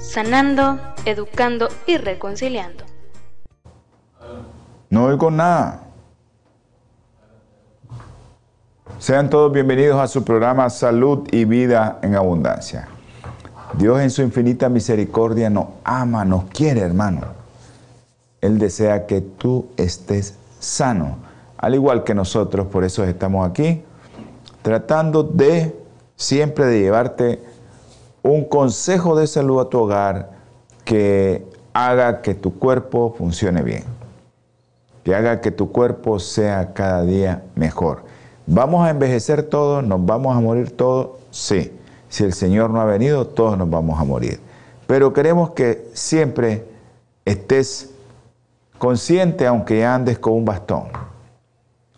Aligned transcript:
sanando, 0.00 0.78
educando 1.04 1.68
y 1.86 1.98
reconciliando. 1.98 2.84
No 4.88 5.04
oigo 5.04 5.30
nada. 5.30 5.82
Sean 8.98 9.30
todos 9.30 9.52
bienvenidos 9.52 10.00
a 10.00 10.08
su 10.08 10.24
programa 10.24 10.68
Salud 10.68 11.28
y 11.30 11.44
Vida 11.44 11.98
en 12.02 12.16
Abundancia. 12.16 12.88
Dios 13.74 14.00
en 14.00 14.10
su 14.10 14.22
infinita 14.22 14.68
misericordia 14.68 15.48
nos 15.48 15.66
ama, 15.84 16.24
nos 16.24 16.44
quiere, 16.46 16.80
hermano. 16.80 17.20
Él 18.40 18.58
desea 18.58 19.06
que 19.06 19.20
tú 19.20 19.68
estés 19.76 20.34
sano, 20.58 21.18
al 21.56 21.74
igual 21.74 22.04
que 22.04 22.14
nosotros, 22.14 22.66
por 22.66 22.84
eso 22.84 23.04
estamos 23.04 23.48
aquí, 23.48 23.82
tratando 24.62 25.22
de 25.22 25.76
siempre 26.16 26.66
de 26.66 26.80
llevarte 26.80 27.49
un 28.22 28.44
consejo 28.44 29.16
de 29.16 29.26
salud 29.26 29.60
a 29.60 29.68
tu 29.68 29.78
hogar 29.78 30.30
que 30.84 31.46
haga 31.72 32.22
que 32.22 32.34
tu 32.34 32.58
cuerpo 32.58 33.14
funcione 33.16 33.62
bien, 33.62 33.84
que 35.04 35.14
haga 35.14 35.40
que 35.40 35.50
tu 35.50 35.72
cuerpo 35.72 36.18
sea 36.18 36.72
cada 36.72 37.02
día 37.02 37.44
mejor. 37.54 38.02
¿Vamos 38.46 38.86
a 38.86 38.90
envejecer 38.90 39.44
todos? 39.44 39.84
¿Nos 39.84 40.04
vamos 40.04 40.36
a 40.36 40.40
morir 40.40 40.76
todos? 40.76 41.10
Sí. 41.30 41.72
Si 42.08 42.24
el 42.24 42.32
Señor 42.32 42.70
no 42.70 42.80
ha 42.80 42.84
venido, 42.84 43.26
todos 43.28 43.56
nos 43.56 43.70
vamos 43.70 44.00
a 44.00 44.04
morir. 44.04 44.40
Pero 44.88 45.12
queremos 45.12 45.50
que 45.50 45.88
siempre 45.94 46.66
estés 47.24 47.90
consciente 48.78 49.46
aunque 49.46 49.84
andes 49.84 50.18
con 50.18 50.32
un 50.32 50.44
bastón. 50.44 50.88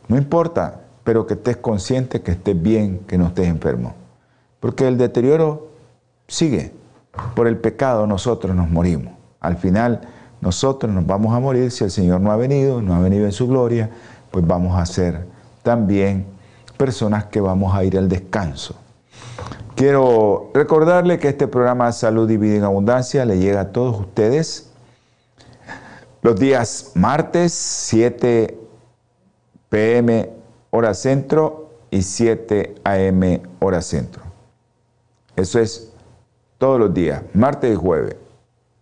No 0.08 0.18
importa, 0.18 0.82
pero 1.02 1.26
que 1.26 1.34
estés 1.34 1.56
consciente, 1.56 2.20
que 2.20 2.32
estés 2.32 2.60
bien, 2.60 2.98
que 3.06 3.16
no 3.16 3.28
estés 3.28 3.48
enfermo. 3.48 3.94
Porque 4.60 4.86
el 4.86 4.98
deterioro 4.98 5.68
sigue. 6.32 6.72
Por 7.34 7.46
el 7.46 7.58
pecado 7.58 8.06
nosotros 8.06 8.56
nos 8.56 8.70
morimos. 8.70 9.12
Al 9.40 9.56
final 9.56 10.00
nosotros 10.40 10.92
nos 10.92 11.06
vamos 11.06 11.34
a 11.34 11.40
morir 11.40 11.70
si 11.70 11.84
el 11.84 11.90
Señor 11.90 12.20
no 12.20 12.32
ha 12.32 12.36
venido, 12.36 12.80
no 12.82 12.94
ha 12.94 13.00
venido 13.00 13.26
en 13.26 13.32
su 13.32 13.46
gloria, 13.46 13.90
pues 14.30 14.46
vamos 14.46 14.78
a 14.78 14.86
ser 14.86 15.26
también 15.62 16.26
personas 16.76 17.26
que 17.26 17.40
vamos 17.40 17.74
a 17.74 17.84
ir 17.84 17.98
al 17.98 18.08
descanso. 18.08 18.74
Quiero 19.76 20.50
recordarle 20.54 21.18
que 21.18 21.28
este 21.28 21.46
programa 21.46 21.92
Salud 21.92 22.28
y 22.28 22.34
en 22.34 22.64
Abundancia 22.64 23.24
le 23.24 23.38
llega 23.38 23.60
a 23.60 23.72
todos 23.72 23.98
ustedes 24.00 24.70
los 26.22 26.38
días 26.38 26.92
martes 26.94 27.52
7 27.52 28.58
pm 29.68 30.30
hora 30.70 30.94
centro 30.94 31.70
y 31.90 32.02
7 32.02 32.74
am 32.84 33.40
hora 33.60 33.82
centro. 33.82 34.22
Eso 35.36 35.58
es 35.58 35.91
todos 36.62 36.78
los 36.78 36.94
días, 36.94 37.24
martes 37.34 37.72
y 37.72 37.74
jueves. 37.74 38.14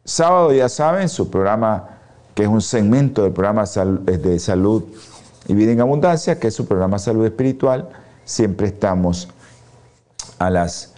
Sábado, 0.05 0.53
ya 0.53 0.69
saben, 0.69 1.09
su 1.09 1.31
programa, 1.31 1.89
que 2.35 2.43
es 2.43 2.49
un 2.51 2.61
segmento 2.61 3.23
del 3.23 3.33
programa 3.33 3.65
de 3.65 4.39
salud 4.39 4.85
y 5.49 5.55
vida 5.55 5.73
en 5.73 5.81
abundancia, 5.81 6.39
que 6.39 6.49
es 6.49 6.55
su 6.55 6.67
programa 6.69 6.99
Salud 6.99 7.25
Espiritual. 7.25 7.89
Siempre 8.27 8.67
estamos 8.67 9.31
a 10.39 10.51
las 10.51 10.93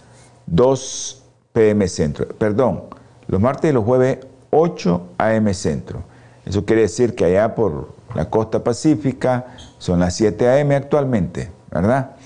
2 0.47 1.23
pm 1.53 1.87
centro. 1.87 2.27
Perdón, 2.27 2.83
los 3.27 3.39
martes 3.39 3.71
y 3.71 3.73
los 3.73 3.85
jueves 3.85 4.17
8 4.51 5.07
am 5.19 5.53
centro. 5.53 6.03
Eso 6.45 6.65
quiere 6.65 6.81
decir 6.81 7.15
que 7.15 7.23
allá 7.23 7.55
por 7.55 7.93
la 8.13 8.29
costa 8.29 8.61
pacífica 8.61 9.55
son 9.77 10.01
las 10.01 10.17
7 10.17 10.59
am 10.59 10.71
actualmente, 10.71 11.49
¿verdad? 11.71 12.17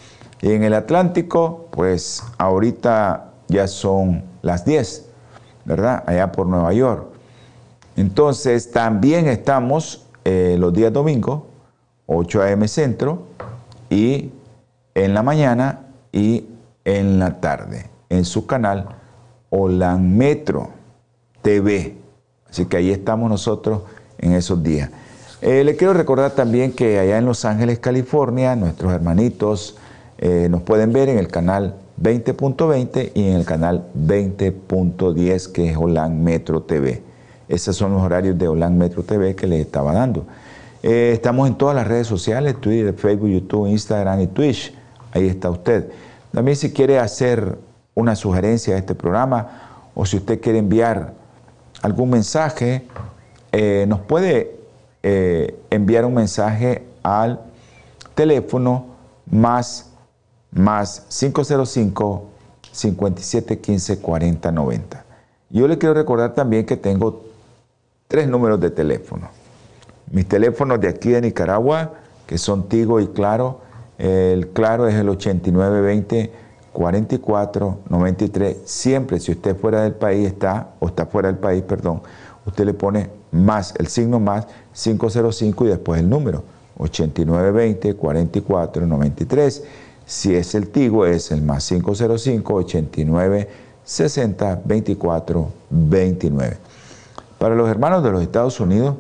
Y 0.42 0.54
en 0.54 0.64
el 0.64 0.74
Atlántico, 0.74 1.68
pues 1.70 2.24
ahorita 2.40 3.34
ya 3.50 3.68
son 3.68 4.27
las 4.42 4.66
10, 4.66 5.10
¿verdad? 5.66 6.04
Allá 6.06 6.32
por 6.32 6.48
Nueva 6.48 6.74
York. 6.74 7.08
Entonces, 7.96 8.72
también 8.72 9.28
estamos 9.28 10.06
eh, 10.24 10.56
los 10.60 10.74
días 10.74 10.94
domingos, 10.94 11.44
8 12.06 12.42
a.m. 12.44 12.68
centro, 12.68 13.24
y 13.90 14.32
en 14.94 15.14
la 15.14 15.24
mañana 15.24 15.88
y 16.12 16.46
en 16.86 17.20
la 17.20 17.40
tarde, 17.40 17.90
en 18.10 18.26
su 18.26 18.46
canal 18.46 18.88
Olan 19.50 20.18
Metro 20.18 20.70
TV. 21.42 21.98
Así 22.50 22.66
que 22.66 22.78
ahí 22.78 22.92
estamos 22.92 23.30
nosotros 23.30 23.84
en 24.18 24.34
esos 24.34 24.62
días. 24.62 24.90
Eh, 25.42 25.64
le 25.64 25.76
quiero 25.76 25.94
recordar 25.94 26.32
también 26.32 26.72
que 26.72 27.00
allá 27.00 27.18
en 27.18 27.26
Los 27.26 27.46
Ángeles, 27.46 27.80
California, 27.80 28.56
nuestros 28.56 28.92
hermanitos 28.92 29.78
eh, 30.18 30.48
nos 30.50 30.64
pueden 30.64 30.94
ver 30.94 31.10
en 31.10 31.20
el 31.20 31.28
canal 31.28 31.76
20.20 32.02 33.12
y 33.16 33.30
en 33.30 33.38
el 33.38 33.46
canal 33.46 33.88
20.10 33.98 35.52
que 35.52 35.72
es 35.72 35.78
Holan 35.78 36.24
Metro 36.24 36.62
TV. 36.62 37.02
Esos 37.48 37.76
son 37.76 37.94
los 37.94 38.02
horarios 38.02 38.38
de 38.38 38.48
Holan 38.48 38.78
Metro 38.78 39.04
TV 39.04 39.36
que 39.36 39.48
les 39.48 39.62
estaba 39.62 39.94
dando. 39.94 40.26
Eh, 40.84 41.12
estamos 41.14 41.48
en 41.48 41.56
todas 41.56 41.76
las 41.76 41.88
redes 41.88 42.08
sociales, 42.08 42.60
Twitter, 42.62 42.94
Facebook, 42.94 43.30
YouTube, 43.30 43.68
Instagram 43.68 44.22
y 44.22 44.28
Twitch. 44.28 44.74
Ahí 45.12 45.28
está 45.28 45.50
usted. 45.50 45.90
También 46.32 46.56
si 46.56 46.72
quiere 46.72 47.00
hacer 47.00 47.58
una 47.96 48.16
sugerencia 48.16 48.76
a 48.76 48.78
este 48.78 48.94
programa 48.94 49.90
o 49.96 50.06
si 50.06 50.18
usted 50.18 50.40
quiere 50.40 50.60
enviar 50.60 51.14
algún 51.82 52.12
mensaje, 52.12 52.86
eh, 53.52 53.86
nos 53.88 54.02
puede 54.02 54.56
eh, 55.02 55.60
enviar 55.72 56.06
un 56.06 56.14
mensaje 56.14 56.86
al 57.02 57.42
teléfono 58.14 58.86
más 59.26 59.92
más 60.52 61.06
505 61.10 62.30
5715 62.72 64.00
4090. 64.00 65.06
Yo 65.50 65.68
le 65.68 65.78
quiero 65.78 65.94
recordar 65.94 66.34
también 66.34 66.66
que 66.66 66.78
tengo 66.78 67.26
tres 68.08 68.28
números 68.28 68.60
de 68.60 68.70
teléfono. 68.70 69.30
Mis 70.12 70.28
teléfonos 70.28 70.80
de 70.80 70.90
aquí 70.90 71.10
de 71.10 71.22
Nicaragua, 71.22 71.94
que 72.26 72.38
son 72.38 72.68
Tigo 72.70 73.00
y 73.00 73.08
Claro. 73.08 73.62
El 73.98 74.50
Claro 74.50 74.88
es 74.88 74.96
el 74.96 75.10
8920 75.10 76.32
4493. 76.72 78.58
Siempre, 78.66 79.20
si 79.20 79.32
usted 79.32 79.58
fuera 79.58 79.82
del 79.82 79.94
país 79.94 80.28
está, 80.28 80.74
o 80.80 80.88
está 80.88 81.08
fuera 81.08 81.30
del 81.30 81.40
país, 81.40 81.64
perdón, 81.64 82.02
usted 82.46 82.66
le 82.66 82.74
pone 82.76 83.10
más, 83.32 83.74
el 83.80 83.88
signo 83.88 84.20
más 84.20 84.48
505 84.74 85.66
y 85.66 85.68
después 85.70 86.00
el 86.00 86.10
número 86.10 86.44
8920 86.78 87.96
4493. 87.96 89.64
Si 90.08 90.34
es 90.34 90.56
el 90.56 90.70
Tigo, 90.70 91.06
es 91.06 91.32
el 91.32 91.42
más 91.42 91.68
505 91.68 92.54
89 92.54 93.50
60 93.84 94.62
24 94.64 95.52
29. 95.70 96.58
Para 97.38 97.56
los 97.56 97.70
hermanos 97.70 98.02
de 98.04 98.12
los 98.12 98.22
Estados 98.22 98.62
Unidos, 98.62 98.96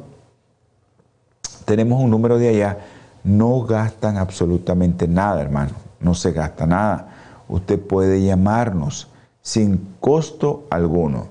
tenemos 1.63 2.03
un 2.03 2.09
número 2.09 2.37
de 2.37 2.49
allá. 2.49 2.79
No 3.23 3.61
gastan 3.61 4.17
absolutamente 4.17 5.07
nada, 5.07 5.41
hermano. 5.41 5.71
No 6.01 6.13
se 6.13 6.33
gasta 6.33 6.67
nada. 6.67 7.07
Usted 7.47 7.79
puede 7.79 8.21
llamarnos 8.21 9.07
sin 9.41 9.95
costo 10.01 10.65
alguno. 10.69 11.27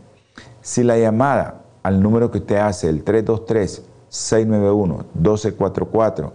Si 0.63 0.85
la 0.85 0.97
llamada 0.97 1.61
al 1.83 2.03
número 2.03 2.31
que 2.31 2.39
usted 2.39 2.57
hace, 2.57 2.89
el 2.89 3.05
323 3.05 3.83
691 4.09 5.05
1244, 5.13 6.33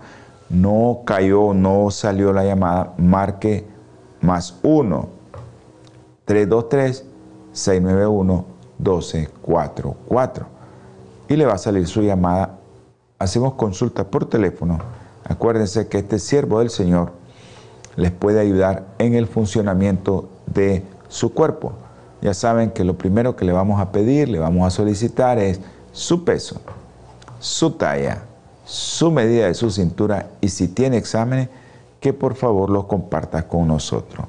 no 0.52 1.02
cayó, 1.06 1.54
no 1.54 1.90
salió 1.92 2.34
la 2.34 2.44
llamada, 2.44 2.94
marque 2.98 3.66
más 4.22 4.60
1 4.64 5.08
323 6.26 7.06
691 7.54 8.46
1244 8.78 10.46
y 11.30 11.36
le 11.36 11.46
va 11.46 11.54
a 11.54 11.58
salir 11.58 11.88
su 11.88 12.02
llamada. 12.02 12.58
Hacemos 13.20 13.54
consulta 13.54 14.06
por 14.10 14.26
teléfono. 14.26 14.80
Acuérdense 15.24 15.88
que 15.88 16.00
este 16.00 16.20
siervo 16.20 16.60
del 16.60 16.70
Señor 16.70 17.14
les 17.96 18.12
puede 18.12 18.40
ayudar 18.40 18.86
en 18.98 19.14
el 19.14 19.28
funcionamiento 19.28 20.30
de 20.48 20.84
su 21.08 21.34
cuerpo. 21.34 21.74
Ya 22.22 22.34
saben 22.34 22.72
que 22.72 22.84
lo 22.84 22.98
primero 22.98 23.36
que 23.36 23.46
le 23.46 23.54
vamos 23.54 23.80
a 23.80 23.92
pedir, 23.92 24.30
le 24.30 24.40
vamos 24.40 24.68
a 24.68 24.70
solicitar 24.72 25.40
es 25.40 25.60
su 25.92 26.24
peso, 26.24 26.62
su 27.40 27.72
talla, 27.72 28.24
su 28.72 29.12
medida 29.12 29.48
de 29.48 29.54
su 29.54 29.70
cintura 29.70 30.28
y 30.40 30.48
si 30.48 30.70
tiene 30.70 30.96
exámenes, 30.96 31.50
que 32.00 32.14
por 32.14 32.36
favor 32.36 32.70
los 32.70 32.86
comparta 32.86 33.46
con 33.46 33.68
nosotros. 33.68 34.26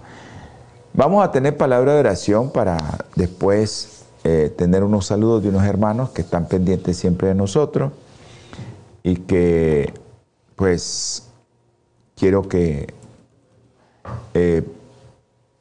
Vamos 0.94 1.24
a 1.24 1.30
tener 1.30 1.56
palabra 1.56 1.94
de 1.94 2.00
oración 2.00 2.50
para 2.50 2.76
después 3.14 4.02
eh, 4.24 4.52
tener 4.58 4.82
unos 4.82 5.06
saludos 5.06 5.44
de 5.44 5.48
unos 5.48 5.62
hermanos 5.62 6.10
que 6.10 6.22
están 6.22 6.46
pendientes 6.46 6.96
siempre 6.96 7.28
de 7.28 7.36
nosotros 7.36 7.92
y 9.04 9.14
que 9.14 9.94
pues 10.56 11.28
quiero 12.16 12.48
que 12.48 12.92
eh, 14.34 14.66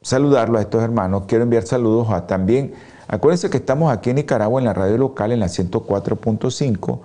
saludarlo 0.02 0.58
a 0.58 0.62
estos 0.62 0.82
hermanos. 0.82 1.26
Quiero 1.28 1.44
enviar 1.44 1.68
saludos 1.68 2.10
a 2.10 2.26
también, 2.26 2.74
acuérdense 3.08 3.52
que 3.52 3.58
estamos 3.58 3.94
aquí 3.94 4.10
en 4.10 4.16
Nicaragua 4.16 4.60
en 4.60 4.66
la 4.66 4.74
radio 4.74 4.98
local 4.98 5.32
en 5.32 5.40
la 5.40 5.48
104.5 5.48 7.00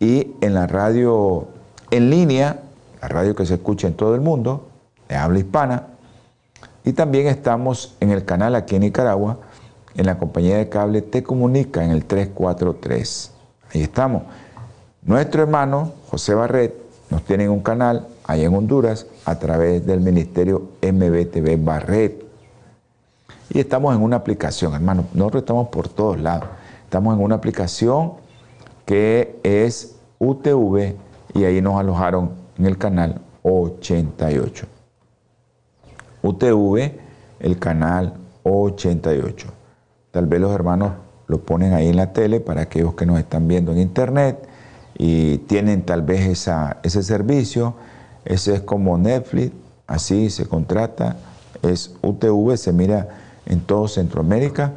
y 0.00 0.32
en 0.40 0.54
la 0.54 0.66
radio 0.66 1.48
en 1.90 2.10
línea, 2.10 2.60
la 3.00 3.08
radio 3.08 3.34
que 3.34 3.46
se 3.46 3.54
escucha 3.54 3.86
en 3.86 3.94
todo 3.94 4.14
el 4.14 4.20
mundo, 4.20 4.68
de 5.08 5.16
habla 5.16 5.38
hispana. 5.38 5.86
Y 6.84 6.92
también 6.92 7.26
estamos 7.26 7.96
en 8.00 8.10
el 8.10 8.24
canal 8.24 8.54
aquí 8.54 8.76
en 8.76 8.82
Nicaragua, 8.82 9.38
en 9.94 10.06
la 10.06 10.18
compañía 10.18 10.58
de 10.58 10.68
cable 10.68 11.02
Te 11.02 11.22
Comunica 11.22 11.84
en 11.84 11.90
el 11.90 12.04
343. 12.04 13.32
Ahí 13.72 13.82
estamos. 13.82 14.24
Nuestro 15.02 15.42
hermano 15.42 15.92
José 16.10 16.34
Barret 16.34 16.74
nos 17.10 17.22
tiene 17.22 17.48
un 17.48 17.60
canal 17.60 18.08
allá 18.24 18.44
en 18.44 18.54
Honduras 18.54 19.06
a 19.24 19.38
través 19.38 19.86
del 19.86 20.00
ministerio 20.00 20.70
MBTV 20.82 21.62
Barret. 21.62 22.24
Y 23.50 23.60
estamos 23.60 23.94
en 23.94 24.02
una 24.02 24.16
aplicación, 24.16 24.74
hermano. 24.74 25.04
Nosotros 25.14 25.42
estamos 25.42 25.68
por 25.68 25.88
todos 25.88 26.18
lados. 26.18 26.48
Estamos 26.84 27.16
en 27.16 27.22
una 27.22 27.36
aplicación 27.36 28.23
que 28.84 29.38
es 29.42 29.96
UTV 30.18 30.94
y 31.34 31.44
ahí 31.44 31.60
nos 31.60 31.78
alojaron 31.78 32.32
en 32.58 32.66
el 32.66 32.78
canal 32.78 33.20
88. 33.42 34.66
UTV, 36.22 36.92
el 37.40 37.58
canal 37.58 38.14
88. 38.44 39.48
Tal 40.10 40.26
vez 40.26 40.40
los 40.40 40.52
hermanos 40.52 40.92
lo 41.26 41.40
ponen 41.40 41.72
ahí 41.72 41.88
en 41.88 41.96
la 41.96 42.12
tele 42.12 42.40
para 42.40 42.62
aquellos 42.62 42.94
que 42.94 43.06
nos 43.06 43.18
están 43.18 43.48
viendo 43.48 43.72
en 43.72 43.78
internet 43.78 44.46
y 44.96 45.38
tienen 45.38 45.82
tal 45.82 46.02
vez 46.02 46.26
esa, 46.26 46.78
ese 46.82 47.02
servicio. 47.02 47.74
Ese 48.24 48.54
es 48.54 48.60
como 48.62 48.96
Netflix, 48.96 49.52
así 49.86 50.30
se 50.30 50.46
contrata. 50.46 51.16
Es 51.62 51.94
UTV, 52.02 52.56
se 52.56 52.72
mira 52.72 53.08
en 53.46 53.60
todo 53.60 53.88
Centroamérica 53.88 54.72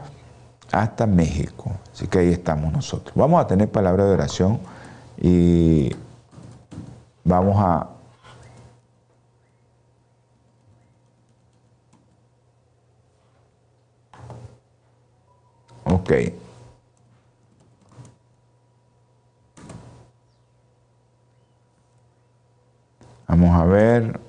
hasta 0.81 1.05
México. 1.07 1.71
Así 1.93 2.07
que 2.07 2.19
ahí 2.19 2.31
estamos 2.31 2.71
nosotros. 2.71 3.15
Vamos 3.15 3.41
a 3.41 3.47
tener 3.47 3.69
palabra 3.69 4.05
de 4.05 4.13
oración 4.13 4.59
y 5.19 5.95
vamos 7.23 7.57
a 7.59 7.89
Ok. 15.89 16.11
Vamos 23.27 23.61
a 23.61 23.65
ver. 23.65 24.26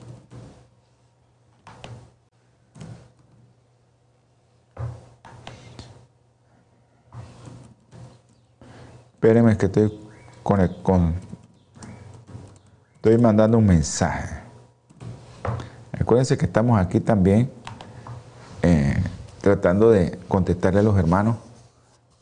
Espérenme 9.18 9.56
que 9.56 9.66
estoy 9.66 9.92
con, 10.44 10.60
el, 10.60 10.76
con 10.80 11.12
estoy 12.94 13.18
mandando 13.18 13.58
un 13.58 13.66
mensaje. 13.66 14.28
Acuérdense 15.90 16.38
que 16.38 16.46
estamos 16.46 16.78
aquí 16.78 17.00
también 17.00 17.50
eh, 18.62 18.94
tratando 19.40 19.90
de 19.90 20.16
contestarle 20.28 20.78
a 20.78 20.82
los 20.84 20.96
hermanos 20.96 21.34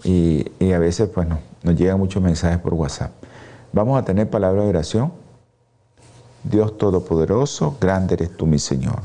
y, 0.05 0.73
a 0.73 0.79
veces 0.79 1.11
pues 1.11 1.29
no, 1.29 1.39
nos 1.63 1.77
llegan 1.77 1.99
muchos 1.99 2.23
mensajes 2.23 2.59
por 2.61 2.73
WhatsApp. 2.73 3.13
Vamos 3.75 4.01
a 4.01 4.03
tener 4.03 4.31
palabra 4.31 4.63
de 4.63 4.71
oración. 4.71 5.13
Dios 6.45 6.79
Todopoderoso, 6.79 7.77
grande 7.79 8.15
eres 8.15 8.35
tú, 8.35 8.47
mi 8.47 8.59
Señor. 8.59 9.03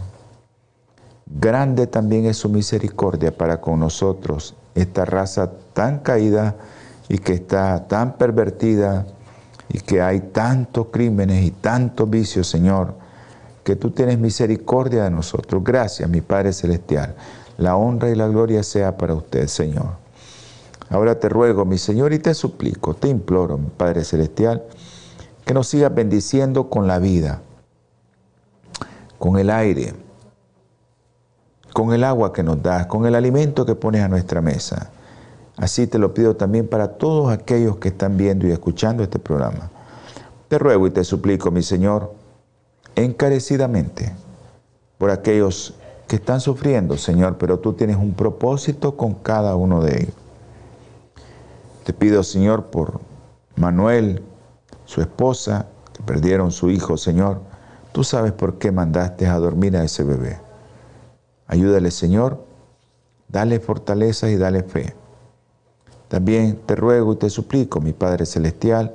Grande 1.25 1.87
también 1.87 2.25
es 2.25 2.37
su 2.37 2.47
misericordia 2.47 3.35
para 3.35 3.59
con 3.59 3.81
nosotros, 3.81 4.55
esta 4.75 5.03
raza 5.03 5.51
tan 5.73 5.99
caída 5.99 6.55
y 7.11 7.17
que 7.17 7.33
está 7.33 7.89
tan 7.89 8.13
pervertida 8.13 9.05
y 9.67 9.81
que 9.81 10.01
hay 10.01 10.21
tantos 10.31 10.87
crímenes 10.93 11.43
y 11.43 11.51
tantos 11.51 12.09
vicios, 12.09 12.47
Señor, 12.47 12.93
que 13.65 13.75
tú 13.75 13.91
tienes 13.91 14.17
misericordia 14.17 15.03
de 15.03 15.11
nosotros. 15.11 15.61
Gracias, 15.61 16.09
mi 16.09 16.21
Padre 16.21 16.53
Celestial. 16.53 17.13
La 17.57 17.75
honra 17.75 18.09
y 18.09 18.15
la 18.15 18.29
gloria 18.29 18.63
sea 18.63 18.95
para 18.95 19.13
usted, 19.13 19.47
Señor. 19.47 19.89
Ahora 20.89 21.19
te 21.19 21.27
ruego, 21.27 21.65
mi 21.65 21.77
Señor, 21.77 22.13
y 22.13 22.19
te 22.19 22.33
suplico, 22.33 22.93
te 22.93 23.09
imploro, 23.09 23.57
mi 23.57 23.67
Padre 23.67 24.05
Celestial, 24.05 24.63
que 25.43 25.53
nos 25.53 25.67
sigas 25.67 25.93
bendiciendo 25.93 26.69
con 26.69 26.87
la 26.87 26.99
vida, 26.99 27.41
con 29.19 29.37
el 29.37 29.49
aire, 29.49 29.95
con 31.73 31.91
el 31.91 32.05
agua 32.05 32.31
que 32.31 32.41
nos 32.41 32.63
das, 32.63 32.85
con 32.85 33.05
el 33.05 33.15
alimento 33.15 33.65
que 33.65 33.75
pones 33.75 34.01
a 34.01 34.07
nuestra 34.07 34.39
mesa. 34.39 34.91
Así 35.61 35.85
te 35.85 35.99
lo 35.99 36.11
pido 36.15 36.35
también 36.35 36.67
para 36.67 36.97
todos 36.97 37.31
aquellos 37.31 37.77
que 37.77 37.89
están 37.89 38.17
viendo 38.17 38.47
y 38.47 38.51
escuchando 38.51 39.03
este 39.03 39.19
programa. 39.19 39.69
Te 40.47 40.57
ruego 40.57 40.87
y 40.87 40.89
te 40.89 41.03
suplico, 41.03 41.51
mi 41.51 41.61
Señor, 41.61 42.15
encarecidamente, 42.95 44.11
por 44.97 45.11
aquellos 45.11 45.75
que 46.07 46.15
están 46.15 46.41
sufriendo, 46.41 46.97
Señor, 46.97 47.37
pero 47.37 47.59
tú 47.59 47.73
tienes 47.73 47.97
un 47.97 48.15
propósito 48.15 48.97
con 48.97 49.13
cada 49.13 49.55
uno 49.55 49.83
de 49.83 50.01
ellos. 50.01 50.15
Te 51.83 51.93
pido, 51.93 52.23
Señor, 52.23 52.71
por 52.71 52.99
Manuel, 53.55 54.23
su 54.85 54.99
esposa, 54.99 55.67
que 55.93 56.01
perdieron 56.01 56.51
su 56.51 56.71
hijo, 56.71 56.97
Señor. 56.97 57.39
Tú 57.91 58.03
sabes 58.03 58.31
por 58.31 58.57
qué 58.57 58.71
mandaste 58.71 59.27
a 59.27 59.37
dormir 59.37 59.77
a 59.77 59.83
ese 59.83 60.03
bebé. 60.03 60.39
Ayúdale, 61.45 61.91
Señor, 61.91 62.43
dale 63.27 63.59
fortaleza 63.59 64.27
y 64.27 64.37
dale 64.37 64.63
fe. 64.63 64.95
También 66.11 66.59
te 66.65 66.75
ruego 66.75 67.13
y 67.13 67.15
te 67.15 67.29
suplico, 67.29 67.79
mi 67.79 67.93
Padre 67.93 68.25
Celestial, 68.25 68.93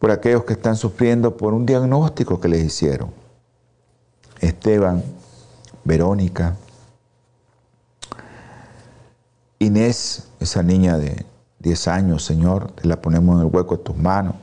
por 0.00 0.10
aquellos 0.10 0.42
que 0.42 0.54
están 0.54 0.74
sufriendo 0.74 1.36
por 1.36 1.54
un 1.54 1.66
diagnóstico 1.66 2.40
que 2.40 2.48
les 2.48 2.64
hicieron. 2.64 3.12
Esteban, 4.40 5.04
Verónica, 5.84 6.56
Inés, 9.60 10.26
esa 10.40 10.64
niña 10.64 10.98
de 10.98 11.24
10 11.60 11.86
años, 11.86 12.24
Señor, 12.24 12.72
te 12.72 12.88
la 12.88 13.00
ponemos 13.00 13.36
en 13.36 13.46
el 13.46 13.54
hueco 13.54 13.76
de 13.76 13.84
tus 13.84 13.96
manos. 13.96 14.34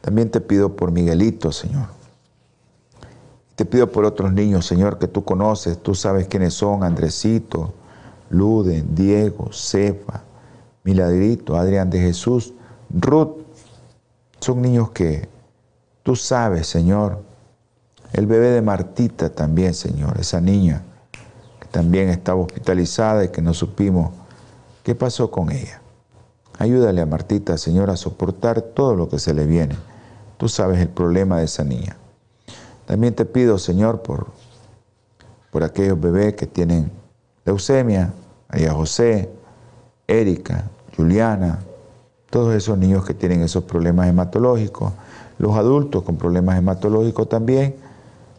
También 0.00 0.28
te 0.28 0.40
pido 0.40 0.74
por 0.74 0.90
Miguelito, 0.90 1.52
Señor. 1.52 1.86
Te 3.54 3.64
pido 3.64 3.88
por 3.92 4.04
otros 4.04 4.32
niños, 4.32 4.66
Señor, 4.66 4.98
que 4.98 5.06
tú 5.06 5.22
conoces, 5.22 5.80
tú 5.80 5.94
sabes 5.94 6.26
quiénes 6.26 6.54
son, 6.54 6.82
Andresito, 6.82 7.74
Luden, 8.30 8.94
Diego, 8.94 9.52
Cefa, 9.52 10.22
Miladrito, 10.84 11.56
Adrián 11.56 11.90
de 11.90 12.00
Jesús, 12.00 12.54
Ruth. 12.88 13.42
Son 14.40 14.62
niños 14.62 14.90
que 14.90 15.28
tú 16.02 16.16
sabes, 16.16 16.66
Señor. 16.66 17.22
El 18.12 18.26
bebé 18.26 18.48
de 18.48 18.62
Martita 18.62 19.30
también, 19.30 19.74
Señor, 19.74 20.18
esa 20.18 20.40
niña 20.40 20.82
que 21.60 21.68
también 21.68 22.08
estaba 22.08 22.40
hospitalizada 22.40 23.24
y 23.24 23.28
que 23.28 23.42
no 23.42 23.52
supimos 23.52 24.12
qué 24.82 24.94
pasó 24.94 25.30
con 25.30 25.52
ella. 25.52 25.82
Ayúdale 26.58 27.00
a 27.00 27.06
Martita, 27.06 27.56
Señor, 27.58 27.90
a 27.90 27.96
soportar 27.96 28.62
todo 28.62 28.94
lo 28.94 29.08
que 29.08 29.18
se 29.18 29.34
le 29.34 29.46
viene. 29.46 29.76
Tú 30.38 30.48
sabes 30.48 30.80
el 30.80 30.88
problema 30.88 31.38
de 31.38 31.44
esa 31.44 31.64
niña. 31.64 31.96
También 32.86 33.14
te 33.14 33.24
pido, 33.24 33.58
Señor, 33.58 34.02
por, 34.02 34.28
por 35.50 35.62
aquellos 35.62 36.00
bebés 36.00 36.34
que 36.34 36.46
tienen 36.46 36.90
leucemia, 37.50 38.12
a 38.48 38.72
José, 38.72 39.28
Erika, 40.06 40.70
Juliana, 40.96 41.58
todos 42.30 42.54
esos 42.54 42.78
niños 42.78 43.04
que 43.04 43.12
tienen 43.12 43.42
esos 43.42 43.64
problemas 43.64 44.08
hematológicos, 44.08 44.92
los 45.38 45.56
adultos 45.56 46.04
con 46.04 46.16
problemas 46.16 46.58
hematológicos 46.58 47.28
también, 47.28 47.74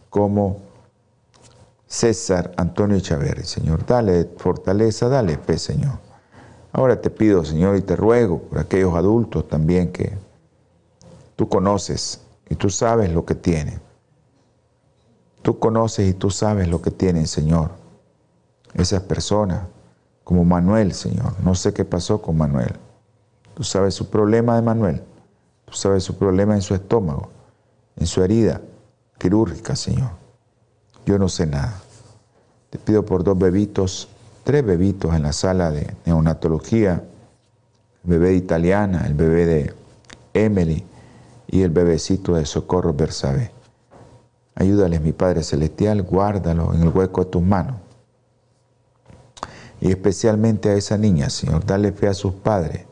como 0.09 0.59
César 1.87 2.53
Antonio 2.55 2.99
Chaverri. 3.01 3.43
Señor, 3.43 3.85
dale 3.85 4.29
fortaleza, 4.37 5.09
dale 5.09 5.37
fe, 5.37 5.57
Señor. 5.57 5.99
Ahora 6.71 7.01
te 7.01 7.09
pido, 7.09 7.43
Señor, 7.43 7.75
y 7.75 7.81
te 7.81 7.97
ruego 7.97 8.39
por 8.39 8.59
aquellos 8.59 8.95
adultos 8.95 9.47
también 9.49 9.91
que 9.91 10.17
tú 11.35 11.49
conoces 11.49 12.21
y 12.49 12.55
tú 12.55 12.69
sabes 12.69 13.11
lo 13.11 13.25
que 13.25 13.35
tienen. 13.35 13.81
Tú 15.41 15.59
conoces 15.59 16.07
y 16.07 16.13
tú 16.13 16.29
sabes 16.29 16.69
lo 16.69 16.81
que 16.81 16.91
tienen, 16.91 17.27
Señor. 17.27 17.80
Esas 18.73 19.03
personas, 19.03 19.61
como 20.23 20.45
Manuel, 20.45 20.93
Señor. 20.93 21.33
No 21.43 21.55
sé 21.55 21.73
qué 21.73 21.85
pasó 21.85 22.21
con 22.21 22.37
Manuel. 22.37 22.73
Tú 23.53 23.63
sabes 23.63 23.93
su 23.93 24.09
problema 24.09 24.55
de 24.55 24.61
Manuel. 24.61 25.03
Tú 25.65 25.73
sabes 25.73 26.03
su 26.03 26.17
problema 26.17 26.55
en 26.55 26.61
su 26.61 26.73
estómago, 26.73 27.29
en 27.95 28.07
su 28.07 28.23
herida 28.23 28.61
quirúrgica, 29.17 29.75
Señor. 29.75 30.11
Yo 31.05 31.17
no 31.17 31.29
sé 31.29 31.45
nada. 31.45 31.81
Te 32.69 32.77
pido 32.77 33.05
por 33.05 33.23
dos 33.23 33.37
bebitos 33.37 34.09
tres 34.43 34.65
bebitos 34.65 35.13
en 35.15 35.23
la 35.23 35.33
sala 35.33 35.71
de 35.71 35.95
neonatología, 36.05 37.03
el 38.03 38.09
bebé 38.09 38.33
italiana, 38.33 39.03
el 39.05 39.13
bebé 39.13 39.45
de 39.45 39.73
Emily 40.33 40.83
y 41.47 41.61
el 41.61 41.69
bebecito 41.69 42.35
de 42.35 42.45
Socorro 42.45 42.93
Bersabé. 42.93 43.51
Ayúdales, 44.55 45.01
mi 45.01 45.11
Padre 45.11 45.43
Celestial, 45.43 46.01
guárdalo 46.01 46.73
en 46.73 46.81
el 46.81 46.89
hueco 46.89 47.23
de 47.23 47.31
tus 47.31 47.41
manos. 47.41 47.75
Y 49.81 49.89
especialmente 49.89 50.69
a 50.69 50.75
esa 50.75 50.95
niña, 50.95 51.31
Señor, 51.31 51.65
dale 51.65 51.91
fe 51.91 52.07
a 52.07 52.13
sus 52.13 52.33
padres. 52.33 52.85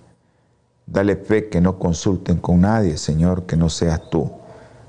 Dale 0.88 1.15
fe 1.15 1.48
que 1.48 1.62
no 1.62 1.77
consulten 1.77 2.38
con 2.38 2.62
nadie, 2.62 2.98
Señor, 2.98 3.46
que 3.46 3.55
no 3.55 3.69
seas 3.69 4.10
tú. 4.10 4.31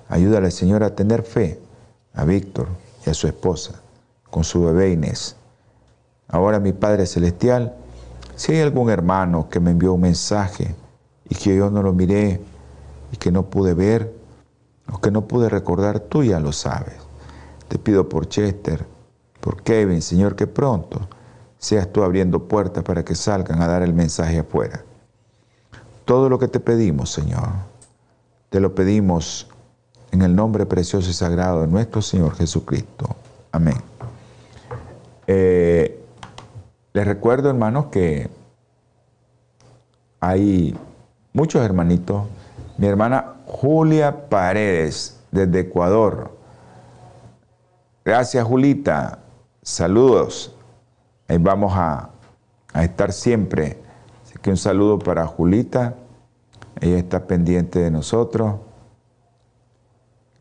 Ayúdale, 0.08 0.50
Señor, 0.50 0.82
a 0.82 0.96
tener 0.96 1.22
fe 1.22 1.60
a 2.14 2.24
Víctor 2.24 2.68
y 3.06 3.10
a 3.10 3.14
su 3.14 3.26
esposa 3.26 3.82
con 4.30 4.44
su 4.44 4.64
bebé 4.64 4.92
Inés. 4.92 5.36
Ahora, 6.26 6.58
mi 6.58 6.72
Padre 6.72 7.04
Celestial, 7.04 7.74
si 8.34 8.52
hay 8.52 8.60
algún 8.60 8.88
hermano 8.88 9.50
que 9.50 9.60
me 9.60 9.72
envió 9.72 9.92
un 9.92 10.00
mensaje 10.00 10.74
y 11.28 11.34
que 11.34 11.54
yo 11.54 11.70
no 11.70 11.82
lo 11.82 11.92
miré 11.92 12.40
y 13.12 13.16
que 13.18 13.30
no 13.30 13.50
pude 13.50 13.74
ver 13.74 14.10
o 14.90 14.98
que 15.02 15.10
no 15.10 15.28
pude 15.28 15.50
recordar, 15.50 16.00
tú 16.00 16.24
ya 16.24 16.40
lo 16.40 16.52
sabes. 16.52 16.94
Te 17.68 17.78
pido 17.78 18.08
por 18.08 18.26
Chester, 18.26 18.86
por 19.40 19.62
Kevin, 19.62 20.00
Señor, 20.00 20.34
que 20.34 20.46
pronto 20.46 21.06
seas 21.60 21.92
tú 21.92 22.02
abriendo 22.02 22.48
puertas 22.48 22.82
para 22.82 23.04
que 23.04 23.14
salgan 23.14 23.62
a 23.62 23.68
dar 23.68 23.82
el 23.82 23.92
mensaje 23.92 24.38
afuera. 24.38 24.82
Todo 26.06 26.28
lo 26.28 26.38
que 26.38 26.48
te 26.48 26.58
pedimos, 26.58 27.10
Señor, 27.10 27.50
te 28.48 28.60
lo 28.60 28.74
pedimos 28.74 29.46
en 30.10 30.22
el 30.22 30.34
nombre 30.34 30.66
precioso 30.66 31.10
y 31.10 31.12
sagrado 31.12 31.60
de 31.60 31.68
nuestro 31.68 32.00
Señor 32.00 32.34
Jesucristo. 32.34 33.14
Amén. 33.52 33.76
Eh, 35.26 36.02
les 36.94 37.06
recuerdo, 37.06 37.50
hermanos, 37.50 37.86
que 37.92 38.30
hay 40.18 40.76
muchos 41.34 41.62
hermanitos. 41.62 42.24
Mi 42.78 42.86
hermana 42.86 43.34
Julia 43.46 44.28
Paredes, 44.30 45.20
desde 45.30 45.60
Ecuador. 45.60 46.32
Gracias, 48.02 48.44
Julita. 48.44 49.18
Saludos. 49.62 50.56
Ahí 51.30 51.38
vamos 51.38 51.72
a, 51.76 52.10
estar 52.74 53.12
siempre. 53.12 53.78
Así 54.24 54.34
que 54.42 54.50
un 54.50 54.56
saludo 54.56 54.98
para 54.98 55.28
Julita. 55.28 55.94
Ella 56.80 56.98
está 56.98 57.28
pendiente 57.28 57.78
de 57.78 57.88
nosotros 57.92 58.56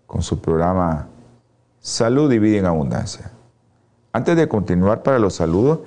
con 0.08 0.24
su 0.24 0.42
programa 0.42 1.08
Salud 1.80 2.32
y 2.32 2.40
Vida 2.40 2.58
en 2.58 2.66
Abundancia. 2.66 3.30
Antes 4.14 4.36
de 4.36 4.48
continuar 4.48 5.04
para 5.04 5.20
los 5.20 5.36
saludos, 5.36 5.82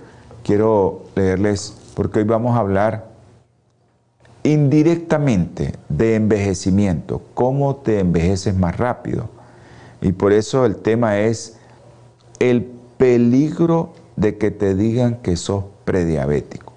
quiero 0.44 1.02
leerles, 1.16 1.76
porque 1.96 2.20
hoy 2.20 2.24
vamos 2.24 2.54
a 2.54 2.60
hablar 2.60 3.08
indirectamente 4.44 5.74
de 5.88 6.14
envejecimiento, 6.14 7.22
cómo 7.34 7.74
te 7.74 7.98
envejeces 7.98 8.56
más 8.56 8.76
rápido. 8.76 9.30
Y 10.00 10.12
por 10.12 10.32
eso 10.32 10.64
el 10.64 10.76
tema 10.76 11.18
es 11.18 11.58
el 12.38 12.70
peligro 12.98 13.94
de 14.16 14.38
que 14.38 14.50
te 14.50 14.74
digan 14.74 15.16
que 15.16 15.36
sos 15.36 15.64
prediabético. 15.84 16.72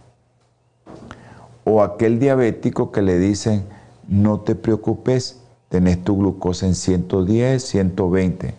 O 1.63 1.81
aquel 1.81 2.19
diabético 2.19 2.91
que 2.91 3.01
le 3.01 3.17
dicen, 3.17 3.65
no 4.07 4.39
te 4.41 4.55
preocupes, 4.55 5.41
tenés 5.69 6.03
tu 6.03 6.17
glucosa 6.17 6.67
en 6.67 6.75
110, 6.75 7.63
120. 7.63 8.53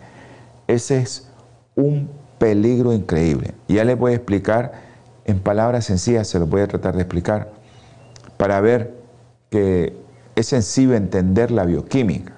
Ese 0.67 0.97
es 0.97 1.27
un 1.75 2.09
peligro 2.37 2.93
increíble. 2.93 3.53
Ya 3.67 3.83
les 3.83 3.97
voy 3.97 4.11
a 4.11 4.15
explicar 4.15 4.73
en 5.25 5.39
palabras 5.39 5.85
sencillas, 5.85 6.27
se 6.27 6.39
los 6.39 6.49
voy 6.49 6.61
a 6.61 6.67
tratar 6.67 6.95
de 6.95 7.01
explicar, 7.01 7.51
para 8.37 8.61
ver 8.61 8.95
que 9.49 9.95
es 10.35 10.47
sencillo 10.47 10.93
entender 10.93 11.51
la 11.51 11.65
bioquímica. 11.65 12.33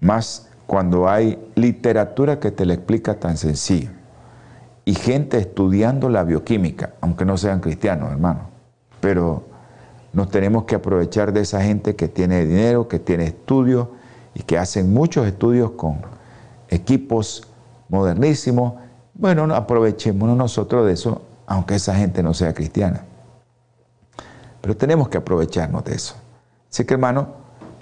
Más 0.00 0.48
cuando 0.66 1.08
hay 1.08 1.38
literatura 1.54 2.40
que 2.40 2.50
te 2.50 2.66
la 2.66 2.74
explica 2.74 3.20
tan 3.20 3.36
sencillo. 3.36 3.90
Y 4.86 4.94
gente 4.94 5.36
estudiando 5.36 6.08
la 6.08 6.24
bioquímica, 6.24 6.94
aunque 7.02 7.26
no 7.26 7.36
sean 7.36 7.60
cristianos, 7.60 8.10
hermano. 8.10 8.48
Pero 9.00 9.44
nos 10.12 10.30
tenemos 10.30 10.64
que 10.64 10.76
aprovechar 10.76 11.32
de 11.32 11.40
esa 11.40 11.60
gente 11.60 11.94
que 11.94 12.08
tiene 12.08 12.46
dinero, 12.46 12.88
que 12.88 12.98
tiene 12.98 13.24
estudios 13.24 13.88
y 14.32 14.42
que 14.44 14.56
hacen 14.56 14.94
muchos 14.94 15.26
estudios 15.26 15.72
con 15.72 15.98
equipos 16.70 17.46
modernísimos. 17.88 18.74
Bueno, 19.12 19.54
aprovechémonos 19.54 20.36
nosotros 20.36 20.86
de 20.86 20.92
eso, 20.92 21.20
aunque 21.46 21.74
esa 21.74 21.94
gente 21.96 22.22
no 22.22 22.32
sea 22.32 22.54
cristiana. 22.54 23.04
Pero 24.60 24.76
tenemos 24.76 25.08
que 25.08 25.18
aprovecharnos 25.18 25.84
de 25.84 25.96
eso. 25.96 26.14
Así 26.70 26.84
que 26.84 26.94
hermano, 26.94 27.28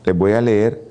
les 0.04 0.16
voy 0.16 0.32
a 0.32 0.40
leer 0.40 0.90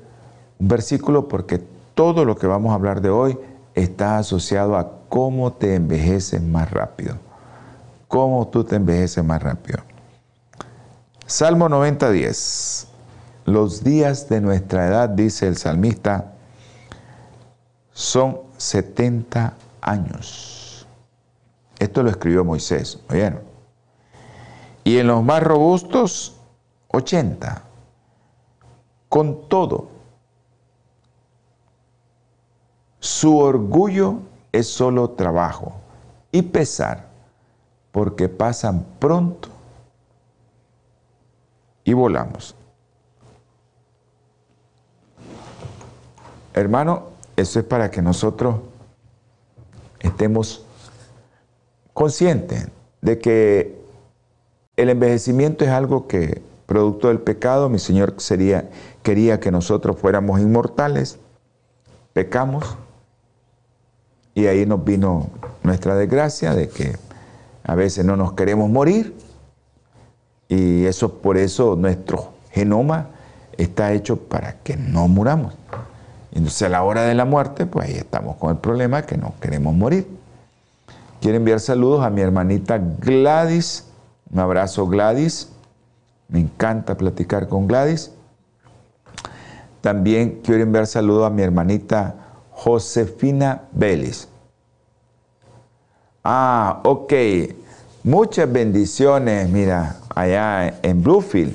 un 0.58 0.68
versículo 0.68 1.28
porque 1.28 1.60
todo 1.94 2.24
lo 2.24 2.36
que 2.36 2.46
vamos 2.46 2.72
a 2.72 2.74
hablar 2.74 3.00
de 3.00 3.10
hoy 3.10 3.38
está 3.74 4.18
asociado 4.18 4.76
a 4.76 5.03
cómo 5.14 5.52
te 5.52 5.76
envejeces 5.76 6.42
más 6.42 6.68
rápido. 6.72 7.16
Cómo 8.08 8.48
tú 8.48 8.64
te 8.64 8.74
envejeces 8.74 9.22
más 9.22 9.40
rápido. 9.40 9.78
Salmo 11.24 11.68
90.10. 11.68 12.88
Los 13.44 13.84
días 13.84 14.28
de 14.28 14.40
nuestra 14.40 14.88
edad, 14.88 15.08
dice 15.08 15.46
el 15.46 15.56
salmista, 15.56 16.32
son 17.92 18.40
70 18.56 19.54
años. 19.82 20.84
Esto 21.78 22.02
lo 22.02 22.10
escribió 22.10 22.44
Moisés, 22.44 22.98
¿oyeron? 23.08 23.42
Y 24.82 24.98
en 24.98 25.06
los 25.06 25.22
más 25.22 25.44
robustos, 25.44 26.40
80. 26.88 27.62
Con 29.08 29.48
todo, 29.48 29.90
su 32.98 33.38
orgullo 33.38 34.33
es 34.54 34.68
solo 34.68 35.10
trabajo 35.10 35.72
y 36.30 36.42
pesar, 36.42 37.08
porque 37.90 38.28
pasan 38.28 38.86
pronto 39.00 39.48
y 41.82 41.92
volamos. 41.92 42.54
Hermano, 46.52 47.08
eso 47.34 47.58
es 47.58 47.64
para 47.64 47.90
que 47.90 48.00
nosotros 48.00 48.60
estemos 49.98 50.64
conscientes 51.92 52.68
de 53.00 53.18
que 53.18 53.84
el 54.76 54.88
envejecimiento 54.88 55.64
es 55.64 55.70
algo 55.72 56.06
que, 56.06 56.42
producto 56.66 57.08
del 57.08 57.18
pecado, 57.18 57.68
mi 57.68 57.80
Señor 57.80 58.14
sería, 58.18 58.70
quería 59.02 59.40
que 59.40 59.50
nosotros 59.50 59.98
fuéramos 59.98 60.38
inmortales, 60.38 61.18
pecamos, 62.12 62.76
y 64.34 64.46
ahí 64.46 64.66
nos 64.66 64.84
vino 64.84 65.30
nuestra 65.62 65.94
desgracia 65.94 66.54
de 66.54 66.68
que 66.68 66.96
a 67.62 67.74
veces 67.74 68.04
no 68.04 68.16
nos 68.16 68.32
queremos 68.32 68.68
morir 68.68 69.14
y 70.48 70.84
eso 70.84 71.18
por 71.18 71.36
eso 71.36 71.76
nuestro 71.76 72.34
genoma 72.50 73.08
está 73.56 73.92
hecho 73.92 74.16
para 74.16 74.58
que 74.62 74.76
no 74.76 75.08
muramos. 75.08 75.54
Entonces 76.32 76.62
a 76.62 76.68
la 76.68 76.82
hora 76.82 77.02
de 77.02 77.14
la 77.14 77.24
muerte, 77.24 77.64
pues 77.64 77.88
ahí 77.88 77.94
estamos 77.94 78.36
con 78.36 78.50
el 78.50 78.58
problema 78.58 79.02
que 79.02 79.16
no 79.16 79.34
queremos 79.40 79.74
morir. 79.74 80.06
Quiero 81.20 81.36
enviar 81.36 81.60
saludos 81.60 82.04
a 82.04 82.10
mi 82.10 82.20
hermanita 82.20 82.78
Gladys. 82.78 83.86
Un 84.32 84.40
abrazo 84.40 84.86
Gladys. 84.86 85.48
Me 86.28 86.40
encanta 86.40 86.96
platicar 86.96 87.48
con 87.48 87.68
Gladys. 87.68 88.10
También 89.80 90.40
quiero 90.42 90.62
enviar 90.62 90.86
saludos 90.86 91.26
a 91.26 91.30
mi 91.30 91.42
hermanita 91.42 92.23
Josefina 92.64 93.64
Vélez. 93.72 94.26
Ah, 96.24 96.80
ok. 96.82 97.12
Muchas 98.02 98.50
bendiciones, 98.50 99.50
mira, 99.50 99.96
allá 100.14 100.78
en 100.82 101.02
Bluefield. 101.02 101.54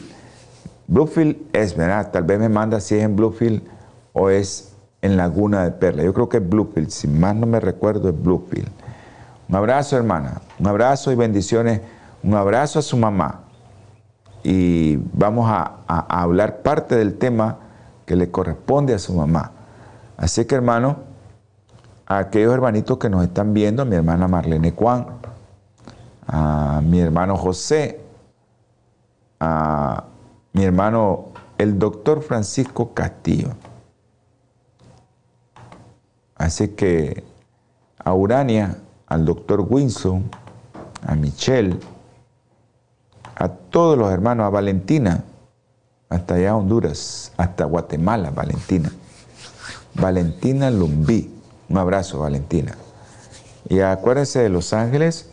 Bluefield 0.87 1.37
es, 1.51 1.75
¿verdad? 1.75 2.11
Tal 2.11 2.23
vez 2.23 2.39
me 2.39 2.47
manda 2.47 2.79
si 2.79 2.95
es 2.95 3.03
en 3.03 3.15
Bluefield 3.15 3.63
o 4.13 4.29
es 4.29 4.71
en 5.01 5.17
Laguna 5.17 5.63
de 5.63 5.71
Perla. 5.71 6.03
Yo 6.03 6.13
creo 6.13 6.29
que 6.29 6.37
es 6.37 6.47
Bluefield, 6.47 6.91
si 6.91 7.07
más 7.07 7.35
no 7.35 7.47
me 7.47 7.59
recuerdo 7.59 8.09
es 8.09 8.21
Bluefield. 8.21 8.69
Un 9.47 9.55
abrazo, 9.55 9.97
hermana. 9.97 10.41
Un 10.59 10.67
abrazo 10.67 11.11
y 11.11 11.15
bendiciones. 11.15 11.81
Un 12.21 12.35
abrazo 12.35 12.77
a 12.77 12.81
su 12.83 12.97
mamá. 12.97 13.45
Y 14.43 14.97
vamos 15.13 15.49
a, 15.49 15.77
a 15.87 16.21
hablar 16.21 16.61
parte 16.61 16.95
del 16.95 17.17
tema 17.17 17.57
que 18.05 18.15
le 18.15 18.29
corresponde 18.29 18.93
a 18.93 18.99
su 18.99 19.13
mamá. 19.13 19.53
Así 20.19 20.43
que, 20.43 20.55
hermano, 20.55 20.97
a 22.05 22.17
aquellos 22.17 22.53
hermanitos 22.53 22.97
que 22.97 23.09
nos 23.09 23.23
están 23.23 23.53
viendo, 23.53 23.83
a 23.83 23.85
mi 23.85 23.95
hermana 23.95 24.27
Marlene 24.27 24.71
Juan, 24.71 25.07
a 26.27 26.81
mi 26.83 26.99
hermano 26.99 27.37
José, 27.37 28.01
a 29.39 30.03
mi 30.51 30.63
hermano 30.65 31.27
el 31.57 31.79
doctor 31.79 32.21
Francisco 32.21 32.93
Castillo. 32.93 33.51
Así 36.35 36.67
que 36.67 37.23
a 38.03 38.13
Urania, 38.13 38.75
al 39.07 39.23
doctor 39.23 39.65
Winson, 39.69 40.29
a 41.07 41.15
Michelle, 41.15 41.79
a 43.35 43.47
todos 43.47 43.97
los 43.97 44.11
hermanos, 44.11 44.47
a 44.47 44.49
Valentina, 44.49 45.23
hasta 46.09 46.33
allá 46.33 46.57
Honduras, 46.57 47.31
hasta 47.37 47.63
Guatemala, 47.63 48.31
Valentina. 48.31 48.91
Valentina 50.01 50.71
Lumbí, 50.71 51.33
un 51.67 51.77
abrazo, 51.77 52.19
Valentina. 52.19 52.75
Y 53.67 53.81
acuérdense 53.81 54.39
de 54.39 54.49
Los 54.49 54.73
Ángeles, 54.73 55.29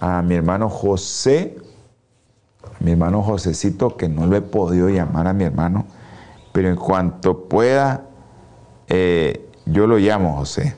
a 0.00 0.22
mi 0.22 0.34
hermano 0.34 0.68
José, 0.68 1.56
mi 2.80 2.92
hermano 2.92 3.22
Josecito, 3.22 3.96
que 3.96 4.08
no 4.08 4.26
lo 4.26 4.36
he 4.36 4.42
podido 4.42 4.88
llamar 4.88 5.28
a 5.28 5.32
mi 5.32 5.44
hermano, 5.44 5.86
pero 6.52 6.68
en 6.68 6.76
cuanto 6.76 7.48
pueda, 7.48 8.02
eh, 8.88 9.48
yo 9.66 9.86
lo 9.86 9.98
llamo 9.98 10.36
José. 10.36 10.74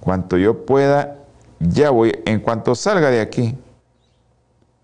Cuanto 0.00 0.38
yo 0.38 0.64
pueda, 0.64 1.18
ya 1.60 1.90
voy, 1.90 2.12
en 2.24 2.40
cuanto 2.40 2.74
salga 2.74 3.10
de 3.10 3.20
aquí, 3.20 3.56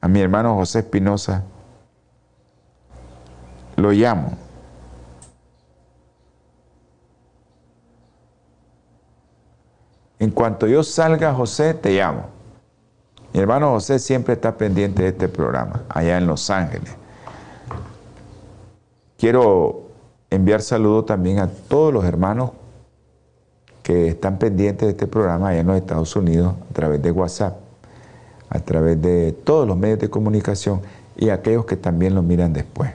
a 0.00 0.08
mi 0.08 0.20
hermano 0.20 0.54
José 0.56 0.80
Espinosa, 0.80 1.44
lo 3.76 3.92
llamo. 3.92 4.49
En 10.20 10.30
cuanto 10.30 10.66
yo 10.66 10.84
salga, 10.84 11.32
José, 11.32 11.72
te 11.72 11.92
llamo. 11.92 12.26
Mi 13.32 13.40
hermano 13.40 13.70
José 13.70 13.98
siempre 13.98 14.34
está 14.34 14.54
pendiente 14.54 15.02
de 15.02 15.08
este 15.08 15.28
programa, 15.28 15.82
allá 15.88 16.18
en 16.18 16.26
Los 16.26 16.50
Ángeles. 16.50 16.94
Quiero 19.16 19.84
enviar 20.28 20.60
saludos 20.60 21.06
también 21.06 21.38
a 21.38 21.48
todos 21.48 21.92
los 21.92 22.04
hermanos 22.04 22.50
que 23.82 24.08
están 24.08 24.38
pendientes 24.38 24.88
de 24.88 24.90
este 24.90 25.06
programa 25.06 25.48
allá 25.48 25.60
en 25.60 25.66
los 25.66 25.76
Estados 25.76 26.14
Unidos 26.14 26.54
a 26.70 26.74
través 26.74 27.00
de 27.00 27.10
WhatsApp, 27.12 27.56
a 28.50 28.58
través 28.60 29.00
de 29.00 29.32
todos 29.32 29.66
los 29.66 29.78
medios 29.78 30.00
de 30.00 30.10
comunicación 30.10 30.82
y 31.16 31.30
aquellos 31.30 31.64
que 31.64 31.78
también 31.78 32.14
lo 32.14 32.22
miran 32.22 32.52
después. 32.52 32.92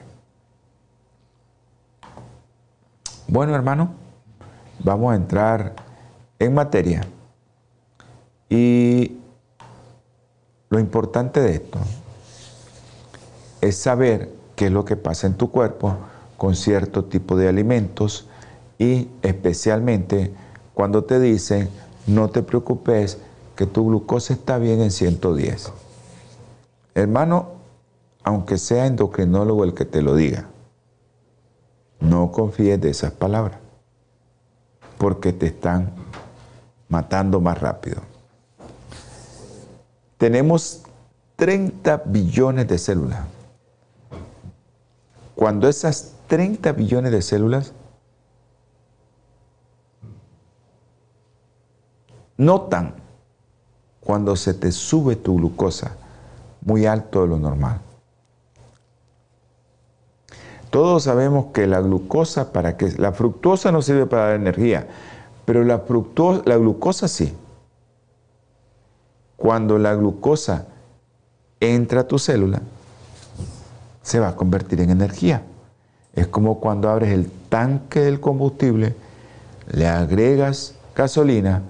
Bueno, 3.26 3.52
hermano, 3.52 3.90
vamos 4.78 5.12
a 5.12 5.16
entrar 5.16 5.74
en 6.38 6.54
materia. 6.54 7.02
Y 8.48 9.18
lo 10.68 10.78
importante 10.78 11.40
de 11.40 11.54
esto 11.54 11.78
es 13.60 13.76
saber 13.76 14.32
qué 14.54 14.66
es 14.66 14.72
lo 14.72 14.84
que 14.84 14.96
pasa 14.96 15.26
en 15.26 15.34
tu 15.34 15.50
cuerpo 15.50 15.96
con 16.36 16.54
cierto 16.54 17.04
tipo 17.04 17.36
de 17.36 17.48
alimentos 17.48 18.26
y 18.78 19.08
especialmente 19.22 20.32
cuando 20.74 21.04
te 21.04 21.18
dicen 21.18 21.70
no 22.06 22.28
te 22.30 22.42
preocupes 22.42 23.18
que 23.56 23.66
tu 23.66 23.86
glucosa 23.86 24.34
está 24.34 24.58
bien 24.58 24.80
en 24.80 24.90
110. 24.90 25.72
Hermano, 26.94 27.48
aunque 28.22 28.58
sea 28.58 28.86
endocrinólogo 28.86 29.64
el 29.64 29.74
que 29.74 29.84
te 29.84 30.02
lo 30.02 30.14
diga, 30.14 30.48
no 32.00 32.30
confíes 32.32 32.80
de 32.80 32.90
esas 32.90 33.12
palabras 33.12 33.58
porque 34.98 35.32
te 35.32 35.46
están 35.46 35.92
matando 36.88 37.40
más 37.40 37.58
rápido. 37.60 38.02
Tenemos 40.18 40.82
30 41.36 42.02
billones 42.06 42.66
de 42.68 42.78
células. 42.78 43.20
Cuando 45.34 45.68
esas 45.68 46.14
30 46.28 46.72
billones 46.72 47.12
de 47.12 47.22
células 47.22 47.72
notan 52.36 52.94
cuando 54.00 54.36
se 54.36 54.54
te 54.54 54.72
sube 54.72 55.16
tu 55.16 55.36
glucosa 55.36 55.96
muy 56.62 56.86
alto 56.86 57.22
de 57.22 57.28
lo 57.28 57.38
normal. 57.38 57.80
Todos 60.70 61.04
sabemos 61.04 61.46
que 61.52 61.66
la 61.66 61.80
glucosa, 61.80 62.52
para 62.52 62.76
que 62.76 62.90
la 62.98 63.12
fructosa 63.12 63.72
no 63.72 63.82
sirve 63.82 64.06
para 64.06 64.26
dar 64.26 64.36
energía, 64.36 64.88
pero 65.44 65.64
la, 65.64 65.78
fructosa, 65.78 66.42
la 66.44 66.56
glucosa 66.56 67.08
sí. 67.08 67.32
Cuando 69.36 69.78
la 69.78 69.94
glucosa 69.94 70.66
entra 71.60 72.02
a 72.02 72.08
tu 72.08 72.18
célula, 72.18 72.62
se 74.02 74.20
va 74.20 74.28
a 74.28 74.36
convertir 74.36 74.80
en 74.80 74.90
energía. 74.90 75.42
Es 76.14 76.26
como 76.28 76.60
cuando 76.60 76.88
abres 76.88 77.10
el 77.10 77.30
tanque 77.48 78.00
del 78.00 78.20
combustible, 78.20 78.94
le 79.72 79.86
agregas 79.86 80.74
gasolina, 80.94 81.62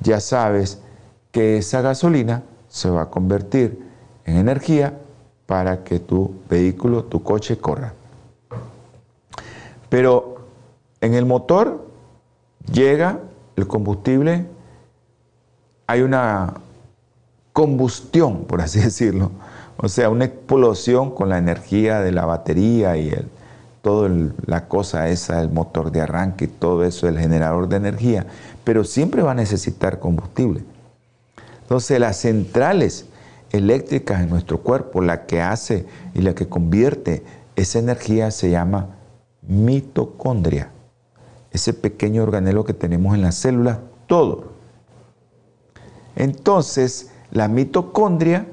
ya 0.00 0.20
sabes 0.20 0.80
que 1.30 1.58
esa 1.58 1.80
gasolina 1.80 2.42
se 2.68 2.90
va 2.90 3.02
a 3.02 3.10
convertir 3.10 3.82
en 4.24 4.36
energía 4.36 4.98
para 5.46 5.84
que 5.84 6.00
tu 6.00 6.34
vehículo, 6.50 7.04
tu 7.04 7.22
coche 7.22 7.56
corra. 7.56 7.94
Pero 9.88 10.36
en 11.00 11.14
el 11.14 11.24
motor 11.24 11.86
llega 12.70 13.20
el 13.54 13.66
combustible, 13.66 14.46
hay 15.86 16.02
una 16.02 16.54
combustión, 17.56 18.44
por 18.44 18.60
así 18.60 18.80
decirlo, 18.90 19.30
o 19.78 19.88
sea, 19.88 20.10
una 20.10 20.26
explosión 20.26 21.10
con 21.14 21.30
la 21.30 21.38
energía 21.38 22.00
de 22.00 22.12
la 22.12 22.26
batería 22.26 22.98
y 22.98 23.08
el, 23.08 23.30
toda 23.80 24.10
la 24.44 24.68
cosa 24.68 25.08
esa, 25.08 25.40
el 25.40 25.48
motor 25.48 25.90
de 25.90 26.02
arranque 26.02 26.44
y 26.44 26.48
todo 26.48 26.84
eso, 26.84 27.08
el 27.08 27.18
generador 27.18 27.66
de 27.66 27.76
energía, 27.76 28.26
pero 28.62 28.84
siempre 28.84 29.22
va 29.22 29.30
a 29.30 29.34
necesitar 29.34 30.00
combustible. 30.00 30.64
Entonces 31.62 31.98
las 31.98 32.18
centrales 32.18 33.06
eléctricas 33.50 34.20
en 34.20 34.28
nuestro 34.28 34.58
cuerpo, 34.58 35.00
la 35.00 35.24
que 35.24 35.40
hace 35.40 35.86
y 36.12 36.20
la 36.20 36.34
que 36.34 36.50
convierte 36.50 37.24
esa 37.54 37.78
energía 37.78 38.30
se 38.32 38.50
llama 38.50 38.96
mitocondria, 39.40 40.72
ese 41.52 41.72
pequeño 41.72 42.22
organelo 42.22 42.66
que 42.66 42.74
tenemos 42.74 43.14
en 43.14 43.22
las 43.22 43.36
células, 43.36 43.78
todo. 44.06 44.52
Entonces, 46.16 47.12
la 47.36 47.48
mitocondria, 47.48 48.46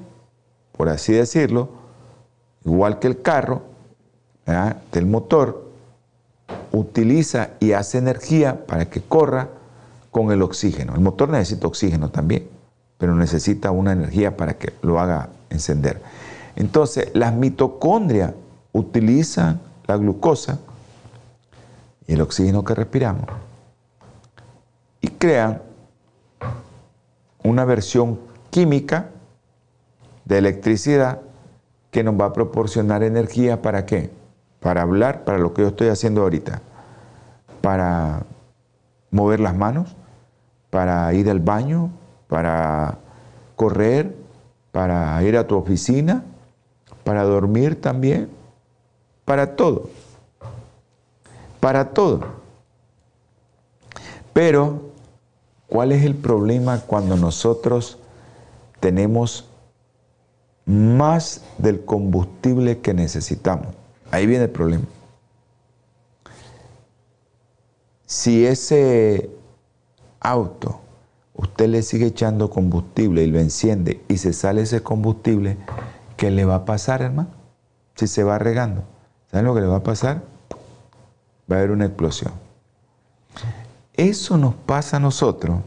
por 0.76 0.90
así 0.90 1.14
decirlo, 1.14 1.70
igual 2.66 3.00
que 3.00 3.08
el 3.08 3.22
carro, 3.22 3.62
del 4.92 5.06
motor, 5.06 5.72
utiliza 6.74 7.52
y 7.62 7.72
hace 7.72 7.98
energía 7.98 8.66
para 8.66 8.90
que 8.90 9.02
corra 9.02 9.48
con 10.12 10.34
el 10.34 10.42
oxígeno. 10.42 10.96
El 10.96 11.00
motor 11.00 11.30
necesita 11.30 11.66
oxígeno 11.66 12.10
también, 12.10 12.50
pero 12.98 13.16
necesita 13.16 13.72
una 13.72 13.94
energía 13.94 14.36
para 14.36 14.58
que 14.58 14.74
lo 14.82 15.00
haga 15.00 15.30
encender. 15.50 16.02
Entonces, 16.58 17.10
las 17.14 17.34
mitocondrias 17.34 18.34
utilizan 18.74 19.62
la 19.88 19.96
glucosa 19.96 20.60
y 22.06 22.16
el 22.16 22.22
oxígeno 22.22 22.66
que 22.66 22.76
respiramos 22.76 23.28
y 25.00 25.08
crean 25.08 25.62
una 27.44 27.64
versión 27.64 28.33
química 28.54 29.10
de 30.24 30.38
electricidad 30.38 31.20
que 31.92 32.04
nos 32.04 32.14
va 32.14 32.28
a 32.28 32.34
proporcionar 32.34 33.04
energía 33.04 33.62
para 33.62 33.86
qué? 33.86 34.12
Para 34.62 34.84
hablar, 34.84 35.26
para 35.26 35.40
lo 35.40 35.54
que 35.54 35.64
yo 35.64 35.70
estoy 35.70 35.90
haciendo 35.90 36.22
ahorita, 36.22 36.62
para 37.60 38.24
mover 39.12 39.42
las 39.42 39.58
manos, 39.58 39.96
para 40.70 41.14
ir 41.14 41.30
al 41.30 41.42
baño, 41.42 41.90
para 42.28 43.00
correr, 43.58 44.16
para 44.72 45.22
ir 45.24 45.36
a 45.36 45.48
tu 45.48 45.58
oficina, 45.58 46.24
para 47.04 47.24
dormir 47.24 47.82
también, 47.82 48.30
para 49.26 49.58
todo 49.58 49.90
para 51.64 51.92
todo. 51.92 52.20
Pero, 54.34 54.82
¿cuál 55.68 55.94
es 55.94 56.04
el 56.04 56.14
problema 56.14 56.82
cuando 56.82 57.16
nosotros 57.16 58.00
tenemos 58.84 59.48
más 60.66 61.42
del 61.58 61.86
combustible 61.86 62.80
que 62.80 62.94
necesitamos? 62.94 63.68
Ahí 64.12 64.28
viene 64.28 64.44
el 64.44 64.50
problema. 64.50 64.84
Si 68.06 68.46
ese 68.46 69.30
auto 70.20 70.82
usted 71.34 71.70
le 71.70 71.82
sigue 71.82 72.08
echando 72.08 72.50
combustible 72.50 73.24
y 73.24 73.28
lo 73.28 73.40
enciende 73.40 74.04
y 74.10 74.18
se 74.18 74.34
sale 74.34 74.64
ese 74.64 74.84
combustible, 74.84 75.56
¿qué 76.18 76.30
le 76.30 76.44
va 76.44 76.56
a 76.56 76.66
pasar, 76.66 77.02
hermano? 77.02 77.30
Si 77.96 78.08
se 78.08 78.26
va 78.26 78.38
regando. 78.38 78.84
¿Saben 79.32 79.46
lo 79.46 79.56
que 79.56 79.62
le 79.62 79.68
va 79.68 79.78
a 79.78 79.84
pasar? 79.84 80.24
va 81.50 81.56
a 81.56 81.60
haber 81.60 81.72
una 81.72 81.86
explosión. 81.86 82.34
Eso 83.94 84.38
nos 84.38 84.56
pasa 84.56 84.98
a 84.98 85.00
nosotros 85.00 85.62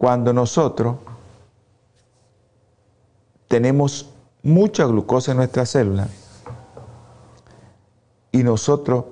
cuando 0.00 0.32
nosotros 0.32 0.96
tenemos 3.48 4.08
mucha 4.42 4.86
glucosa 4.86 5.32
en 5.32 5.36
nuestra 5.36 5.66
célula 5.66 6.08
y 8.32 8.42
nosotros 8.42 9.04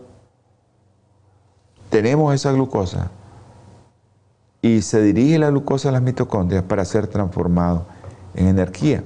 tenemos 1.90 2.34
esa 2.34 2.52
glucosa 2.52 3.10
y 4.62 4.80
se 4.80 5.02
dirige 5.02 5.38
la 5.38 5.50
glucosa 5.50 5.90
a 5.90 5.92
las 5.92 6.00
mitocondrias 6.00 6.62
para 6.62 6.86
ser 6.86 7.06
transformado 7.06 7.84
en 8.34 8.48
energía. 8.48 9.04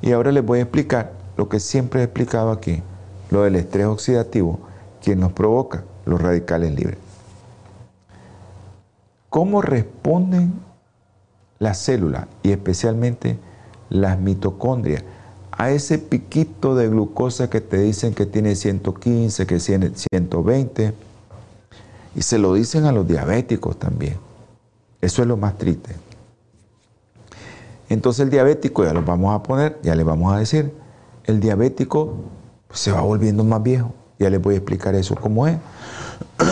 Y 0.00 0.12
ahora 0.12 0.32
les 0.32 0.46
voy 0.46 0.60
a 0.60 0.62
explicar 0.62 1.12
lo 1.36 1.50
que 1.50 1.60
siempre 1.60 2.00
he 2.00 2.04
explicado 2.04 2.52
aquí, 2.52 2.82
lo 3.28 3.42
del 3.42 3.56
estrés 3.56 3.84
oxidativo, 3.84 4.58
quien 5.04 5.20
nos 5.20 5.32
provoca 5.32 5.84
los 6.06 6.18
radicales 6.22 6.72
libres. 6.72 6.96
¿Cómo 9.28 9.60
responden 9.60 10.69
las 11.60 11.78
células 11.78 12.26
y 12.42 12.50
especialmente 12.50 13.38
las 13.90 14.18
mitocondrias 14.18 15.04
a 15.52 15.70
ese 15.70 15.98
piquito 15.98 16.74
de 16.74 16.88
glucosa 16.88 17.50
que 17.50 17.60
te 17.60 17.78
dicen 17.78 18.14
que 18.14 18.26
tiene 18.26 18.56
115, 18.56 19.46
que 19.46 19.58
tiene 19.58 19.90
120? 19.94 20.94
Y 22.16 22.22
se 22.22 22.38
lo 22.38 22.54
dicen 22.54 22.86
a 22.86 22.92
los 22.92 23.06
diabéticos 23.06 23.78
también. 23.78 24.16
Eso 25.00 25.22
es 25.22 25.28
lo 25.28 25.36
más 25.36 25.58
triste. 25.58 25.94
Entonces 27.90 28.24
el 28.24 28.30
diabético, 28.30 28.84
ya 28.84 28.92
lo 28.92 29.02
vamos 29.02 29.34
a 29.34 29.42
poner, 29.42 29.78
ya 29.82 29.94
le 29.94 30.02
vamos 30.02 30.32
a 30.32 30.38
decir, 30.38 30.72
el 31.24 31.40
diabético 31.40 32.14
se 32.72 32.92
va 32.92 33.02
volviendo 33.02 33.44
más 33.44 33.62
viejo. 33.62 33.92
Ya 34.18 34.30
les 34.30 34.40
voy 34.40 34.54
a 34.54 34.58
explicar 34.58 34.94
eso 34.94 35.14
cómo 35.14 35.46
es. 35.46 35.58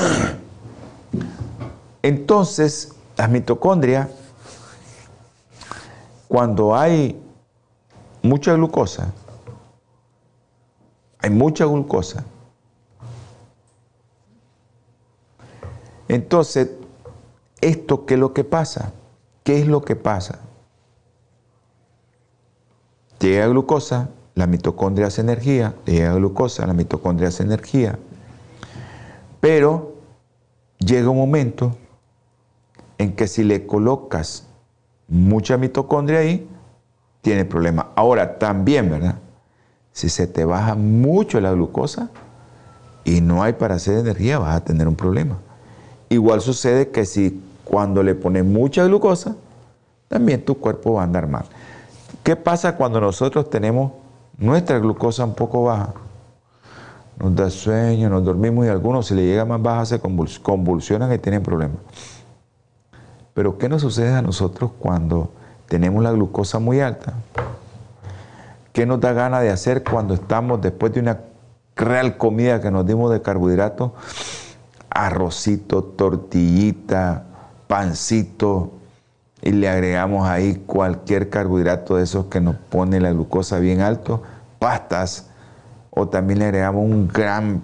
Entonces, 2.02 2.92
las 3.16 3.30
mitocondrias, 3.30 4.08
cuando 6.28 6.76
hay 6.76 7.20
mucha 8.22 8.54
glucosa, 8.54 9.12
hay 11.18 11.30
mucha 11.30 11.64
glucosa, 11.64 12.24
entonces, 16.08 16.70
¿esto 17.60 18.06
qué 18.06 18.14
es 18.14 18.20
lo 18.20 18.32
que 18.32 18.44
pasa? 18.44 18.92
¿Qué 19.42 19.58
es 19.58 19.66
lo 19.66 19.82
que 19.82 19.96
pasa? 19.96 20.40
Llega 23.20 23.48
glucosa, 23.48 24.10
la 24.34 24.46
mitocondria 24.46 25.08
hace 25.08 25.22
energía, 25.22 25.74
llega 25.84 26.14
glucosa, 26.14 26.66
la 26.66 26.74
mitocondria 26.74 27.28
hace 27.28 27.42
energía, 27.42 27.98
pero 29.40 29.94
llega 30.78 31.10
un 31.10 31.16
momento 31.16 31.76
en 32.98 33.16
que 33.16 33.26
si 33.26 33.42
le 33.42 33.66
colocas 33.66 34.47
mucha 35.08 35.56
mitocondria 35.56 36.20
ahí, 36.20 36.46
tiene 37.22 37.44
problema. 37.44 37.88
Ahora, 37.96 38.38
también, 38.38 38.90
¿verdad? 38.90 39.16
Si 39.92 40.08
se 40.08 40.26
te 40.26 40.44
baja 40.44 40.74
mucho 40.74 41.40
la 41.40 41.52
glucosa 41.52 42.10
y 43.04 43.20
no 43.20 43.42
hay 43.42 43.54
para 43.54 43.76
hacer 43.76 43.98
energía, 43.98 44.38
vas 44.38 44.56
a 44.56 44.64
tener 44.64 44.86
un 44.86 44.94
problema. 44.94 45.38
Igual 46.08 46.40
sucede 46.40 46.90
que 46.90 47.04
si 47.04 47.42
cuando 47.64 48.02
le 48.02 48.14
pones 48.14 48.44
mucha 48.44 48.84
glucosa, 48.84 49.34
también 50.08 50.44
tu 50.44 50.54
cuerpo 50.56 50.94
va 50.94 51.02
a 51.02 51.04
andar 51.04 51.26
mal. 51.26 51.44
¿Qué 52.22 52.36
pasa 52.36 52.76
cuando 52.76 53.00
nosotros 53.00 53.50
tenemos 53.50 53.92
nuestra 54.36 54.78
glucosa 54.78 55.24
un 55.24 55.34
poco 55.34 55.64
baja? 55.64 55.94
Nos 57.18 57.34
da 57.34 57.50
sueño, 57.50 58.08
nos 58.08 58.24
dormimos 58.24 58.66
y 58.66 58.68
algunos 58.68 59.06
si 59.06 59.14
le 59.14 59.26
llega 59.26 59.44
más 59.44 59.60
baja 59.60 59.84
se 59.84 60.00
convulsionan 60.00 61.12
y 61.12 61.18
tienen 61.18 61.42
problemas. 61.42 61.78
Pero 63.38 63.57
¿qué 63.57 63.68
nos 63.68 63.83
sucede 63.83 64.16
a 64.16 64.20
nosotros 64.20 64.72
cuando 64.81 65.31
tenemos 65.68 66.03
la 66.03 66.11
glucosa 66.11 66.59
muy 66.59 66.81
alta? 66.81 67.12
¿Qué 68.72 68.85
nos 68.85 69.01
da 69.01 69.12
ganas 69.12 69.42
de 69.42 69.51
hacer 69.51 69.85
cuando 69.85 70.12
estamos 70.12 70.61
después 70.61 70.92
de 70.92 70.98
una 70.98 71.20
real 71.77 72.16
comida 72.16 72.61
que 72.61 72.72
nos 72.72 72.85
dimos 72.85 73.12
de 73.12 73.22
carbohidratos? 73.22 73.92
Arrocito, 74.90 75.85
tortillita, 75.85 77.27
pancito, 77.68 78.72
y 79.40 79.53
le 79.53 79.68
agregamos 79.68 80.27
ahí 80.27 80.64
cualquier 80.66 81.31
carbohidrato 81.31 81.94
de 81.94 82.03
esos 82.03 82.27
que 82.27 82.40
nos 82.40 82.57
pone 82.57 82.98
la 82.98 83.12
glucosa 83.12 83.61
bien 83.61 83.83
alto, 83.83 84.20
pastas, 84.59 85.31
o 85.90 86.09
también 86.09 86.40
le 86.40 86.46
agregamos 86.46 86.83
un 86.83 87.07
gran 87.07 87.62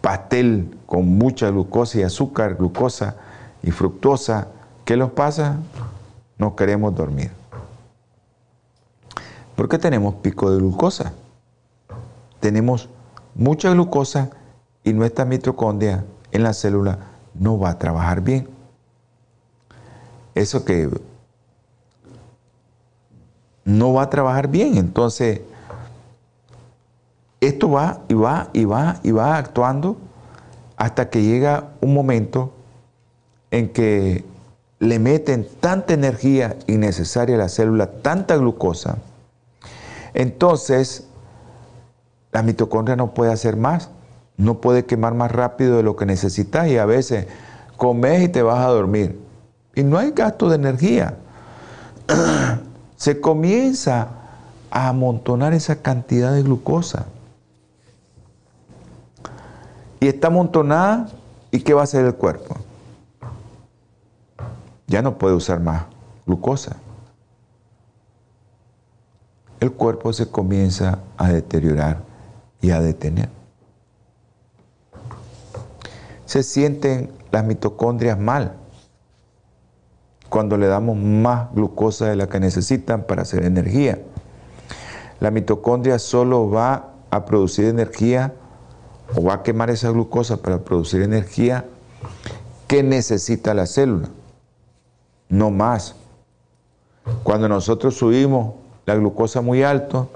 pastel 0.00 0.76
con 0.86 1.06
mucha 1.06 1.50
glucosa 1.50 2.00
y 2.00 2.02
azúcar, 2.02 2.56
glucosa 2.56 3.18
y 3.66 3.70
fructosa. 3.70 4.48
¿Qué 4.86 4.96
nos 4.96 5.10
pasa? 5.10 5.58
No 6.38 6.56
queremos 6.56 6.94
dormir. 6.94 7.30
Porque 9.54 9.78
tenemos 9.78 10.14
pico 10.14 10.50
de 10.50 10.56
glucosa. 10.56 11.12
Tenemos 12.40 12.88
mucha 13.34 13.70
glucosa 13.70 14.30
y 14.84 14.94
nuestra 14.94 15.26
mitocondria 15.26 16.04
en 16.32 16.42
la 16.42 16.54
célula 16.54 16.98
no 17.34 17.58
va 17.58 17.70
a 17.70 17.78
trabajar 17.78 18.22
bien 18.22 18.56
eso 20.36 20.64
que 20.64 20.88
no 23.64 23.94
va 23.94 24.02
a 24.02 24.10
trabajar 24.10 24.48
bien. 24.48 24.76
Entonces, 24.76 25.40
esto 27.40 27.70
va 27.70 28.00
y 28.08 28.14
va 28.14 28.50
y 28.52 28.64
va 28.64 29.00
y 29.02 29.10
va 29.10 29.38
actuando 29.38 29.96
hasta 30.76 31.08
que 31.10 31.22
llega 31.22 31.70
un 31.80 31.94
momento 31.94 32.52
en 33.50 33.68
que 33.72 34.24
le 34.78 34.98
meten 34.98 35.46
tanta 35.60 35.94
energía 35.94 36.56
innecesaria 36.66 37.36
a 37.36 37.38
la 37.38 37.48
célula, 37.48 37.86
tanta 38.02 38.36
glucosa, 38.36 38.98
entonces 40.14 41.06
la 42.32 42.42
mitocondria 42.42 42.96
no 42.96 43.14
puede 43.14 43.32
hacer 43.32 43.56
más, 43.56 43.90
no 44.36 44.60
puede 44.60 44.84
quemar 44.84 45.14
más 45.14 45.32
rápido 45.32 45.76
de 45.76 45.82
lo 45.82 45.96
que 45.96 46.06
necesitas 46.06 46.68
y 46.68 46.76
a 46.76 46.84
veces 46.84 47.26
comes 47.76 48.22
y 48.22 48.28
te 48.28 48.42
vas 48.42 48.58
a 48.58 48.68
dormir 48.68 49.26
y 49.76 49.84
no 49.84 49.98
hay 49.98 50.10
gasto 50.10 50.48
de 50.48 50.56
energía. 50.56 51.14
Se 52.96 53.20
comienza 53.20 54.08
a 54.70 54.88
amontonar 54.88 55.52
esa 55.52 55.76
cantidad 55.76 56.32
de 56.32 56.42
glucosa. 56.42 57.04
Y 60.00 60.08
está 60.08 60.28
amontonada, 60.28 61.08
¿y 61.50 61.60
qué 61.60 61.74
va 61.74 61.82
a 61.82 61.84
hacer 61.84 62.06
el 62.06 62.14
cuerpo? 62.14 62.56
Ya 64.86 65.02
no 65.02 65.18
puede 65.18 65.34
usar 65.34 65.60
más 65.60 65.84
glucosa. 66.26 66.76
El 69.60 69.72
cuerpo 69.72 70.12
se 70.12 70.30
comienza 70.30 71.00
a 71.16 71.28
deteriorar 71.28 72.02
y 72.60 72.70
a 72.70 72.80
detener. 72.80 73.28
Se 76.26 76.42
sienten 76.42 77.10
las 77.30 77.44
mitocondrias 77.44 78.18
mal 78.18 78.54
cuando 80.28 80.56
le 80.56 80.66
damos 80.66 80.96
más 80.96 81.52
glucosa 81.54 82.06
de 82.06 82.16
la 82.16 82.28
que 82.28 82.40
necesitan 82.40 83.04
para 83.04 83.22
hacer 83.22 83.44
energía. 83.44 84.00
La 85.20 85.30
mitocondria 85.30 85.98
solo 85.98 86.50
va 86.50 86.90
a 87.10 87.24
producir 87.24 87.66
energía 87.66 88.34
o 89.14 89.22
va 89.22 89.34
a 89.34 89.42
quemar 89.42 89.70
esa 89.70 89.90
glucosa 89.90 90.38
para 90.38 90.58
producir 90.58 91.02
energía 91.02 91.64
que 92.66 92.82
necesita 92.82 93.54
la 93.54 93.66
célula, 93.66 94.08
no 95.28 95.50
más. 95.50 95.94
Cuando 97.22 97.48
nosotros 97.48 97.96
subimos 97.96 98.54
la 98.84 98.94
glucosa 98.94 99.40
muy 99.40 99.62
alto, 99.62 100.08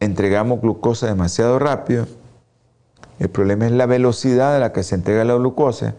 entregamos 0.00 0.60
glucosa 0.60 1.06
demasiado 1.06 1.58
rápido, 1.58 2.06
el 3.18 3.28
problema 3.28 3.66
es 3.66 3.72
la 3.72 3.86
velocidad 3.86 4.56
a 4.56 4.58
la 4.58 4.72
que 4.72 4.82
se 4.82 4.94
entrega 4.94 5.24
la 5.24 5.34
glucosa 5.34 5.94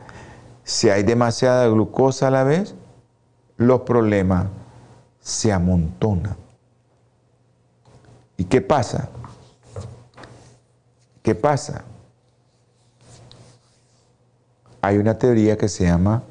si 0.70 0.88
hay 0.88 1.02
demasiada 1.02 1.68
glucosa 1.68 2.28
a 2.28 2.32
la 2.32 2.44
vez, 2.44 2.76
los 3.58 3.82
problemas 3.82 4.46
se 5.20 5.52
amontonan. 5.52 6.38
¿Y 8.38 8.46
qué 8.46 8.62
pasa? 8.62 9.10
¿Qué 11.24 11.34
pasa? 11.34 11.84
Hay 14.80 15.00
una 15.00 15.18
teoría 15.18 15.58
que 15.58 15.68
se 15.68 15.86
llama 15.86 16.22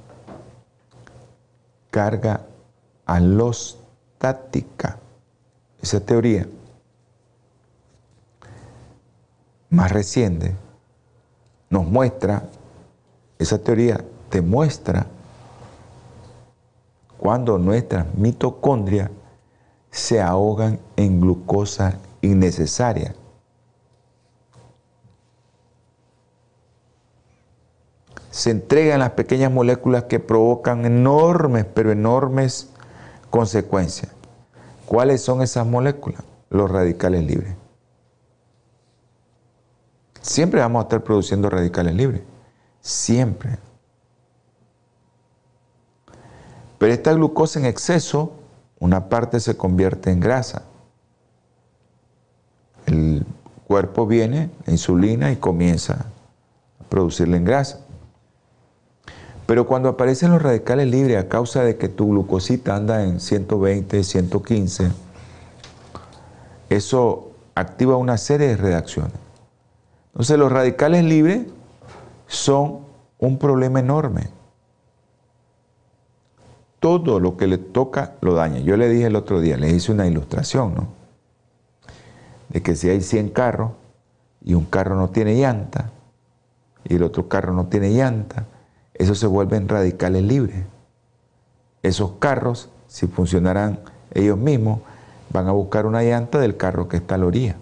carga 1.91 2.43
alostática. 3.07 4.99
Esa 5.81 6.01
teoría 6.01 6.47
más 9.71 9.93
reciente 9.93 10.55
nos 11.71 11.87
muestra, 11.87 12.45
esa 13.39 13.59
teoría 13.59 14.05
te 14.31 14.43
muestra 14.43 15.07
cuando 17.19 17.59
nuestras 17.59 18.07
mitocondrias 18.15 19.11
se 19.91 20.21
ahogan 20.21 20.79
en 20.97 21.21
glucosa 21.21 21.99
innecesaria. 22.23 23.15
Se 28.39 28.53
entregan 28.53 29.01
las 29.01 29.11
pequeñas 29.11 29.51
moléculas 29.51 30.05
que 30.05 30.21
provocan 30.21 30.87
enormes, 30.87 31.67
pero 31.75 31.91
enormes 31.91 32.71
consecuencias. 33.31 34.13
¿Cuáles 34.87 35.23
son 35.23 35.43
esas 35.43 35.67
moléculas? 35.67 36.23
Los 36.49 36.71
radicales 36.71 37.25
libres. 37.25 37.57
Siempre 40.23 40.61
vamos 40.61 40.79
a 40.79 40.83
estar 40.85 41.03
produciendo 41.03 41.51
radicales 41.51 41.97
libres. 41.97 42.23
Siempre. 42.81 43.59
Pero 46.79 46.93
esta 46.93 47.13
glucosa 47.15 47.59
en 47.59 47.65
exceso, 47.65 48.35
una 48.79 49.09
parte 49.09 49.41
se 49.41 49.57
convierte 49.57 50.13
en 50.13 50.21
grasa. 50.21 50.63
El 52.87 53.27
cuerpo 53.67 54.07
viene, 54.07 54.49
la 54.65 54.75
insulina, 54.75 55.33
y 55.33 55.37
comienza 55.39 56.07
a 56.79 56.85
producirla 56.89 57.37
en 57.37 57.45
grasa. 57.45 57.88
Pero 59.49 59.67
cuando 59.67 59.89
aparecen 59.89 60.31
los 60.31 60.43
radicales 60.43 60.89
libres 60.89 61.17
a 61.17 61.27
causa 61.27 61.65
de 61.65 61.79
que 61.79 61.89
tu 61.89 62.11
glucosita 62.11 62.77
anda 62.77 63.03
en 63.03 63.19
120, 63.19 64.05
115, 64.05 64.93
eso 66.69 67.31
activa 67.55 67.97
una 67.97 68.19
serie 68.19 68.49
de 68.49 68.57
reacciones. 68.59 69.15
Entonces 70.09 70.37
los 70.37 70.53
radicales 70.53 71.03
libres 71.03 71.47
son 72.27 72.81
un 73.19 73.39
problema 73.39 73.81
enorme. 73.81 74.29
Todo 76.79 77.19
lo 77.19 77.39
que 77.39 77.47
le 77.47 77.57
toca 77.57 78.17
lo 78.21 78.35
daña. 78.35 78.59
Yo 78.59 78.77
le 78.77 78.91
dije 78.91 79.07
el 79.07 79.17
otro 79.17 79.41
día, 79.41 79.57
le 79.57 79.71
hice 79.71 79.93
una 79.93 80.07
ilustración, 80.07 80.75
¿no? 80.75 80.89
De 82.51 82.61
que 82.61 82.77
si 82.77 82.91
hay 82.91 83.01
100 83.01 83.31
carros 83.31 83.71
y 84.45 84.53
un 84.53 84.67
carro 84.67 84.95
no 84.95 85.09
tiene 85.09 85.37
llanta 85.37 85.91
y 86.85 86.97
el 86.97 87.03
otro 87.03 87.31
carro 87.31 87.55
no 87.55 87.69
tiene 87.69 87.93
llanta, 87.93 88.45
esos 88.99 89.19
se 89.19 89.27
vuelven 89.27 89.69
radicales 89.69 90.25
libres. 90.25 90.65
Esos 91.83 92.13
carros, 92.19 92.69
si 92.89 93.07
funcionaran 93.07 93.81
ellos 94.13 94.37
mismos, 94.37 94.81
van 95.31 95.47
a 95.47 95.53
buscar 95.53 95.87
una 95.87 96.03
llanta 96.03 96.39
del 96.39 96.57
carro 96.57 96.89
que 96.89 96.97
está 96.97 97.15
a 97.15 97.19
la 97.19 97.27
orilla. 97.27 97.57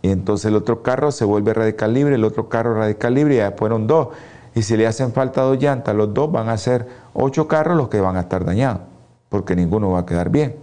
Y 0.00 0.10
entonces 0.10 0.46
el 0.46 0.56
otro 0.56 0.82
carro 0.82 1.10
se 1.10 1.24
vuelve 1.24 1.52
radical 1.52 1.92
libre, 1.92 2.14
el 2.14 2.24
otro 2.24 2.48
carro 2.48 2.74
radical 2.74 3.14
libre, 3.14 3.34
y 3.34 3.38
ya 3.38 3.52
fueron 3.52 3.86
dos. 3.86 4.08
Y 4.54 4.62
si 4.62 4.76
le 4.76 4.86
hacen 4.86 5.12
falta 5.12 5.42
dos 5.42 5.58
llantas, 5.58 5.94
los 5.94 6.14
dos 6.14 6.32
van 6.32 6.48
a 6.48 6.56
ser 6.56 6.88
ocho 7.12 7.46
carros 7.48 7.76
los 7.76 7.88
que 7.88 8.00
van 8.00 8.16
a 8.16 8.20
estar 8.20 8.44
dañados, 8.44 8.82
porque 9.28 9.54
ninguno 9.54 9.90
va 9.90 10.00
a 10.00 10.06
quedar 10.06 10.30
bien. 10.30 10.56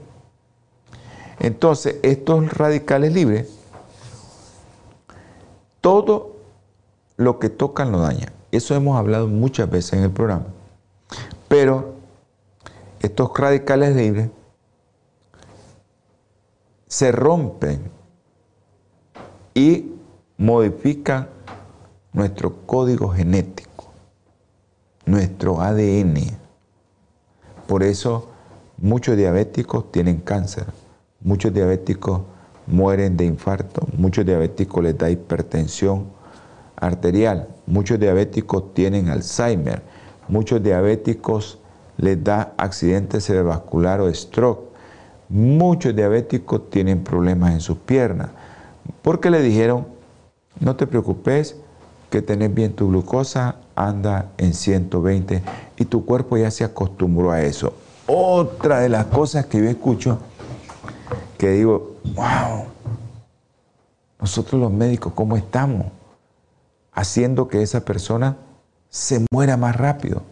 Entonces, 1.40 1.98
estos 2.02 2.52
radicales 2.54 3.14
libres, 3.14 3.50
todo 5.82 6.38
lo 7.18 7.38
que 7.38 7.50
tocan 7.50 7.92
lo 7.92 8.00
dañan. 8.00 8.32
Eso 8.56 8.74
hemos 8.74 8.98
hablado 8.98 9.28
muchas 9.28 9.70
veces 9.70 9.94
en 9.94 10.04
el 10.04 10.12
programa. 10.12 10.46
Pero 11.50 11.96
estos 13.02 13.30
radicales 13.36 13.96
libres 13.96 14.30
se 16.88 17.12
rompen 17.12 17.92
y 19.54 19.92
modifican 20.38 21.28
nuestro 22.14 22.66
código 22.66 23.10
genético, 23.10 23.92
nuestro 25.06 25.60
ADN. 25.60 26.16
Por 27.68 27.84
eso 27.84 28.30
muchos 28.78 29.18
diabéticos 29.18 29.92
tienen 29.92 30.22
cáncer, 30.22 30.66
muchos 31.20 31.54
diabéticos 31.54 32.22
mueren 32.68 33.18
de 33.18 33.26
infarto, 33.26 33.86
muchos 33.98 34.26
diabéticos 34.26 34.82
les 34.82 34.98
da 34.98 35.10
hipertensión 35.10 36.08
arterial, 36.78 37.50
muchos 37.68 38.00
diabéticos 38.00 38.74
tienen 38.74 39.10
Alzheimer, 39.10 39.82
muchos 40.28 40.62
diabéticos 40.62 41.60
les 41.98 42.24
da 42.24 42.54
accidente 42.58 43.22
cerebrovascular 43.22 44.02
o 44.02 44.14
stroke, 44.14 44.70
muchos 45.30 45.96
diabéticos 45.96 46.70
tienen 46.70 47.04
problemas 47.04 47.54
en 47.54 47.62
sus 47.62 47.78
piernas, 47.78 48.30
porque 49.02 49.30
le 49.30 49.42
dijeron, 49.42 49.88
no 50.60 50.76
te 50.76 50.88
preocupes, 50.88 51.56
que 52.10 52.22
tenés 52.22 52.54
bien 52.54 52.74
tu 52.74 52.88
glucosa, 52.88 53.56
anda 53.76 54.32
en 54.38 54.54
120 54.54 55.44
y 55.78 55.86
tu 55.86 56.06
cuerpo 56.06 56.38
ya 56.38 56.50
se 56.52 56.64
acostumbró 56.64 57.32
a 57.32 57.42
eso. 57.42 57.74
Otra 58.08 58.80
de 58.80 58.90
las 58.90 59.06
cosas 59.08 59.48
que 59.48 59.58
yo 59.58 59.66
escucho, 59.66 60.20
que 61.38 61.50
digo, 61.50 61.96
wow, 62.14 62.66
nosotros 64.20 64.62
los 64.62 64.72
médicos, 64.72 65.14
¿cómo 65.14 65.36
estamos? 65.36 65.88
Haciendo 66.96 67.48
que 67.48 67.62
esa 67.62 67.86
persona 67.86 68.38
se 68.90 69.24
muera 69.32 69.58
más 69.58 69.76
rápido. 69.76 70.24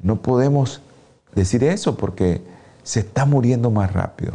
No 0.00 0.16
podemos 0.16 0.82
decir 1.34 1.64
eso 1.64 1.96
porque 1.96 2.42
se 2.82 3.00
está 3.00 3.24
muriendo 3.24 3.70
más 3.70 3.92
rápido. 3.92 4.34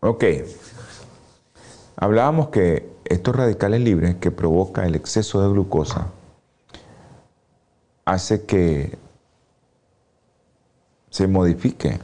ok. 0.00 0.24
Hablábamos 1.96 2.48
que 2.48 2.90
estos 3.04 3.34
radicales 3.34 3.80
libres 3.80 4.16
que 4.16 4.30
provoca 4.30 4.86
el 4.86 4.94
exceso 4.94 5.42
de 5.42 5.50
glucosa 5.50 6.08
hace 8.04 8.44
que 8.44 8.98
se 11.10 11.26
modifique 11.26 11.98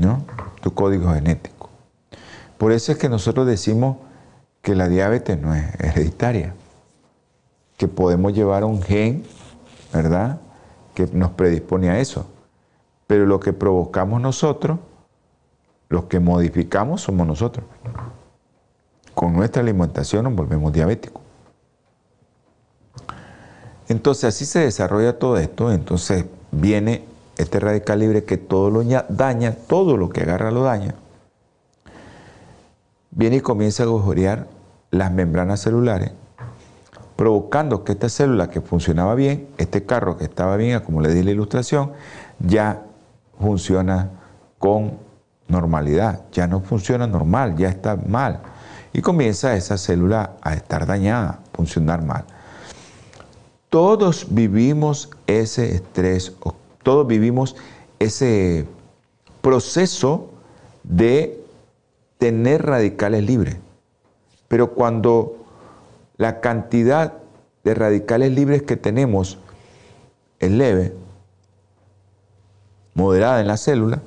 ¿no? 0.00 0.24
Tu 0.62 0.72
código 0.72 1.12
genético. 1.12 1.68
Por 2.56 2.72
eso 2.72 2.90
es 2.92 2.98
que 2.98 3.08
nosotros 3.08 3.46
decimos 3.46 3.98
que 4.62 4.74
la 4.74 4.88
diabetes 4.88 5.38
no 5.38 5.54
es 5.54 5.74
hereditaria, 5.78 6.54
que 7.76 7.86
podemos 7.86 8.32
llevar 8.32 8.64
un 8.64 8.82
gen, 8.82 9.24
¿verdad? 9.92 10.40
Que 10.94 11.06
nos 11.12 11.32
predispone 11.32 11.90
a 11.90 12.00
eso. 12.00 12.26
Pero 13.06 13.26
lo 13.26 13.40
que 13.40 13.52
provocamos 13.52 14.20
nosotros, 14.22 14.78
los 15.90 16.04
que 16.04 16.20
modificamos 16.20 17.02
somos 17.02 17.26
nosotros. 17.26 17.66
Con 19.12 19.34
nuestra 19.34 19.60
alimentación 19.60 20.24
nos 20.24 20.34
volvemos 20.34 20.72
diabéticos. 20.72 21.20
Entonces 23.88 24.24
así 24.24 24.46
se 24.46 24.60
desarrolla 24.60 25.18
todo 25.18 25.36
esto, 25.36 25.72
entonces 25.72 26.24
viene 26.52 27.04
este 27.36 27.58
radical 27.58 27.98
libre 27.98 28.24
que 28.24 28.38
todo 28.38 28.70
lo 28.70 28.84
daña, 29.08 29.56
todo 29.66 29.96
lo 29.96 30.10
que 30.10 30.22
agarra 30.22 30.52
lo 30.52 30.62
daña, 30.62 30.94
viene 33.10 33.36
y 33.36 33.40
comienza 33.40 33.82
a 33.82 33.86
agujerear 33.86 34.46
las 34.92 35.12
membranas 35.12 35.60
celulares, 35.60 36.12
provocando 37.16 37.82
que 37.82 37.92
esta 37.92 38.08
célula 38.08 38.48
que 38.48 38.60
funcionaba 38.60 39.16
bien, 39.16 39.48
este 39.58 39.84
carro 39.84 40.16
que 40.16 40.24
estaba 40.24 40.56
bien, 40.56 40.78
como 40.80 41.00
le 41.00 41.12
di 41.12 41.24
la 41.24 41.32
ilustración, 41.32 41.90
ya 42.38 42.84
funciona 43.40 44.10
con 44.60 45.09
normalidad, 45.50 46.22
ya 46.32 46.46
no 46.46 46.60
funciona 46.60 47.06
normal, 47.06 47.56
ya 47.56 47.68
está 47.68 47.96
mal. 47.96 48.40
Y 48.92 49.02
comienza 49.02 49.54
esa 49.54 49.76
célula 49.76 50.32
a 50.42 50.54
estar 50.54 50.86
dañada, 50.86 51.40
funcionar 51.52 52.02
mal. 52.02 52.24
Todos 53.68 54.26
vivimos 54.30 55.10
ese 55.26 55.74
estrés 55.74 56.32
todos 56.82 57.06
vivimos 57.06 57.56
ese 57.98 58.66
proceso 59.42 60.30
de 60.82 61.42
tener 62.18 62.64
radicales 62.64 63.24
libres. 63.24 63.56
Pero 64.48 64.72
cuando 64.72 65.36
la 66.16 66.40
cantidad 66.40 67.14
de 67.64 67.74
radicales 67.74 68.32
libres 68.32 68.62
que 68.62 68.76
tenemos 68.76 69.38
es 70.38 70.50
leve, 70.50 70.94
moderada 72.94 73.40
en 73.40 73.46
la 73.46 73.56
célula, 73.56 74.02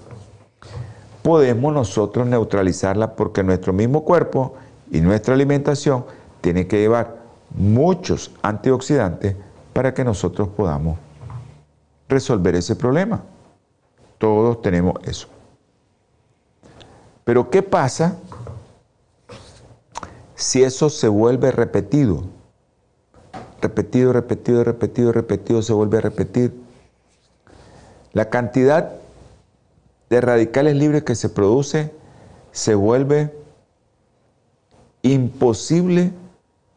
podemos 1.24 1.74
nosotros 1.74 2.28
neutralizarla 2.28 3.16
porque 3.16 3.42
nuestro 3.44 3.74
mismo 3.74 4.04
cuerpo 4.04 4.54
y 4.92 5.02
nuestra 5.02 5.34
alimentación 5.34 6.06
tiene 6.42 6.68
que 6.68 6.80
llevar 6.80 7.24
muchos 7.56 8.32
antioxidantes 8.42 9.36
para 9.72 9.94
que 9.94 10.04
nosotros 10.04 10.50
podamos 10.50 11.00
resolver 12.10 12.56
ese 12.56 12.76
problema. 12.76 13.24
Todos 14.18 14.62
tenemos 14.62 14.96
eso. 15.04 15.28
Pero 17.24 17.50
¿qué 17.50 17.64
pasa 17.64 18.18
si 20.36 20.62
eso 20.62 20.90
se 20.90 21.08
vuelve 21.08 21.52
repetido? 21.52 22.26
Repetido, 23.62 24.12
repetido, 24.12 24.64
repetido, 24.64 25.14
repetido, 25.14 25.62
se 25.62 25.72
vuelve 25.72 26.00
a 26.00 26.02
repetir. 26.02 26.54
La 28.12 28.30
cantidad 28.30 29.03
de 30.14 30.22
radicales 30.22 30.76
libres 30.76 31.02
que 31.02 31.16
se 31.16 31.28
produce 31.28 31.92
se 32.52 32.76
vuelve 32.76 33.34
imposible 35.02 36.12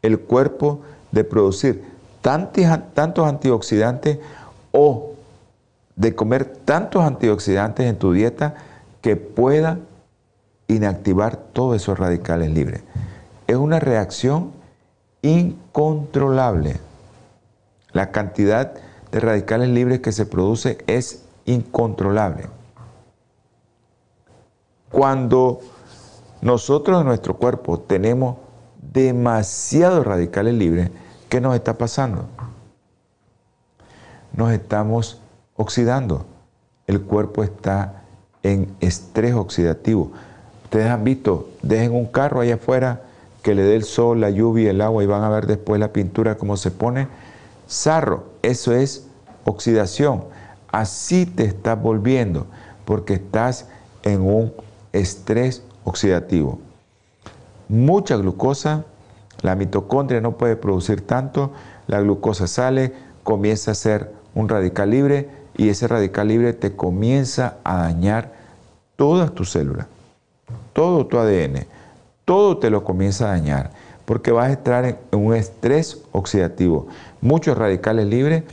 el 0.00 0.18
cuerpo 0.20 0.80
de 1.12 1.22
producir 1.22 1.84
tantos 2.22 3.28
antioxidantes 3.28 4.18
o 4.72 5.12
de 5.96 6.14
comer 6.14 6.46
tantos 6.46 7.04
antioxidantes 7.04 7.86
en 7.86 7.98
tu 7.98 8.12
dieta 8.12 8.54
que 9.02 9.16
pueda 9.16 9.80
inactivar 10.66 11.36
todos 11.36 11.76
esos 11.76 11.98
radicales 11.98 12.50
libres. 12.50 12.84
Es 13.46 13.56
una 13.56 13.80
reacción 13.80 14.52
incontrolable. 15.20 16.80
La 17.92 18.12
cantidad 18.12 18.72
de 19.12 19.20
radicales 19.20 19.68
libres 19.68 20.00
que 20.00 20.12
se 20.12 20.24
produce 20.24 20.78
es 20.86 21.24
incontrolable. 21.44 22.55
Cuando 24.90 25.60
nosotros 26.40 27.00
en 27.00 27.06
nuestro 27.06 27.36
cuerpo 27.36 27.80
tenemos 27.80 28.36
demasiados 28.80 30.06
radicales 30.06 30.54
libres, 30.54 30.90
¿qué 31.28 31.40
nos 31.40 31.54
está 31.54 31.76
pasando? 31.76 32.26
Nos 34.32 34.52
estamos 34.52 35.20
oxidando. 35.56 36.26
El 36.86 37.02
cuerpo 37.02 37.42
está 37.42 38.04
en 38.42 38.74
estrés 38.80 39.34
oxidativo. 39.34 40.12
Ustedes 40.64 40.86
han 40.86 41.04
visto, 41.04 41.48
dejen 41.62 41.92
un 41.92 42.06
carro 42.06 42.40
allá 42.40 42.54
afuera 42.54 43.02
que 43.42 43.54
le 43.54 43.62
dé 43.62 43.76
el 43.76 43.84
sol, 43.84 44.20
la 44.20 44.30
lluvia, 44.30 44.70
el 44.70 44.80
agua 44.80 45.02
y 45.02 45.06
van 45.06 45.22
a 45.22 45.28
ver 45.28 45.46
después 45.46 45.80
la 45.80 45.92
pintura 45.92 46.36
cómo 46.36 46.56
se 46.56 46.70
pone. 46.70 47.08
Sarro, 47.66 48.24
eso 48.42 48.72
es 48.72 49.06
oxidación. 49.44 50.24
Así 50.70 51.26
te 51.26 51.44
estás 51.44 51.80
volviendo 51.80 52.46
porque 52.84 53.14
estás 53.14 53.66
en 54.02 54.22
un 54.22 54.52
estrés 54.96 55.62
oxidativo. 55.84 56.58
Mucha 57.68 58.16
glucosa, 58.16 58.84
la 59.42 59.54
mitocondria 59.54 60.20
no 60.20 60.36
puede 60.36 60.56
producir 60.56 61.06
tanto, 61.06 61.52
la 61.86 62.00
glucosa 62.00 62.46
sale, 62.46 62.92
comienza 63.22 63.72
a 63.72 63.74
ser 63.74 64.12
un 64.34 64.48
radical 64.48 64.90
libre 64.90 65.28
y 65.56 65.68
ese 65.68 65.88
radical 65.88 66.28
libre 66.28 66.52
te 66.52 66.76
comienza 66.76 67.56
a 67.64 67.78
dañar 67.78 68.32
todas 68.96 69.34
tus 69.34 69.50
células, 69.50 69.86
todo 70.72 71.06
tu 71.06 71.18
ADN, 71.18 71.66
todo 72.24 72.58
te 72.58 72.70
lo 72.70 72.84
comienza 72.84 73.26
a 73.26 73.28
dañar, 73.28 73.70
porque 74.04 74.30
vas 74.30 74.48
a 74.48 74.52
entrar 74.52 74.84
en 74.84 75.18
un 75.18 75.34
estrés 75.34 76.02
oxidativo. 76.12 76.86
Muchos 77.20 77.56
radicales 77.56 78.06
libres 78.06 78.44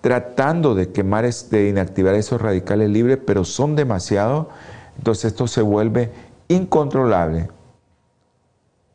tratando 0.00 0.74
de 0.74 0.92
quemar, 0.92 1.24
de 1.24 1.68
inactivar 1.68 2.14
esos 2.14 2.40
radicales 2.40 2.90
libres, 2.90 3.18
pero 3.24 3.44
son 3.44 3.74
demasiados, 3.74 4.48
entonces 4.96 5.32
esto 5.32 5.46
se 5.46 5.62
vuelve 5.62 6.12
incontrolable. 6.48 7.48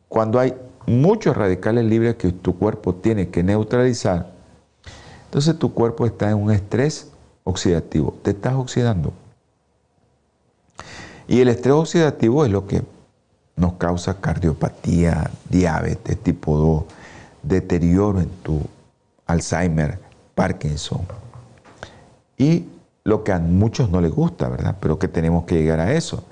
Cuando 0.08 0.40
hay 0.40 0.56
muchos 0.86 1.36
radicales 1.36 1.86
libres 1.86 2.16
que 2.16 2.32
tu 2.32 2.58
cuerpo 2.58 2.96
tiene 2.96 3.30
que 3.30 3.44
neutralizar, 3.44 4.32
entonces 5.26 5.58
tu 5.60 5.74
cuerpo 5.74 6.06
está 6.06 6.30
en 6.30 6.38
un 6.38 6.52
estrés 6.52 7.12
oxidativo, 7.44 8.18
te 8.24 8.32
estás 8.32 8.56
oxidando. 8.56 9.14
Y 11.28 11.42
el 11.42 11.50
estrés 11.50 11.76
oxidativo 11.76 12.44
es 12.44 12.52
lo 12.52 12.66
que 12.66 12.82
nos 13.56 13.74
causa 13.74 14.20
cardiopatía, 14.20 15.30
diabetes 15.50 16.18
tipo 16.18 16.58
2, 16.58 16.84
deterioro 17.44 18.20
en 18.22 18.30
tu 18.42 18.62
Alzheimer, 19.28 20.00
Parkinson. 20.34 21.02
Y 22.38 22.66
lo 23.04 23.24
que 23.24 23.32
a 23.32 23.40
muchos 23.40 23.90
no 23.90 24.02
les 24.02 24.12
gusta, 24.12 24.50
¿verdad? 24.50 24.78
Pero 24.80 25.00
que 25.00 25.08
tenemos 25.08 25.46
que 25.46 25.56
llegar 25.56 25.80
a 25.80 25.94
eso. 25.94 26.24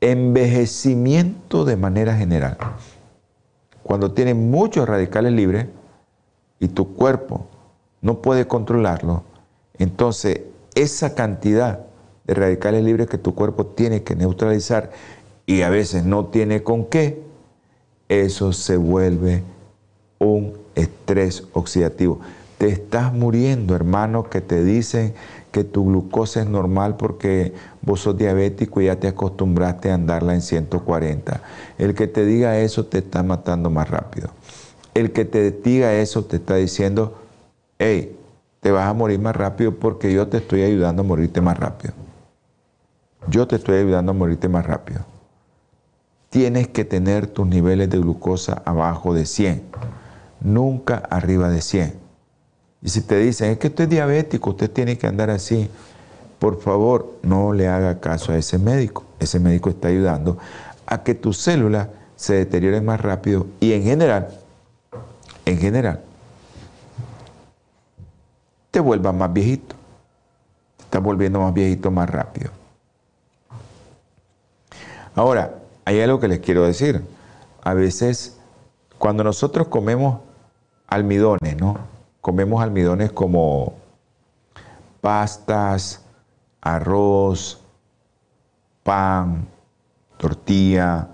Envejecimiento 0.00 1.64
de 1.64 1.76
manera 1.76 2.16
general. 2.16 2.56
Cuando 3.82 4.12
tienes 4.12 4.36
muchos 4.36 4.88
radicales 4.88 5.32
libres 5.32 5.66
y 6.58 6.68
tu 6.68 6.94
cuerpo 6.94 7.46
no 8.00 8.20
puede 8.22 8.46
controlarlo, 8.46 9.24
entonces 9.78 10.42
esa 10.74 11.14
cantidad 11.14 11.80
de 12.24 12.34
radicales 12.34 12.84
libres 12.84 13.08
que 13.08 13.18
tu 13.18 13.34
cuerpo 13.34 13.66
tiene 13.66 14.02
que 14.02 14.14
neutralizar 14.14 14.90
y 15.46 15.62
a 15.62 15.70
veces 15.70 16.04
no 16.04 16.26
tiene 16.26 16.62
con 16.62 16.84
qué, 16.84 17.22
eso 18.08 18.52
se 18.52 18.76
vuelve 18.76 19.42
un 20.18 20.58
estrés 20.74 21.44
oxidativo. 21.52 22.20
Te 22.58 22.68
estás 22.68 23.12
muriendo, 23.12 23.74
hermano, 23.74 24.28
que 24.28 24.40
te 24.40 24.62
dicen 24.62 25.14
que 25.50 25.64
tu 25.64 25.84
glucosa 25.84 26.40
es 26.40 26.48
normal 26.48 26.96
porque 26.96 27.52
vos 27.82 28.00
sos 28.00 28.16
diabético 28.16 28.80
y 28.80 28.86
ya 28.86 28.96
te 28.96 29.08
acostumbraste 29.08 29.90
a 29.90 29.94
andarla 29.94 30.34
en 30.34 30.42
140. 30.42 31.40
El 31.78 31.94
que 31.94 32.06
te 32.06 32.24
diga 32.24 32.58
eso 32.58 32.86
te 32.86 32.98
está 32.98 33.22
matando 33.22 33.70
más 33.70 33.90
rápido. 33.90 34.30
El 34.94 35.12
que 35.12 35.24
te 35.24 35.50
diga 35.50 35.94
eso 35.94 36.24
te 36.24 36.36
está 36.36 36.56
diciendo, 36.56 37.18
hey, 37.78 38.16
te 38.60 38.70
vas 38.70 38.88
a 38.88 38.92
morir 38.92 39.18
más 39.18 39.34
rápido 39.34 39.76
porque 39.76 40.12
yo 40.12 40.28
te 40.28 40.38
estoy 40.38 40.62
ayudando 40.62 41.02
a 41.02 41.04
morirte 41.04 41.40
más 41.40 41.58
rápido. 41.58 41.94
Yo 43.28 43.46
te 43.46 43.56
estoy 43.56 43.78
ayudando 43.78 44.12
a 44.12 44.14
morirte 44.14 44.48
más 44.48 44.66
rápido. 44.66 45.04
Tienes 46.30 46.68
que 46.68 46.84
tener 46.84 47.26
tus 47.26 47.46
niveles 47.46 47.90
de 47.90 47.98
glucosa 47.98 48.62
abajo 48.64 49.14
de 49.14 49.26
100, 49.26 49.62
nunca 50.40 50.96
arriba 51.10 51.48
de 51.48 51.60
100. 51.60 51.99
Y 52.82 52.88
si 52.88 53.02
te 53.02 53.18
dicen, 53.18 53.50
es 53.50 53.58
que 53.58 53.68
usted 53.68 53.84
es 53.84 53.90
diabético, 53.90 54.50
usted 54.50 54.70
tiene 54.70 54.96
que 54.96 55.06
andar 55.06 55.30
así, 55.30 55.68
por 56.38 56.60
favor, 56.60 57.18
no 57.22 57.52
le 57.52 57.68
haga 57.68 58.00
caso 58.00 58.32
a 58.32 58.38
ese 58.38 58.58
médico. 58.58 59.04
Ese 59.18 59.38
médico 59.38 59.68
está 59.68 59.88
ayudando 59.88 60.38
a 60.86 61.02
que 61.02 61.14
tus 61.14 61.36
células 61.36 61.88
se 62.16 62.34
deterioren 62.34 62.84
más 62.84 63.00
rápido 63.00 63.46
y 63.60 63.72
en 63.74 63.82
general, 63.82 64.28
en 65.44 65.58
general, 65.58 66.00
te 68.70 68.80
vuelvas 68.80 69.14
más 69.14 69.32
viejito. 69.32 69.76
Te 70.78 70.84
estás 70.84 71.02
volviendo 71.02 71.40
más 71.40 71.52
viejito 71.52 71.90
más 71.90 72.08
rápido. 72.08 72.50
Ahora, 75.14 75.56
hay 75.84 76.00
algo 76.00 76.20
que 76.20 76.28
les 76.28 76.40
quiero 76.40 76.64
decir. 76.64 77.02
A 77.62 77.74
veces, 77.74 78.38
cuando 78.98 79.22
nosotros 79.22 79.68
comemos 79.68 80.20
almidones, 80.86 81.56
¿no? 81.58 81.99
Comemos 82.20 82.62
almidones 82.62 83.12
como 83.12 83.74
pastas, 85.00 86.04
arroz, 86.60 87.60
pan, 88.82 89.46
tortilla, 90.18 91.08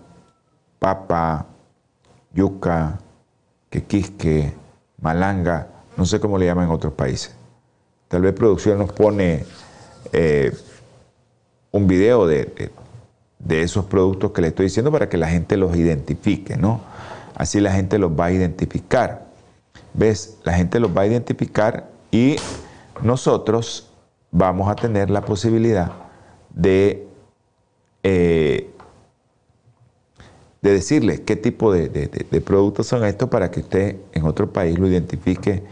papa, 0.79 1.47
yuca, 2.35 2.99
quequisque, 3.71 4.53
malanga, 5.01 5.69
no 5.97 6.05
sé 6.05 6.21
cómo 6.21 6.39
le 6.39 6.47
llaman 6.47 6.67
en 6.67 6.71
otros 6.71 6.93
países. 6.93 7.35
Tal 8.09 8.23
vez 8.23 8.35
producción 8.35 8.79
nos 8.79 8.93
pone 8.93 9.45
eh, 10.13 10.53
un 11.73 11.87
video 11.87 12.27
de, 12.27 12.71
esos 13.49 13.85
productos 13.85 14.33
que 14.33 14.43
le 14.43 14.49
estoy 14.49 14.67
diciendo 14.67 14.91
para 14.93 15.09
que 15.09 15.17
la 15.17 15.29
gente 15.29 15.57
los 15.57 15.77
identifique, 15.77 16.57
¿no? 16.57 16.81
Así 17.35 17.61
la 17.61 17.73
gente 17.73 17.99
los 17.99 18.13
va 18.13 18.27
a 18.27 18.33
identificar. 18.33 19.26
¿Ves? 19.97 20.39
La 20.45 20.53
gente 20.53 20.79
los 20.79 20.95
va 20.95 21.03
a 21.03 21.07
identificar 21.07 21.89
y 22.11 22.37
nosotros 23.03 23.91
vamos 24.31 24.69
a 24.69 24.75
tener 24.75 25.09
la 25.09 25.23
posibilidad 25.23 25.93
de, 26.51 27.09
eh, 28.03 28.71
de 30.61 30.71
decirles 30.71 31.21
qué 31.21 31.37
tipo 31.37 31.73
de, 31.73 32.43
productos 32.45 32.87
son 32.87 33.05
estos 33.05 33.31
para 33.31 33.51
que 33.51 33.61
usted 33.61 33.97
en 34.13 34.25
otro 34.25 34.53
país 34.53 34.79
lo 34.79 34.87
identifique 34.87 35.63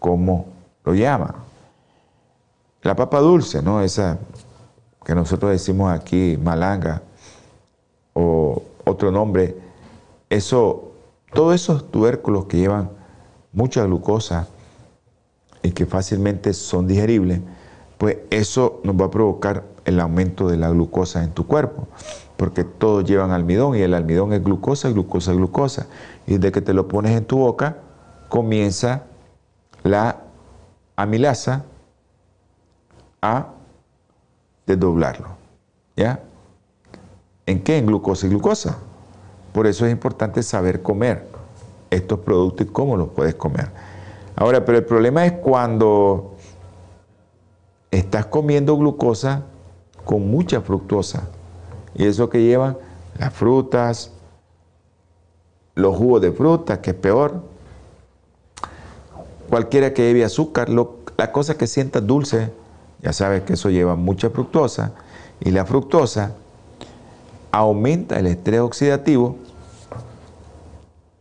como 0.00 0.46
lo 0.84 0.94
llama. 0.94 1.44
La 2.82 2.96
papa 2.96 3.20
dulce, 3.20 3.62
¿no? 3.62 3.80
Esa 3.80 4.18
que 5.04 5.14
nosotros 5.14 5.52
decimos 5.52 5.92
aquí, 5.92 6.36
malanga, 6.42 7.02
o 8.12 8.62
otro 8.84 9.10
nombre, 9.10 9.56
eso, 10.28 10.92
todos 11.32 11.54
esos 11.54 11.90
tubérculos 11.90 12.46
que 12.46 12.58
llevan 12.58 12.97
mucha 13.52 13.84
glucosa 13.84 14.48
y 15.62 15.72
que 15.72 15.86
fácilmente 15.86 16.52
son 16.52 16.86
digeribles, 16.86 17.40
pues 17.98 18.18
eso 18.30 18.80
nos 18.84 18.96
va 18.96 19.06
a 19.06 19.10
provocar 19.10 19.64
el 19.84 20.00
aumento 20.00 20.48
de 20.48 20.56
la 20.56 20.70
glucosa 20.70 21.24
en 21.24 21.32
tu 21.32 21.46
cuerpo, 21.46 21.88
porque 22.36 22.62
todos 22.62 23.04
llevan 23.04 23.32
almidón 23.32 23.74
y 23.74 23.80
el 23.80 23.94
almidón 23.94 24.32
es 24.32 24.42
glucosa, 24.42 24.90
glucosa, 24.90 25.32
glucosa. 25.32 25.86
Y 26.26 26.34
desde 26.34 26.52
que 26.52 26.60
te 26.60 26.74
lo 26.74 26.86
pones 26.86 27.16
en 27.16 27.24
tu 27.24 27.38
boca, 27.38 27.78
comienza 28.28 29.04
la 29.82 30.20
amilasa 30.94 31.64
a 33.20 33.48
desdoblarlo. 34.66 35.28
¿Ya? 35.96 36.20
¿En 37.46 37.62
qué? 37.64 37.78
En 37.78 37.86
glucosa 37.86 38.26
y 38.26 38.30
glucosa. 38.30 38.78
Por 39.52 39.66
eso 39.66 39.86
es 39.86 39.90
importante 39.90 40.42
saber 40.42 40.82
comer 40.82 41.37
estos 41.90 42.20
productos 42.20 42.66
y 42.66 42.70
cómo 42.70 42.96
los 42.96 43.08
puedes 43.08 43.34
comer. 43.34 43.70
Ahora, 44.36 44.64
pero 44.64 44.78
el 44.78 44.84
problema 44.84 45.26
es 45.26 45.32
cuando 45.32 46.36
estás 47.90 48.26
comiendo 48.26 48.76
glucosa 48.76 49.44
con 50.04 50.30
mucha 50.30 50.60
fructosa. 50.60 51.28
Y 51.94 52.06
eso 52.06 52.28
que 52.30 52.42
llevan 52.42 52.76
las 53.18 53.32
frutas, 53.32 54.12
los 55.74 55.96
jugos 55.96 56.22
de 56.22 56.32
fruta, 56.32 56.80
que 56.80 56.90
es 56.90 56.96
peor. 56.96 57.42
Cualquiera 59.48 59.92
que 59.92 60.02
lleve 60.02 60.24
azúcar, 60.24 60.68
la 60.68 61.32
cosa 61.32 61.56
que 61.56 61.66
sientas 61.66 62.06
dulce, 62.06 62.52
ya 63.02 63.12
sabes 63.12 63.42
que 63.42 63.54
eso 63.54 63.70
lleva 63.70 63.96
mucha 63.96 64.30
fructosa. 64.30 64.92
Y 65.40 65.50
la 65.50 65.64
fructosa 65.64 66.34
aumenta 67.50 68.18
el 68.18 68.26
estrés 68.26 68.60
oxidativo 68.60 69.36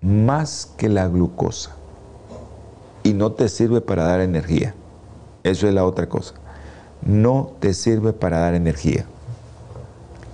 más 0.01 0.73
que 0.77 0.89
la 0.89 1.07
glucosa. 1.07 1.75
Y 3.03 3.13
no 3.13 3.31
te 3.31 3.49
sirve 3.49 3.81
para 3.81 4.03
dar 4.03 4.19
energía. 4.19 4.75
Eso 5.43 5.67
es 5.67 5.73
la 5.73 5.85
otra 5.85 6.09
cosa. 6.09 6.33
No 7.01 7.51
te 7.59 7.73
sirve 7.73 8.13
para 8.13 8.39
dar 8.39 8.53
energía. 8.53 9.05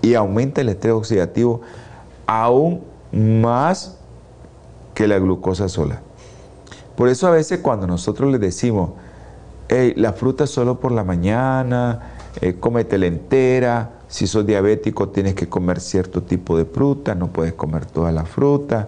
Y 0.01 0.16
aumenta 0.16 0.61
el 0.61 0.70
estrés 0.70 0.93
oxidativo 0.93 1.61
aún 2.26 2.82
más 3.11 3.97
que 4.93 5.07
la 5.07 5.20
glucosa 5.20 5.70
sola. 5.70 6.01
Por 6.95 7.09
eso 7.09 7.28
a 7.28 7.32
veces 7.32 7.59
cuando 7.59 7.88
nosotros 7.88 8.32
le 8.32 8.39
decimos, 8.39 8.91
hey, 9.68 9.93
la 9.95 10.14
fruta 10.14 10.45
solo 10.47 10.80
por 10.80 10.91
la 10.91 11.03
mañana, 11.03 12.14
eh, 12.41 12.55
cómetela 12.59 13.07
entera, 13.07 13.91
si 14.07 14.28
sos 14.28 14.45
diabético 14.45 15.09
tienes 15.09 15.34
que 15.34 15.49
comer 15.49 15.80
cierto 15.80 16.22
tipo 16.22 16.57
de 16.57 16.66
fruta, 16.66 17.16
no 17.16 17.28
puedes 17.28 17.53
comer 17.53 17.86
toda 17.86 18.11
la 18.11 18.26
fruta, 18.26 18.88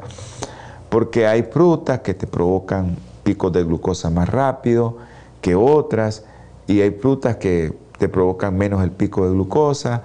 porque 0.95 1.27
hay 1.27 1.43
frutas 1.43 1.99
que 1.99 2.13
te 2.13 2.25
provocan 2.25 2.95
picos 3.21 3.51
de 3.51 3.65
glucosa 3.65 4.09
más 4.09 4.29
rápido 4.29 4.95
que 5.41 5.53
otras, 5.53 6.23
y 6.67 6.79
hay 6.79 6.91
frutas 6.91 7.35
que 7.35 7.73
te 7.99 8.07
provocan 8.07 8.55
menos 8.55 8.81
el 8.81 8.91
pico 8.91 9.25
de 9.25 9.33
glucosa. 9.33 10.03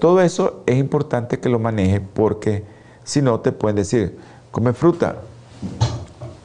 Todo 0.00 0.22
eso 0.22 0.62
es 0.64 0.78
importante 0.78 1.38
que 1.38 1.50
lo 1.50 1.58
manejes 1.58 2.00
porque 2.14 2.64
si 3.04 3.20
no 3.20 3.40
te 3.40 3.52
pueden 3.52 3.76
decir, 3.76 4.16
come 4.52 4.72
fruta, 4.72 5.16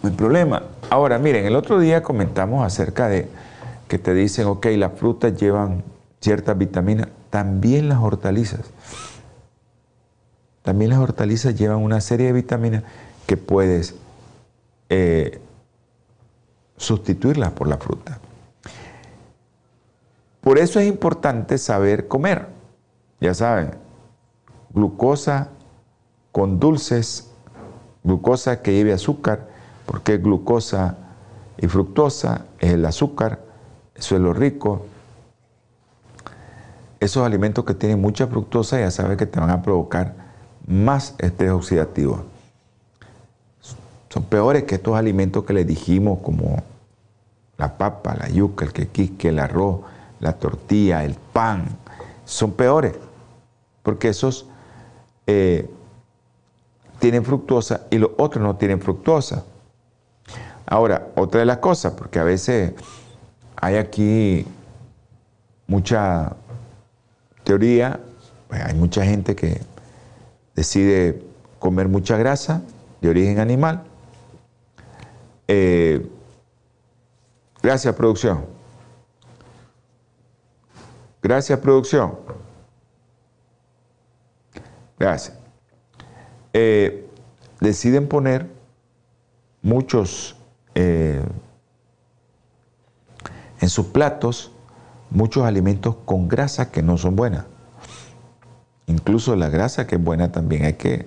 no 0.03 0.09
hay 0.09 0.15
problema. 0.17 0.63
Ahora, 0.89 1.17
miren, 1.17 1.45
el 1.45 1.55
otro 1.55 1.79
día 1.79 2.03
comentamos 2.03 2.65
acerca 2.65 3.07
de 3.07 3.29
que 3.87 3.97
te 3.97 4.13
dicen, 4.13 4.47
ok, 4.47 4.65
las 4.75 4.91
frutas 4.99 5.39
llevan 5.39 5.81
ciertas 6.19 6.57
vitaminas, 6.57 7.07
también 7.29 7.87
las 7.87 7.99
hortalizas. 7.99 8.65
También 10.61 10.89
las 10.89 10.99
hortalizas 10.99 11.55
llevan 11.55 11.77
una 11.77 12.01
serie 12.01 12.25
de 12.25 12.33
vitaminas 12.33 12.83
que 13.25 13.37
puedes 13.37 13.95
eh, 14.89 15.39
sustituirlas 16.77 17.51
por 17.51 17.67
la 17.67 17.77
fruta. 17.77 18.19
Por 20.41 20.57
eso 20.57 20.79
es 20.79 20.87
importante 20.87 21.57
saber 21.57 22.07
comer. 22.07 22.47
Ya 23.19 23.33
saben, 23.33 23.71
glucosa 24.73 25.49
con 26.31 26.59
dulces, 26.59 27.29
glucosa 28.03 28.61
que 28.61 28.73
lleve 28.73 28.93
azúcar, 28.93 29.47
porque 29.85 30.17
glucosa 30.17 30.97
y 31.57 31.67
fructosa 31.67 32.45
es 32.59 32.71
el 32.71 32.85
azúcar, 32.85 33.39
eso 33.95 34.15
es 34.15 34.21
lo 34.21 34.33
rico. 34.33 34.85
Esos 36.99 37.23
alimentos 37.25 37.63
que 37.65 37.73
tienen 37.75 38.01
mucha 38.01 38.25
fructosa 38.27 38.79
ya 38.79 38.89
sabes 38.89 39.17
que 39.17 39.25
te 39.25 39.39
van 39.39 39.51
a 39.51 39.61
provocar 39.61 40.15
más 40.65 41.15
estrés 41.19 41.51
oxidativo. 41.51 42.25
Son 44.11 44.23
peores 44.23 44.63
que 44.65 44.75
estos 44.75 44.95
alimentos 44.95 45.45
que 45.45 45.53
les 45.53 45.65
dijimos 45.65 46.19
como 46.19 46.61
la 47.57 47.77
papa, 47.77 48.13
la 48.19 48.27
yuca, 48.27 48.65
el 48.65 48.73
quequisque, 48.73 49.29
el 49.29 49.39
arroz, 49.39 49.79
la 50.19 50.33
tortilla, 50.33 51.05
el 51.05 51.15
pan. 51.15 51.65
Son 52.25 52.51
peores 52.51 52.93
porque 53.83 54.09
esos 54.09 54.47
eh, 55.27 55.69
tienen 56.99 57.23
fructosa 57.23 57.87
y 57.89 57.99
los 57.99 58.11
otros 58.17 58.43
no 58.43 58.57
tienen 58.57 58.81
fructosa. 58.81 59.45
Ahora, 60.65 61.07
otra 61.15 61.39
de 61.39 61.45
las 61.45 61.57
cosas, 61.57 61.93
porque 61.93 62.19
a 62.19 62.23
veces 62.23 62.73
hay 63.55 63.75
aquí 63.75 64.45
mucha 65.67 66.35
teoría, 67.43 67.99
pues 68.49 68.61
hay 68.61 68.73
mucha 68.73 69.05
gente 69.05 69.35
que 69.35 69.61
decide 70.53 71.23
comer 71.59 71.87
mucha 71.87 72.17
grasa 72.17 72.61
de 72.99 73.09
origen 73.09 73.39
animal. 73.39 73.83
Eh, 75.47 76.07
gracias, 77.61 77.93
producción. 77.95 78.45
Gracias, 81.21 81.59
producción. 81.59 82.17
Gracias. 84.97 85.37
Eh, 86.53 87.07
deciden 87.59 88.07
poner 88.07 88.47
muchos 89.61 90.35
eh, 90.75 91.23
en 93.59 93.69
sus 93.69 93.85
platos 93.87 94.51
muchos 95.11 95.43
alimentos 95.43 95.95
con 96.05 96.27
grasa 96.27 96.71
que 96.71 96.81
no 96.81 96.97
son 96.97 97.15
buenas. 97.15 97.45
Incluso 98.87 99.35
la 99.35 99.49
grasa 99.49 99.85
que 99.85 99.95
es 99.95 100.03
buena 100.03 100.31
también 100.31 100.65
hay 100.65 100.73
que 100.73 101.05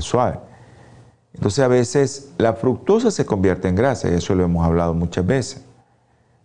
suave. 0.00 0.38
Entonces 1.34 1.64
a 1.64 1.68
veces 1.68 2.28
la 2.38 2.52
fructosa 2.54 3.10
se 3.10 3.24
convierte 3.24 3.68
en 3.68 3.74
grasa, 3.74 4.08
y 4.08 4.14
eso 4.14 4.34
lo 4.34 4.44
hemos 4.44 4.66
hablado 4.66 4.94
muchas 4.94 5.26
veces. 5.26 5.62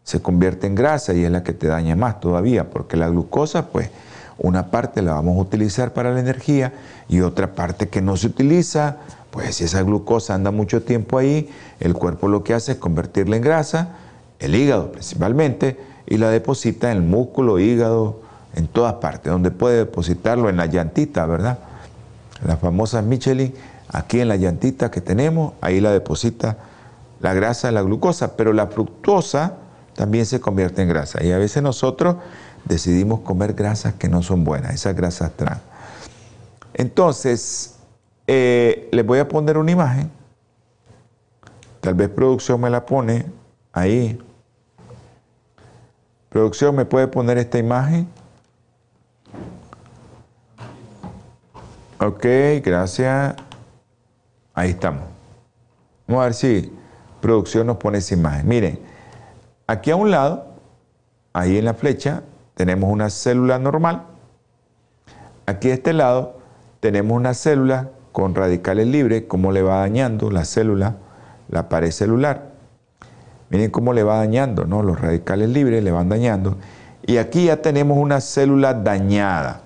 Se 0.04 0.22
convierte 0.22 0.68
en 0.68 0.76
grasa 0.76 1.14
y 1.14 1.26
es 1.26 1.32
la 1.32 1.44
que 1.44 1.54
te 1.54 1.68
daña 1.68 1.96
más 1.96 2.20
todavía, 2.20 2.70
porque 2.70 2.96
la 2.96 3.10
glucosa, 3.10 3.68
pues, 3.68 3.90
una 4.38 4.70
parte 4.70 5.02
la 5.02 5.14
vamos 5.14 5.38
a 5.38 5.42
utilizar 5.42 5.94
para 5.94 6.14
la 6.14 6.20
energía 6.20 6.74
y 7.10 7.22
otra 7.22 7.56
parte 7.56 7.90
que 7.90 8.02
no 8.02 8.16
se 8.18 8.28
utiliza, 8.28 8.98
pues 9.32 9.56
si 9.56 9.66
esa 9.66 9.82
glucosa 9.82 10.36
anda 10.36 10.52
mucho 10.52 10.84
tiempo 10.84 11.18
ahí, 11.18 11.50
el 11.80 11.94
cuerpo 11.94 12.28
lo 12.28 12.44
que 12.44 12.54
hace 12.54 12.74
es 12.74 12.78
convertirla 12.78 13.36
en 13.36 13.42
grasa, 13.42 13.96
el 14.40 14.56
hígado 14.56 14.92
principalmente, 14.92 15.80
y 16.06 16.18
la 16.18 16.30
deposita 16.30 16.92
en 16.92 16.98
el 16.98 17.04
músculo, 17.04 17.60
hígado, 17.60 18.22
en 18.56 18.68
todas 18.68 18.94
partes, 18.96 19.32
donde 19.32 19.52
puede 19.52 19.78
depositarlo 19.78 20.50
en 20.50 20.58
la 20.58 20.68
llantita, 20.68 21.26
¿verdad? 21.26 21.60
La 22.46 22.58
famosa 22.58 23.02
Michelin, 23.02 23.54
aquí 23.90 24.20
en 24.20 24.28
la 24.28 24.36
llantita 24.36 24.92
que 24.92 25.02
tenemos, 25.02 25.54
ahí 25.62 25.80
la 25.80 25.92
deposita 25.92 26.58
la 27.20 27.34
grasa, 27.34 27.72
la 27.72 27.82
glucosa, 27.82 28.36
pero 28.36 28.54
la 28.54 28.68
fructosa 28.68 29.54
también 29.96 30.26
se 30.26 30.40
convierte 30.40 30.82
en 30.82 30.90
grasa. 30.90 31.24
Y 31.24 31.32
a 31.32 31.38
veces 31.38 31.64
nosotros 31.64 32.18
decidimos 32.66 33.22
comer 33.22 33.54
grasas 33.54 33.96
que 33.96 34.08
no 34.08 34.22
son 34.22 34.44
buenas, 34.44 34.74
esas 34.74 34.96
grasas 34.96 35.32
trans. 35.32 35.62
Entonces, 36.74 37.76
eh, 38.28 38.88
les 38.92 39.06
voy 39.06 39.20
a 39.20 39.28
poner 39.28 39.58
una 39.58 39.72
imagen. 39.72 40.12
Tal 41.82 41.96
vez 41.96 42.10
producción 42.10 42.62
me 42.62 42.70
la 42.70 42.86
pone 42.86 43.26
ahí. 43.74 44.22
Producción, 46.30 46.76
¿me 46.76 46.86
puede 46.86 47.08
poner 47.08 47.38
esta 47.38 47.58
imagen? 47.58 48.08
Ok, 52.00 52.26
gracias. 52.64 53.47
Ahí 54.58 54.72
estamos. 54.72 55.04
Vamos 56.08 56.22
a 56.22 56.26
ver 56.26 56.34
si 56.34 56.74
producción 57.22 57.68
nos 57.68 57.78
pone 57.78 58.00
esa 58.00 58.16
imagen. 58.16 58.48
Miren, 58.48 58.80
aquí 59.68 59.92
a 59.92 59.96
un 59.96 60.10
lado, 60.10 60.48
ahí 61.32 61.60
en 61.60 61.66
la 61.66 61.76
flecha, 61.76 62.24
tenemos 62.56 62.92
una 62.92 63.12
célula 63.12 63.60
normal. 63.60 64.06
Aquí 65.46 65.70
a 65.70 65.76
este 65.76 65.94
lado 65.94 66.40
tenemos 66.80 67.16
una 67.16 67.36
célula 67.36 67.92
con 68.12 68.34
radicales 68.34 68.88
libres, 68.88 69.26
cómo 69.28 69.52
le 69.52 69.62
va 69.62 69.82
dañando 69.82 70.32
la 70.32 70.44
célula, 70.44 70.96
la 71.50 71.70
pared 71.70 71.92
celular. 71.92 72.54
Miren 73.52 73.70
cómo 73.70 73.94
le 73.94 74.02
va 74.02 74.18
dañando, 74.18 74.66
¿no? 74.66 74.82
Los 74.82 75.00
radicales 75.00 75.50
libres 75.50 75.84
le 75.84 75.92
van 75.92 76.10
dañando. 76.10 76.58
Y 77.06 77.18
aquí 77.18 77.46
ya 77.46 77.62
tenemos 77.62 78.00
una 78.00 78.22
célula 78.22 78.74
dañada. 78.74 79.62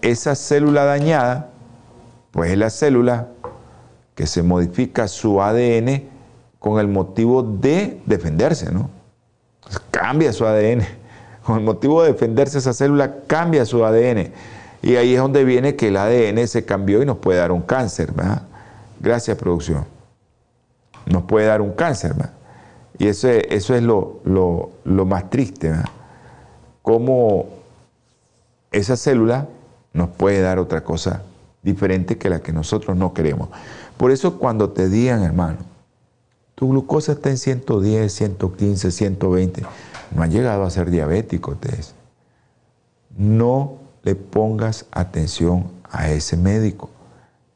Esa 0.00 0.36
célula 0.36 0.84
dañada, 0.84 1.50
Pues 2.36 2.50
es 2.50 2.58
la 2.58 2.68
célula 2.68 3.28
que 4.14 4.26
se 4.26 4.42
modifica 4.42 5.08
su 5.08 5.40
ADN 5.40 6.02
con 6.58 6.78
el 6.78 6.86
motivo 6.86 7.42
de 7.42 7.98
defenderse, 8.04 8.70
¿no? 8.70 8.90
Cambia 9.90 10.34
su 10.34 10.44
ADN. 10.44 10.82
Con 11.46 11.58
el 11.58 11.64
motivo 11.64 12.02
de 12.02 12.12
defenderse 12.12 12.58
esa 12.58 12.74
célula 12.74 13.20
cambia 13.26 13.64
su 13.64 13.86
ADN. 13.86 14.32
Y 14.82 14.96
ahí 14.96 15.14
es 15.14 15.20
donde 15.20 15.44
viene 15.44 15.76
que 15.76 15.88
el 15.88 15.96
ADN 15.96 16.46
se 16.46 16.66
cambió 16.66 17.00
y 17.02 17.06
nos 17.06 17.16
puede 17.18 17.38
dar 17.38 17.52
un 17.52 17.62
cáncer, 17.62 18.12
¿verdad? 18.12 18.42
Gracias, 19.00 19.38
producción. 19.38 19.86
Nos 21.06 21.22
puede 21.22 21.46
dar 21.46 21.62
un 21.62 21.72
cáncer, 21.72 22.12
¿verdad? 22.12 22.32
Y 22.98 23.06
eso 23.06 23.30
es, 23.30 23.44
eso 23.48 23.74
es 23.74 23.82
lo, 23.82 24.72
más 24.84 25.30
triste, 25.30 25.70
¿verdad? 25.70 25.88
Cómo 26.82 27.46
esa 28.72 28.94
célula 28.94 29.46
nos 29.94 30.10
puede 30.10 30.42
dar 30.42 30.58
otra 30.58 30.84
cosa 30.84 31.22
diferente 31.66 32.16
que 32.16 32.30
la 32.30 32.40
que 32.40 32.52
nosotros 32.52 32.96
no 32.96 33.12
queremos. 33.12 33.50
Por 33.98 34.12
eso 34.12 34.38
cuando 34.38 34.70
te 34.70 34.88
digan, 34.88 35.22
hermano, 35.22 35.58
tu 36.54 36.70
glucosa 36.70 37.12
está 37.12 37.28
en 37.28 37.36
110, 37.36 38.10
115, 38.10 38.90
120, 38.90 39.62
no 40.14 40.22
ha 40.22 40.26
llegado 40.26 40.62
a 40.62 40.70
ser 40.70 40.90
diabético, 40.90 41.56
te 41.56 41.76
No 43.18 43.74
le 44.02 44.14
pongas 44.14 44.86
atención 44.92 45.64
a 45.90 46.10
ese 46.10 46.36
médico. 46.36 46.88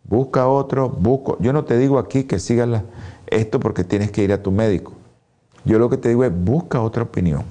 Busca 0.05 0.49
otro, 0.49 0.89
busco. 0.89 1.39
Yo 1.41 1.53
no 1.53 1.65
te 1.65 1.79
digo 1.79 1.99
aquí 1.99 2.25
que 2.25 2.41
sigas 2.41 2.83
esto 3.29 3.61
porque 3.61 3.85
tienes 3.85 4.11
que 4.11 4.25
ir 4.25 4.33
a 4.33 4.43
tu 4.43 4.51
médico. 4.51 4.93
Yo 5.65 5.79
lo 5.79 5.89
que 5.89 5.97
te 5.97 6.09
digo 6.09 6.25
es 6.25 6.33
busca 6.35 6.83
otra 6.83 7.05
opinión. 7.05 7.45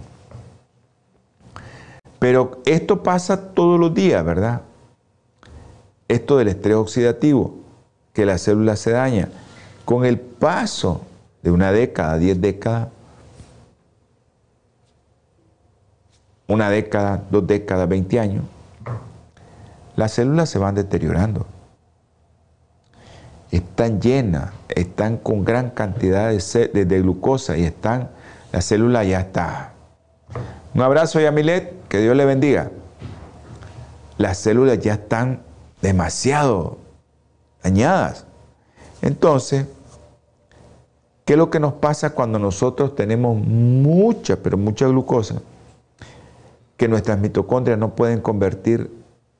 Pero 2.19 2.61
esto 2.65 3.01
pasa 3.01 3.53
todos 3.53 3.79
los 3.79 3.93
días, 3.93 4.23
¿verdad? 4.25 4.63
Esto 6.09 6.37
del 6.37 6.49
estrés 6.49 6.75
oxidativo, 6.75 7.55
que 8.13 8.25
la 8.25 8.37
célula 8.37 8.75
se 8.75 8.91
daña. 8.91 9.29
Con 9.85 10.05
el 10.05 10.19
paso 10.19 11.03
de 11.41 11.51
una 11.51 11.71
década, 11.71 12.17
diez 12.17 12.41
décadas, 12.41 12.89
una 16.47 16.69
década, 16.71 17.23
dos 17.29 17.45
décadas, 17.45 17.87
veinte 17.87 18.19
años, 18.19 18.43
las 19.95 20.13
células 20.13 20.49
se 20.49 20.57
van 20.57 20.75
deteriorando. 20.75 21.45
Están 23.51 24.01
llenas, 24.01 24.51
están 24.69 25.17
con 25.17 25.45
gran 25.45 25.69
cantidad 25.69 26.31
de, 26.31 27.01
glucosa 27.01 27.55
y 27.55 27.65
están, 27.65 28.09
la 28.51 28.61
célula 28.61 29.03
ya 29.03 29.19
está. 29.19 29.73
Un 30.73 30.81
abrazo, 30.81 31.19
Yamilet, 31.19 31.87
que 31.87 31.99
Dios 31.99 32.15
le 32.15 32.25
bendiga. 32.25 32.71
Las 34.17 34.39
células 34.39 34.79
ya 34.79 34.93
están 34.93 35.41
demasiado 35.81 36.77
dañadas. 37.63 38.25
Entonces, 39.01 39.65
¿qué 41.25 41.33
es 41.33 41.39
lo 41.39 41.49
que 41.49 41.59
nos 41.59 41.73
pasa 41.73 42.11
cuando 42.11 42.39
nosotros 42.39 42.95
tenemos 42.95 43.37
mucha, 43.37 44.37
pero 44.37 44.57
mucha 44.57 44.87
glucosa? 44.87 45.41
Que 46.77 46.87
nuestras 46.87 47.19
mitocondrias 47.19 47.77
no 47.77 47.95
pueden 47.95 48.21
convertir 48.21 48.91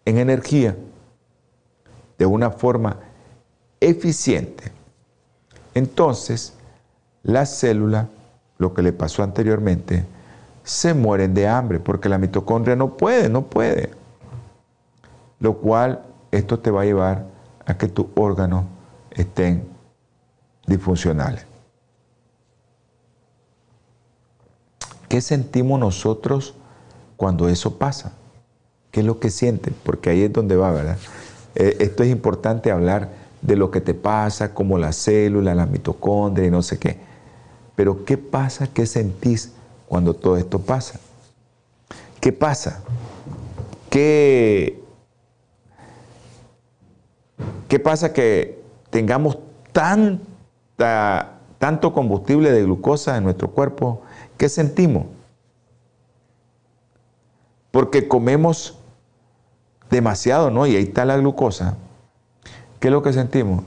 en 0.06 0.18
energía 0.18 0.76
de 2.18 2.26
una 2.26 2.52
forma 2.52 2.98
eficiente. 3.80 4.72
Entonces, 5.74 6.54
las 7.24 7.50
células, 7.50 8.08
lo 8.58 8.74
que 8.74 8.82
le 8.82 8.92
pasó 8.92 9.24
anteriormente, 9.24 10.06
se 10.64 10.94
mueren 10.94 11.34
de 11.34 11.48
hambre 11.48 11.80
porque 11.80 12.10
la 12.10 12.18
mitocondria 12.18 12.76
no 12.76 12.98
puede, 12.98 13.30
no 13.30 13.44
puede. 13.44 13.92
Lo 15.40 15.58
cual 15.58 16.04
esto 16.32 16.60
te 16.60 16.72
va 16.72 16.82
a 16.82 16.86
llevar 16.86 17.26
a 17.66 17.78
que 17.78 17.88
tus 17.88 18.08
órganos 18.16 18.66
estén 19.12 19.68
disfuncionales. 20.66 21.46
¿Qué 25.08 25.22
sentimos 25.22 25.80
nosotros 25.80 26.54
cuando 27.18 27.50
eso 27.50 27.78
pasa? 27.78 28.14
¿Qué 28.92 29.00
es 29.02 29.06
lo 29.06 29.20
que 29.20 29.32
sientes? 29.32 29.74
Porque 29.84 30.12
ahí 30.12 30.24
es 30.24 30.34
donde 30.34 30.56
va, 30.56 30.72
¿verdad? 30.72 30.98
Eh, 31.56 31.78
esto 31.80 32.04
es 32.04 32.10
importante 32.10 32.72
hablar 32.72 33.10
de 33.42 33.56
lo 33.56 33.72
que 33.72 33.82
te 33.82 33.94
pasa, 33.94 34.54
como 34.54 34.78
la 34.78 34.92
célula, 34.94 35.56
la 35.56 35.66
mitocondria 35.66 36.48
y 36.48 36.52
no 36.52 36.62
sé 36.62 36.78
qué. 36.78 36.98
Pero 37.76 38.06
¿qué 38.06 38.18
pasa? 38.18 38.68
¿Qué 38.68 38.86
sentís 38.86 39.54
cuando 39.88 40.14
todo 40.14 40.38
esto 40.38 40.60
pasa? 40.60 41.00
¿Qué 42.20 42.32
pasa? 42.32 42.82
¿Qué, 43.90 44.79
qué 47.68 47.80
pasa 47.80 48.14
que 48.14 48.62
tengamos 48.90 49.38
tanto 51.58 51.94
combustible 51.94 52.52
de 52.52 52.64
glucosa 52.64 53.18
en 53.18 53.24
nuestro 53.24 53.52
cuerpo? 53.52 54.02
¿Qué 54.38 54.50
sentimos? 54.50 55.06
Porque 57.72 58.08
comemos 58.08 58.78
demasiado, 59.90 60.50
¿no? 60.50 60.66
Y 60.66 60.76
ahí 60.76 60.84
está 60.84 61.06
la 61.06 61.18
glucosa. 61.18 61.76
¿Qué 62.80 62.88
es 62.88 62.92
lo 62.92 63.04
que 63.04 63.14
sentimos? 63.14 63.64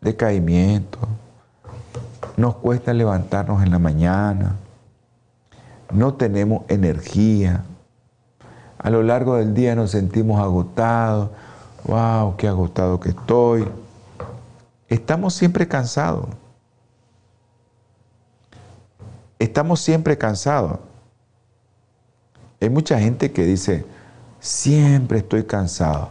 decaimiento. 0.00 0.98
Nos 2.36 2.56
cuesta 2.56 2.92
levantarnos 2.94 3.62
en 3.62 3.70
la 3.70 3.78
mañana. 3.78 4.56
No 5.92 6.14
tenemos 6.14 6.62
energía. 6.68 7.64
A 8.78 8.90
lo 8.90 9.02
largo 9.02 9.36
del 9.36 9.54
día 9.54 9.74
nos 9.74 9.90
sentimos 9.90 10.40
agotados. 10.40 11.30
¡Wow! 11.84 12.36
¡Qué 12.36 12.48
agotado 12.48 12.98
que 13.00 13.10
estoy! 13.10 13.66
Estamos 14.88 15.34
siempre 15.34 15.68
cansados. 15.68 16.26
Estamos 19.38 19.80
siempre 19.80 20.16
cansados. 20.16 20.78
Hay 22.60 22.70
mucha 22.70 22.98
gente 22.98 23.30
que 23.30 23.44
dice, 23.44 23.84
siempre 24.40 25.18
estoy 25.18 25.44
cansado. 25.44 26.10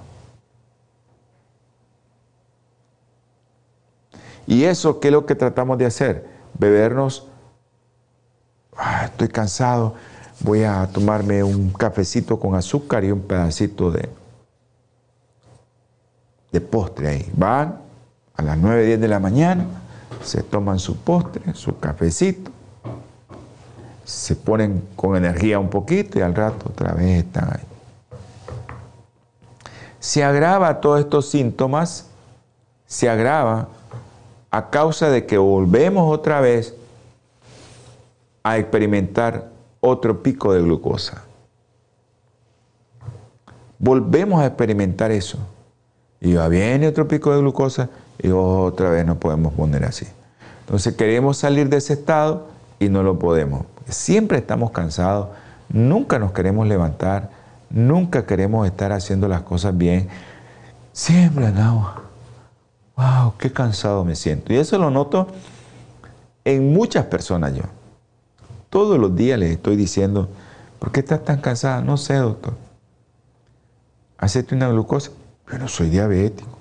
Y 4.45 4.63
eso, 4.63 4.99
¿qué 5.01 5.09
es 5.09 5.11
lo 5.11 5.26
que 5.26 5.36
tratamos 5.36 5.78
de 5.78 5.86
hacer? 5.86 6.26
Bebernos, 6.57 7.28
ah, 8.78 9.05
estoy 9.05 9.28
cansado, 9.28 9.95
voy 10.39 10.63
a 10.63 10.88
tomarme 10.88 11.43
un 11.43 11.72
cafecito 11.72 12.39
con 12.39 12.55
azúcar 12.55 13.03
y 13.03 13.11
un 13.11 13.22
pedacito 13.22 13.91
de, 13.91 14.09
de 16.52 16.62
postre 16.62 17.08
ahí. 17.08 17.32
Van 17.34 17.80
a 18.36 18.41
las 18.41 18.58
9, 18.58 18.86
10 18.86 19.02
de 19.02 19.08
la 19.08 19.20
mañana, 19.20 19.66
se 20.24 20.43
toman 20.43 20.80
su 20.80 20.98
postre, 20.98 21.54
su 21.54 21.78
cafecito, 21.80 22.52
se 24.06 24.36
ponen 24.36 24.84
con 24.95 25.16
energía 25.16 25.60
un 25.60 25.70
poquito 25.70 26.20
y 26.20 26.22
al 26.22 26.34
rato 26.34 26.70
otra 26.70 26.93
vez 26.93 27.26
están 27.26 27.50
ahí. 27.52 27.66
Se 30.00 30.24
agrava 30.24 30.80
todos 30.80 31.00
estos 31.00 31.30
síntomas, 31.30 32.08
se 32.86 33.10
agrava 33.10 33.68
a 34.50 34.70
causa 34.70 35.10
de 35.10 35.26
que 35.26 35.38
volvemos 35.38 36.12
otra 36.14 36.39
vez 36.39 36.74
a 38.43 38.58
experimentar 38.58 39.50
otro 39.82 40.24
pico 40.24 40.54
de 40.54 40.62
glucosa. 40.62 41.24
Volvemos 43.78 44.41
a 44.41 44.45
experimentar 44.45 45.12
eso. 45.12 45.38
Y 46.22 46.34
va 46.34 46.47
viene 46.47 46.88
otro 46.88 47.07
pico 47.07 47.32
de 47.32 47.39
glucosa 47.39 47.89
y 48.20 48.30
otra 48.30 48.89
vez 48.89 49.05
nos 49.05 49.18
podemos 49.18 49.53
poner 49.53 49.86
así. 49.86 50.07
Entonces 50.61 50.95
queremos 50.95 51.38
salir 51.38 51.70
de 51.70 51.78
ese 51.78 51.93
estado 51.93 52.47
y 52.80 52.89
no 52.89 53.03
lo 53.03 53.20
podemos. 53.20 53.65
Siempre 53.88 54.38
estamos 54.38 54.72
cansados, 54.72 55.30
nunca 55.70 56.20
nos 56.20 56.32
queremos 56.32 56.68
levantar, 56.68 57.30
nunca 57.70 58.26
queremos 58.26 58.65
estar 58.68 58.91
haciendo 58.91 59.28
las 59.28 59.41
cosas 59.41 59.78
bien. 59.78 60.09
Siempre 60.91 61.45
andamos 61.45 62.07
wow, 62.97 63.34
qué 63.38 63.51
cansado 63.53 64.03
me 64.03 64.15
siento. 64.15 64.51
Y 64.51 64.57
eso 64.57 64.78
lo 64.78 64.89
noto 64.89 65.28
en 66.43 66.74
muchas 66.74 67.05
personas 67.05 67.55
yo. 67.55 67.63
Todos 68.70 68.99
los 68.99 69.15
días 69.15 69.39
les 69.39 69.51
estoy 69.51 69.76
diciendo, 69.78 70.28
¿por 70.80 70.91
qué 70.91 70.99
estás 70.99 71.24
tan 71.24 71.39
cansada? 71.39 71.82
No 71.82 71.95
sé, 71.95 72.15
doctor. 72.15 72.55
Hacete 74.18 74.55
una 74.55 74.68
glucosa. 74.68 75.11
Yo 75.52 75.58
no 75.58 75.68
soy 75.68 75.89
diabético. 75.89 76.58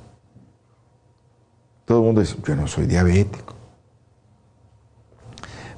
Todo 1.85 1.99
el 1.99 2.05
mundo 2.05 2.21
dice, 2.21 2.37
yo 2.45 2.57
no 2.57 2.67
soy 2.67 2.87
diabético. 2.87 3.55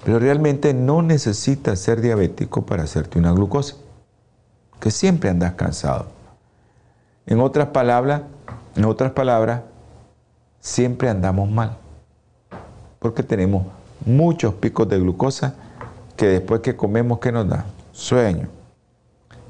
Pero 0.04 0.18
realmente 0.18 0.72
no 0.72 1.02
necesitas 1.02 1.78
ser 1.78 2.00
diabético 2.00 2.64
para 2.64 2.84
hacerte 2.84 3.18
una 3.18 3.32
glucosa. 3.32 3.76
Que 4.80 4.90
siempre 4.90 5.28
andas 5.28 5.54
cansado. 5.54 6.06
En 7.26 7.40
otras 7.40 7.68
palabras, 7.68 8.22
en 8.74 8.84
otras 8.84 9.12
palabras, 9.12 9.62
siempre 10.61 11.09
andamos 11.09 11.50
mal, 11.50 11.76
porque 12.98 13.22
tenemos 13.22 13.66
muchos 14.04 14.54
picos 14.54 14.88
de 14.88 14.98
glucosa 14.98 15.54
que 16.16 16.26
después 16.26 16.61
que 16.61 16.76
comemos, 16.76 17.18
¿qué 17.18 17.32
nos 17.32 17.48
da? 17.48 17.64
Sueño. 17.92 18.57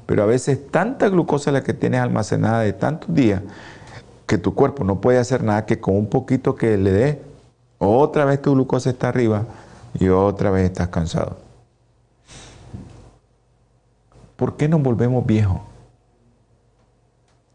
Pero 0.09 0.23
a 0.23 0.25
veces 0.25 0.71
tanta 0.71 1.07
glucosa 1.07 1.51
la 1.51 1.61
que 1.61 1.75
tienes 1.75 2.01
almacenada 2.01 2.61
de 2.61 2.73
tantos 2.73 3.13
días, 3.13 3.43
que 4.25 4.39
tu 4.39 4.55
cuerpo 4.55 4.83
no 4.83 4.99
puede 5.01 5.19
hacer 5.19 5.43
nada 5.43 5.67
que 5.67 5.79
con 5.79 5.95
un 5.95 6.09
poquito 6.09 6.55
que 6.55 6.79
le 6.79 6.91
dé, 6.91 7.21
otra 7.77 8.25
vez 8.25 8.41
tu 8.41 8.53
glucosa 8.53 8.89
está 8.89 9.09
arriba 9.09 9.45
y 9.99 10.09
otra 10.09 10.49
vez 10.49 10.65
estás 10.65 10.87
cansado. 10.87 11.37
¿Por 14.35 14.57
qué 14.57 14.67
nos 14.67 14.81
volvemos 14.81 15.27
viejos? 15.27 15.61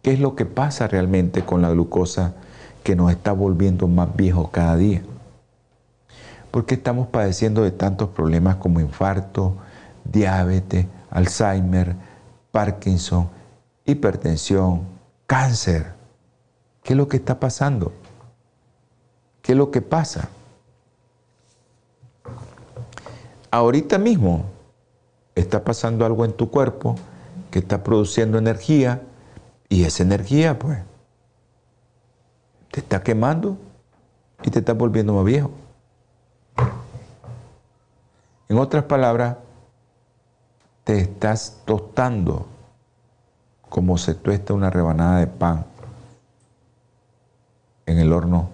¿Qué 0.02 0.12
es 0.12 0.20
lo 0.20 0.36
que 0.36 0.46
pasa 0.46 0.86
realmente 0.86 1.44
con 1.44 1.60
la 1.60 1.70
glucosa 1.70 2.34
que 2.84 2.94
nos 2.94 3.10
está 3.10 3.32
volviendo 3.32 3.88
más 3.88 4.14
viejos 4.14 4.50
cada 4.50 4.76
día? 4.76 5.02
¿Por 6.52 6.66
qué 6.66 6.76
estamos 6.76 7.08
padeciendo 7.08 7.64
de 7.64 7.72
tantos 7.72 8.10
problemas 8.10 8.54
como 8.54 8.78
infarto, 8.78 9.56
diabetes, 10.04 10.86
Alzheimer, 11.10 12.13
Parkinson, 12.54 13.28
hipertensión, 13.84 14.86
cáncer? 15.26 15.92
¿Qué 16.84 16.92
es 16.92 16.96
lo 16.96 17.08
que 17.08 17.16
está 17.16 17.40
pasando? 17.40 17.92
¿Qué 19.42 19.50
es 19.50 19.58
lo 19.58 19.72
que 19.72 19.82
pasa? 19.82 20.28
Ahorita 23.50 23.98
mismo 23.98 24.44
está 25.34 25.64
pasando 25.64 26.06
algo 26.06 26.24
en 26.24 26.32
tu 26.32 26.48
cuerpo 26.48 26.94
que 27.50 27.58
está 27.58 27.82
produciendo 27.82 28.38
energía 28.38 29.02
y 29.68 29.82
esa 29.82 30.04
energía, 30.04 30.56
pues, 30.56 30.78
te 32.70 32.78
está 32.78 33.02
quemando 33.02 33.58
y 34.44 34.50
te 34.52 34.60
está 34.60 34.74
volviendo 34.74 35.12
más 35.12 35.24
viejo. 35.24 35.50
En 38.48 38.58
otras 38.58 38.84
palabras, 38.84 39.38
te 40.84 40.98
estás 40.98 41.62
tostando 41.64 42.46
como 43.68 43.98
se 43.98 44.14
tuesta 44.14 44.54
una 44.54 44.70
rebanada 44.70 45.18
de 45.18 45.26
pan 45.26 45.66
en 47.86 47.98
el 47.98 48.12
horno, 48.12 48.50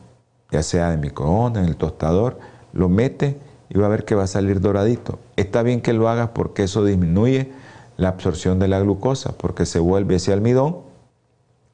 ya 0.51 0.63
sea 0.63 0.91
de 0.91 0.97
microondas, 0.97 1.63
en 1.63 1.69
el 1.69 1.77
tostador, 1.77 2.39
lo 2.73 2.89
mete 2.89 3.39
y 3.69 3.79
va 3.79 3.87
a 3.87 3.91
ver 3.91 4.05
que 4.05 4.15
va 4.15 4.25
a 4.25 4.29
salir 4.29 4.61
doradito. 4.61 5.19
Está 5.37 5.63
bien 5.63 5.81
que 5.81 5.93
lo 5.93 6.09
hagas 6.09 6.31
porque 6.31 6.63
eso 6.63 6.85
disminuye 6.85 7.53
la 7.97 8.09
absorción 8.09 8.59
de 8.59 8.69
la 8.69 8.81
glucosa, 8.81 9.33
porque 9.37 9.67
se 9.67 9.79
vuelve 9.79 10.17
ese 10.17 10.33
almidón, 10.33 10.79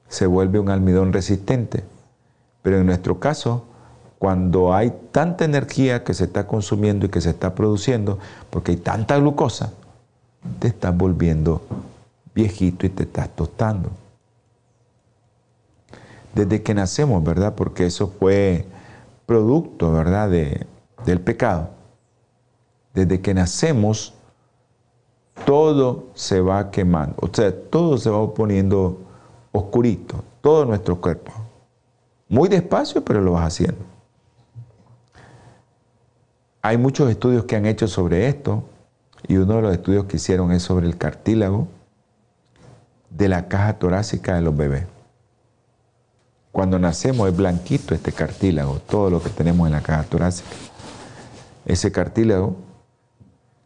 se 0.08 0.26
vuelve 0.26 0.58
un 0.58 0.70
almidón 0.70 1.12
resistente. 1.12 1.84
Pero 2.62 2.78
en 2.78 2.86
nuestro 2.86 3.20
caso, 3.20 3.64
cuando 4.18 4.74
hay 4.74 4.92
tanta 5.12 5.44
energía 5.44 6.02
que 6.02 6.14
se 6.14 6.24
está 6.24 6.46
consumiendo 6.46 7.06
y 7.06 7.10
que 7.10 7.20
se 7.20 7.30
está 7.30 7.54
produciendo, 7.54 8.18
porque 8.50 8.72
hay 8.72 8.78
tanta 8.78 9.16
glucosa, 9.18 9.72
te 10.58 10.68
estás 10.68 10.96
volviendo 10.96 11.62
viejito 12.34 12.86
y 12.86 12.90
te 12.90 13.04
estás 13.04 13.28
tostando 13.30 13.90
desde 16.36 16.62
que 16.62 16.74
nacemos, 16.74 17.24
¿verdad? 17.24 17.54
Porque 17.54 17.86
eso 17.86 18.08
fue 18.08 18.66
producto, 19.24 19.90
¿verdad? 19.90 20.28
De, 20.28 20.66
del 21.06 21.20
pecado. 21.20 21.70
Desde 22.92 23.22
que 23.22 23.32
nacemos, 23.32 24.12
todo 25.46 26.08
se 26.14 26.42
va 26.42 26.70
quemando. 26.70 27.16
O 27.20 27.30
sea, 27.32 27.58
todo 27.70 27.96
se 27.96 28.10
va 28.10 28.34
poniendo 28.34 29.00
oscurito, 29.50 30.22
todo 30.42 30.66
nuestro 30.66 31.00
cuerpo. 31.00 31.32
Muy 32.28 32.50
despacio, 32.50 33.02
pero 33.02 33.22
lo 33.22 33.32
vas 33.32 33.46
haciendo. 33.46 33.80
Hay 36.60 36.76
muchos 36.76 37.08
estudios 37.08 37.44
que 37.44 37.56
han 37.56 37.64
hecho 37.64 37.88
sobre 37.88 38.28
esto 38.28 38.62
y 39.28 39.36
uno 39.36 39.56
de 39.56 39.62
los 39.62 39.72
estudios 39.72 40.04
que 40.06 40.16
hicieron 40.16 40.52
es 40.52 40.62
sobre 40.62 40.86
el 40.86 40.96
cartílago 40.96 41.68
de 43.10 43.28
la 43.28 43.48
caja 43.48 43.78
torácica 43.78 44.34
de 44.34 44.42
los 44.42 44.56
bebés. 44.56 44.84
Cuando 46.52 46.78
nacemos 46.78 47.28
es 47.28 47.36
blanquito 47.36 47.94
este 47.94 48.12
cartílago, 48.12 48.80
todo 48.88 49.10
lo 49.10 49.22
que 49.22 49.30
tenemos 49.30 49.66
en 49.66 49.72
la 49.72 49.82
caja 49.82 50.04
torácica. 50.04 50.48
Ese 51.66 51.92
cartílago 51.92 52.56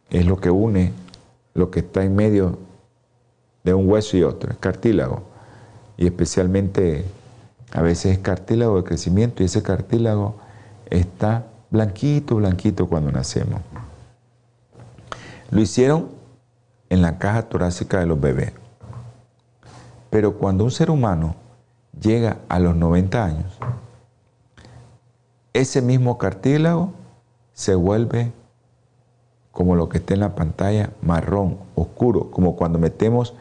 es 0.09 0.25
lo 0.25 0.37
que 0.37 0.49
une 0.49 0.91
lo 1.53 1.69
que 1.69 1.81
está 1.81 2.03
en 2.03 2.15
medio 2.15 2.59
de 3.63 3.73
un 3.73 3.89
hueso 3.89 4.17
y 4.17 4.23
otro, 4.23 4.51
es 4.51 4.57
cartílago. 4.57 5.23
Y 5.97 6.05
especialmente 6.05 7.05
a 7.71 7.81
veces 7.81 8.13
es 8.13 8.19
cartílago 8.19 8.77
de 8.77 8.83
crecimiento 8.83 9.43
y 9.43 9.45
ese 9.45 9.61
cartílago 9.61 10.35
está 10.89 11.47
blanquito, 11.69 12.35
blanquito 12.35 12.87
cuando 12.87 13.11
nacemos. 13.11 13.61
Lo 15.51 15.61
hicieron 15.61 16.09
en 16.89 17.01
la 17.01 17.17
caja 17.19 17.43
torácica 17.43 17.99
de 17.99 18.05
los 18.05 18.19
bebés. 18.19 18.53
Pero 20.09 20.37
cuando 20.37 20.63
un 20.63 20.71
ser 20.71 20.89
humano 20.89 21.35
llega 22.01 22.37
a 22.49 22.59
los 22.59 22.75
90 22.75 23.23
años, 23.23 23.57
ese 25.53 25.81
mismo 25.81 26.17
cartílago 26.17 26.93
se 27.53 27.75
vuelve 27.75 28.31
como 29.51 29.75
lo 29.75 29.89
que 29.89 29.97
está 29.97 30.13
en 30.13 30.21
la 30.21 30.33
pantalla, 30.33 30.91
marrón, 31.01 31.57
oscuro, 31.75 32.31
como 32.31 32.55
cuando 32.55 32.79
metemos 32.79 33.33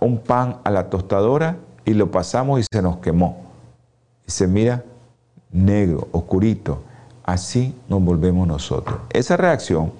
un 0.00 0.18
pan 0.18 0.58
a 0.64 0.70
la 0.70 0.90
tostadora 0.90 1.56
y 1.84 1.94
lo 1.94 2.10
pasamos 2.10 2.60
y 2.60 2.64
se 2.70 2.82
nos 2.82 2.98
quemó. 2.98 3.38
Y 4.26 4.30
se 4.32 4.46
mira 4.46 4.84
negro, 5.50 6.08
oscurito. 6.12 6.82
Así 7.24 7.74
nos 7.88 8.02
volvemos 8.02 8.46
nosotros. 8.46 8.98
Esa 9.10 9.36
reacción, 9.36 9.92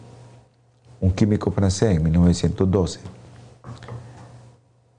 un 1.02 1.10
químico 1.10 1.50
francés 1.50 1.96
en 1.96 2.04
1912, 2.04 3.00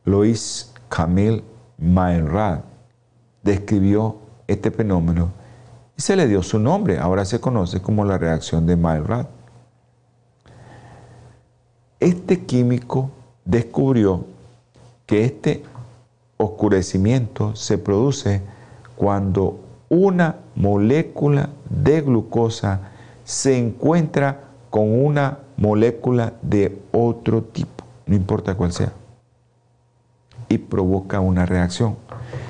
Louis 0.04 0.72
Camille 0.90 1.42
Maenrad 1.78 2.60
describió 3.42 4.18
este 4.46 4.70
fenómeno 4.70 5.32
y 5.98 6.02
se 6.02 6.18
le 6.18 6.28
dio 6.28 6.44
su 6.44 6.60
nombre. 6.60 7.00
Ahora 7.00 7.24
se 7.24 7.40
conoce 7.40 7.82
como 7.82 8.04
la 8.04 8.18
reacción 8.18 8.66
de 8.66 8.76
Maenrad. 8.76 9.28
Este 12.02 12.46
químico 12.46 13.10
descubrió 13.46 14.26
que 15.06 15.24
este 15.24 15.64
oscurecimiento 16.36 17.56
se 17.56 17.78
produce 17.78 18.42
cuando 18.98 19.58
una 19.88 20.36
molécula 20.56 21.50
de 21.70 22.02
glucosa 22.02 22.92
se 23.24 23.58
encuentra 23.58 24.53
con 24.74 25.06
una 25.06 25.38
molécula 25.56 26.34
de 26.42 26.82
otro 26.92 27.44
tipo, 27.44 27.86
no 28.08 28.16
importa 28.16 28.56
cuál 28.56 28.74
sea 28.74 28.92
y 30.50 30.58
provoca 30.58 31.20
una 31.20 31.46
reacción. 31.46 31.96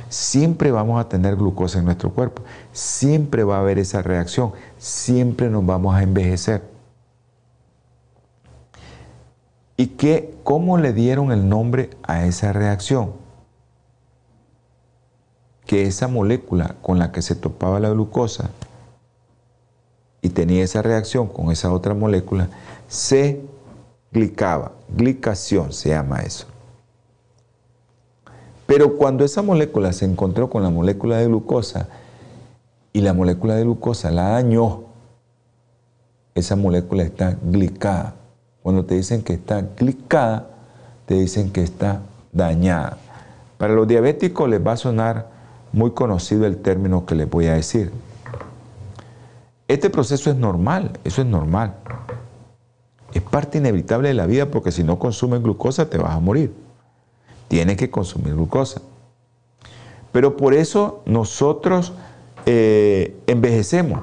Siempre 0.08 0.72
vamos 0.72 1.02
a 1.02 1.10
tener 1.10 1.36
glucosa 1.36 1.80
en 1.80 1.86
nuestro 1.86 2.12
cuerpo, 2.12 2.42
siempre 2.72 3.44
va 3.44 3.58
a 3.58 3.60
haber 3.60 3.78
esa 3.78 4.02
reacción, 4.02 4.54
siempre 4.78 5.50
nos 5.50 5.66
vamos 5.66 5.94
a 5.96 6.02
envejecer. 6.02 6.64
¿Y 9.76 9.88
qué, 9.88 10.34
cómo 10.46 10.78
le 10.78 10.94
dieron 10.94 11.34
el 11.34 11.50
nombre 11.50 11.90
a 12.04 12.26
esa 12.26 12.54
reacción? 12.54 13.12
Que 15.66 15.84
esa 15.84 16.08
molécula 16.08 16.78
con 16.82 17.00
la 17.00 17.12
que 17.12 17.22
se 17.22 17.36
topaba 17.36 17.82
la 17.82 17.90
glucosa 17.90 18.50
y 20.24 20.30
tenía 20.30 20.64
esa 20.64 20.82
reacción 20.82 21.28
con 21.28 21.52
esa 21.52 21.72
otra 21.72 21.94
molécula, 21.94 22.48
se 22.88 23.42
glicaba. 24.12 24.72
Glicación 24.96 25.74
se 25.74 25.90
llama 25.90 26.22
eso. 26.22 26.48
Pero 28.66 28.96
cuando 28.98 29.26
esa 29.26 29.42
molécula 29.42 29.92
se 29.92 30.06
encontró 30.06 30.50
con 30.50 30.64
la 30.64 30.70
molécula 30.70 31.18
de 31.18 31.28
glucosa 31.28 31.90
y 32.94 33.02
la 33.02 33.14
molécula 33.14 33.56
de 33.56 33.64
glucosa 33.64 34.12
la 34.12 34.30
dañó, 34.30 34.84
esa 36.36 36.56
molécula 36.56 37.04
está 37.04 37.38
glicada. 37.44 38.16
Cuando 38.64 38.86
te 38.86 38.96
dicen 38.96 39.24
que 39.24 39.34
está 39.34 39.62
glicada, 39.78 40.48
te 41.06 41.16
dicen 41.16 41.52
que 41.52 41.64
está 41.64 42.00
dañada. 42.32 42.98
Para 43.58 43.74
los 43.74 43.90
diabéticos 43.90 44.50
les 44.50 44.66
va 44.66 44.72
a 44.72 44.78
sonar 44.78 45.28
muy 45.74 45.92
conocido 45.92 46.46
el 46.46 46.58
término 46.58 47.06
que 47.06 47.16
les 47.16 47.30
voy 47.30 47.48
a 47.48 47.56
decir. 47.56 47.92
Este 49.68 49.89
proceso 49.89 50.30
es 50.30 50.36
normal, 50.36 50.99
eso 51.03 51.22
es 51.22 51.28
normal. 51.28 51.76
Es 53.14 53.22
parte 53.22 53.59
inevitable 53.59 54.09
de 54.09 54.14
la 54.14 54.26
vida 54.26 54.49
porque 54.49 54.72
si 54.72 54.84
no 54.84 54.99
consumes 54.99 55.41
glucosa 55.41 55.89
te 55.89 55.97
vas 55.97 56.16
a 56.16 56.20
morir 56.20 56.64
tiene 57.53 57.76
que 57.76 57.91
consumir 57.91 58.34
glucosa. 58.34 58.82
Pero 60.11 60.38
por 60.38 60.55
eso 60.55 61.03
nosotros 61.05 61.93
eh, 62.47 63.16
envejecemos. 63.28 64.01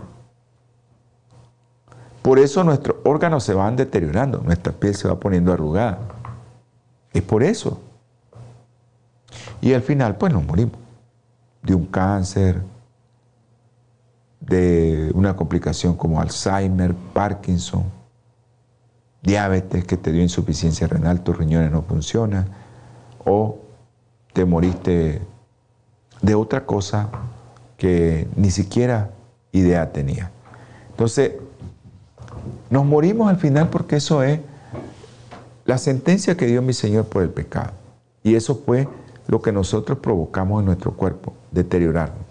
Por 2.23 2.39
eso 2.39 2.63
nuestros 2.63 2.99
órganos 3.03 3.43
se 3.43 3.53
van 3.53 3.75
deteriorando, 3.75 4.39
nuestra 4.39 4.73
piel 4.73 4.95
se 4.95 5.09
va 5.09 5.19
poniendo 5.19 5.53
arrugada. 5.53 5.99
Es 7.13 7.23
por 7.23 7.43
eso. 7.43 7.81
Y 9.61 9.73
al 9.73 9.83
final, 9.83 10.17
pues 10.17 10.33
nos 10.33 10.45
morimos. 10.45 10.79
De 11.61 11.75
un 11.75 11.87
cáncer, 11.87 12.63
de 14.51 15.13
una 15.15 15.37
complicación 15.37 15.95
como 15.95 16.21
Alzheimer, 16.21 16.93
Parkinson, 17.15 17.85
diabetes 19.23 19.85
que 19.85 19.97
te 19.97 20.11
dio 20.11 20.23
insuficiencia 20.23 20.89
renal, 20.89 21.23
tus 21.23 21.39
riñones 21.39 21.71
no 21.71 21.83
funcionan, 21.83 22.47
o 23.25 23.59
te 24.33 24.45
moriste 24.45 25.23
de 26.21 26.35
otra 26.35 26.67
cosa 26.67 27.11
que 27.79 28.27
ni 28.35 28.51
siquiera 28.51 29.11
idea 29.53 29.93
tenía. 29.93 30.33
Entonces, 30.91 31.35
nos 32.71 32.85
morimos 32.85 33.31
al 33.31 33.37
final 33.37 33.69
porque 33.71 33.97
eso 33.97 34.25
es 34.25 34.41
la 35.65 35.79
sentencia 35.79 36.37
que 36.37 36.47
dio 36.47 36.61
mi 36.61 36.73
Señor 36.73 37.05
por 37.05 37.23
el 37.23 37.31
pecado. 37.31 37.71
Y 38.25 38.35
eso 38.35 38.61
fue 38.67 38.89
lo 39.29 39.41
que 39.41 39.53
nosotros 39.53 39.99
provocamos 40.01 40.59
en 40.59 40.67
nuestro 40.67 40.91
cuerpo, 40.93 41.35
deteriorarnos. 41.53 42.30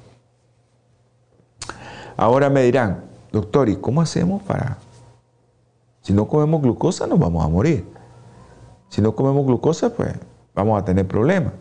Ahora 2.19 2.49
me 2.49 2.63
dirán, 2.63 3.05
doctor, 3.31 3.69
¿y 3.69 3.77
cómo 3.77 4.01
hacemos 4.01 4.43
para... 4.43 4.77
Si 6.01 6.11
no 6.11 6.27
comemos 6.27 6.61
glucosa 6.61 7.07
nos 7.07 7.17
vamos 7.17 7.45
a 7.45 7.47
morir. 7.47 7.87
Si 8.89 9.01
no 9.01 9.15
comemos 9.15 9.45
glucosa, 9.45 9.95
pues 9.95 10.15
vamos 10.53 10.77
a 10.77 10.83
tener 10.83 11.07
problemas. 11.07 11.53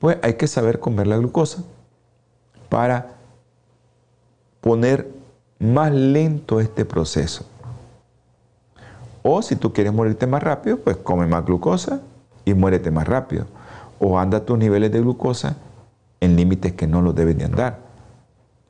Pues 0.00 0.18
hay 0.20 0.34
que 0.34 0.48
saber 0.48 0.80
comer 0.80 1.06
la 1.06 1.16
glucosa 1.16 1.62
para 2.68 3.12
poner 4.60 5.08
más 5.60 5.92
lento 5.92 6.58
este 6.58 6.84
proceso. 6.84 7.44
O 9.22 9.42
si 9.42 9.54
tú 9.54 9.72
quieres 9.72 9.92
morirte 9.92 10.26
más 10.26 10.42
rápido, 10.42 10.78
pues 10.78 10.96
come 10.96 11.28
más 11.28 11.44
glucosa 11.46 12.00
y 12.44 12.52
muérete 12.54 12.90
más 12.90 13.06
rápido. 13.06 13.46
O 14.00 14.18
anda 14.18 14.44
tus 14.44 14.58
niveles 14.58 14.90
de 14.90 15.00
glucosa 15.00 15.54
en 16.18 16.34
límites 16.34 16.72
que 16.72 16.88
no 16.88 17.00
los 17.00 17.14
deben 17.14 17.38
de 17.38 17.44
andar. 17.44 17.78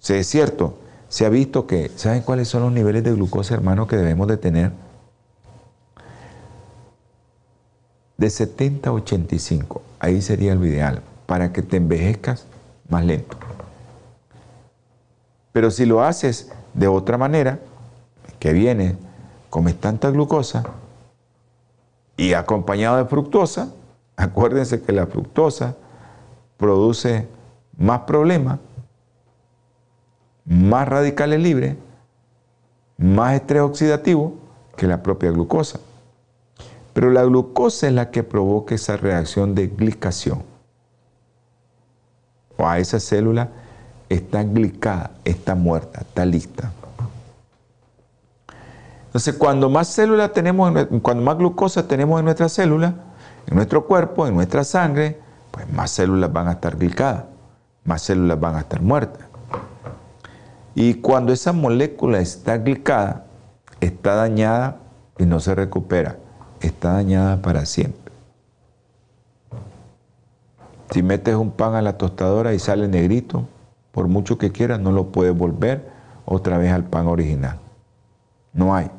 Si 0.01 0.13
es 0.13 0.27
cierto, 0.27 0.84
se 1.15 1.25
ha 1.25 1.29
visto 1.29 1.69
que, 1.69 1.93
¿saben 1.95 2.23
cuáles 2.23 2.49
son 2.49 2.63
los 2.63 2.73
niveles 2.73 3.05
de 3.05 3.13
glucosa, 3.13 3.55
hermano, 3.55 3.87
que 3.87 3.97
debemos 3.97 4.27
de 4.27 4.37
tener? 4.37 4.73
De 8.17 8.29
70 8.29 8.91
a 8.91 8.93
85, 8.95 9.81
ahí 10.01 10.21
sería 10.21 10.57
lo 10.57 10.67
ideal, 10.67 11.03
para 11.27 11.53
que 11.53 11.63
te 11.63 11.77
envejezcas 11.77 12.47
más 12.89 13.05
lento. 13.05 13.37
Pero 15.53 15.71
si 15.71 15.87
lo 15.87 16.03
haces 16.03 16.51
de 16.73 16.89
otra 16.89 17.17
manera, 17.17 17.61
que 18.41 18.53
viene 18.53 18.97
comes 19.51 19.79
tanta 19.79 20.11
glucosa 20.11 20.65
y 22.17 22.33
acompañado 22.33 22.97
de 22.97 23.05
fructosa, 23.05 23.69
acuérdense 24.17 24.83
que 24.83 24.91
la 24.91 25.07
fructosa 25.07 25.77
produce 26.57 27.29
más 27.79 28.01
problemas, 28.01 28.59
más 30.45 30.89
radicales 30.89 31.41
libres, 31.41 31.77
más 32.99 33.35
estrés 33.35 33.63
oxidativo 33.63 34.35
que 34.77 34.87
la 34.87 35.03
propia 35.03 35.31
glucosa. 35.31 35.81
Pero 36.93 37.11
la 37.11 37.25
glucosa 37.25 37.89
es 37.89 37.93
la 37.93 38.11
que 38.11 38.23
provoca 38.23 38.75
esa 38.75 38.97
reacción 38.97 39.55
de 39.55 39.67
glicación. 39.67 40.43
O 42.57 42.69
a 42.69 42.79
esa 42.79 43.01
célula 43.01 43.49
está 44.09 44.45
glicada, 44.45 45.11
está 45.25 45.55
muerta, 45.55 46.03
está 46.03 46.25
lista. 46.25 46.73
Entonces, 49.07 49.35
cuando 49.35 49.69
más 49.69 49.89
células 49.89 50.33
tenemos, 50.33 50.73
cuando 51.03 51.23
más 51.23 51.37
glucosa 51.37 51.87
tenemos 51.87 52.19
en 52.19 52.25
nuestra 52.25 52.49
célula, 52.49 52.95
en 53.47 53.55
nuestro 53.55 53.87
cuerpo, 53.87 54.27
en 54.27 54.35
nuestra 54.35 54.65
sangre, 54.65 55.21
pues 55.51 55.71
más 55.73 55.91
células 55.91 56.33
van 56.33 56.49
a 56.49 56.53
estar 56.53 56.77
glicadas, 56.77 57.25
más 57.85 58.03
células 58.03 58.39
van 58.39 58.57
a 58.57 58.61
estar 58.61 58.81
muertas. 58.83 59.34
Y 60.75 60.95
cuando 60.95 61.33
esa 61.33 61.53
molécula 61.53 62.19
está 62.19 62.59
glicada, 62.59 63.27
está 63.81 64.15
dañada 64.15 64.79
y 65.19 65.25
no 65.25 65.41
se 65.41 65.55
recupera, 65.55 66.19
está 66.61 66.95
dañada 66.95 67.41
para 67.41 67.65
siempre. 67.65 68.13
Si 70.91 71.03
metes 71.03 71.35
un 71.35 71.51
pan 71.51 71.75
a 71.75 71.83
la 71.83 71.97
tostadora 71.97 72.55
y 72.55 72.59
sale 72.59 72.89
negrito, 72.89 73.47
por 73.93 74.09
mucho 74.09 74.39
que 74.39 74.51
quieras, 74.51 74.81
no 74.81 74.93
lo 74.93 75.13
puedes 75.13 75.37
volver 75.37 75.89
otra 76.25 76.59
vez 76.59 76.73
al 76.73 76.85
pan 76.85 77.07
original. 77.07 77.59
No 78.53 78.75
hay. 78.75 78.91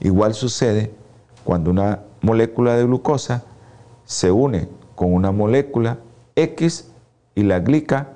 Igual 0.00 0.34
sucede 0.34 0.92
cuando 1.44 1.70
una 1.70 2.00
molécula 2.20 2.74
de 2.74 2.84
glucosa 2.84 3.44
se 4.04 4.30
une 4.30 4.68
con 4.94 5.12
una 5.12 5.30
molécula 5.30 5.98
X 6.36 6.90
y 7.34 7.42
la 7.42 7.60
glica 7.60 8.08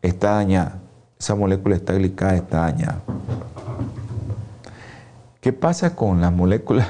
está 0.00 0.32
dañada. 0.32 0.81
Esa 1.22 1.36
molécula 1.36 1.76
está 1.76 1.92
glicada, 1.92 2.34
está 2.34 2.62
dañada. 2.62 3.00
¿Qué 5.40 5.52
pasa 5.52 5.94
con 5.94 6.20
las 6.20 6.32
moléculas 6.32 6.88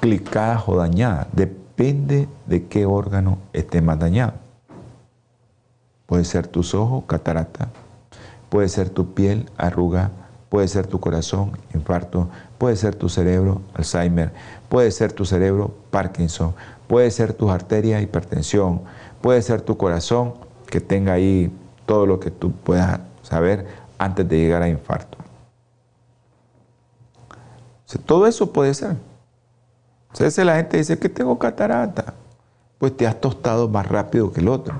glicadas 0.00 0.62
o 0.68 0.76
dañadas? 0.76 1.26
Depende 1.32 2.28
de 2.46 2.68
qué 2.68 2.86
órgano 2.86 3.38
esté 3.52 3.82
más 3.82 3.98
dañado. 3.98 4.34
Puede 6.06 6.24
ser 6.24 6.46
tus 6.46 6.74
ojos, 6.74 7.06
catarata. 7.08 7.70
Puede 8.50 8.68
ser 8.68 8.88
tu 8.88 9.14
piel, 9.14 9.50
arruga. 9.56 10.12
Puede 10.48 10.68
ser 10.68 10.86
tu 10.86 11.00
corazón, 11.00 11.58
infarto 11.74 12.28
puede 12.56 12.76
ser 12.76 12.94
tu 12.94 13.08
cerebro 13.08 13.60
Alzheimer, 13.74 14.32
puede 14.68 14.92
ser 14.92 15.12
tu 15.12 15.24
cerebro 15.26 15.74
Parkinson, 15.90 16.54
puede 16.86 17.10
ser 17.10 17.34
tus 17.34 17.50
arterias 17.50 18.00
hipertensión, 18.00 18.80
puede 19.20 19.42
ser 19.42 19.60
tu 19.60 19.76
corazón 19.76 20.34
que 20.70 20.80
tenga 20.80 21.14
ahí 21.14 21.52
todo 21.88 22.04
lo 22.04 22.20
que 22.20 22.30
tú 22.30 22.52
puedas 22.52 23.00
saber 23.22 23.66
antes 23.96 24.28
de 24.28 24.36
llegar 24.36 24.62
a 24.62 24.68
infarto. 24.68 25.16
todo 28.04 28.26
eso 28.26 28.52
puede 28.52 28.74
ser. 28.74 28.96
Entonces 30.12 30.44
la 30.44 30.56
gente 30.56 30.76
dice 30.76 30.98
que 30.98 31.08
tengo 31.08 31.38
catarata, 31.38 32.12
pues 32.76 32.94
te 32.94 33.06
has 33.06 33.18
tostado 33.18 33.68
más 33.68 33.88
rápido 33.88 34.30
que 34.30 34.40
el 34.40 34.48
otro. 34.48 34.74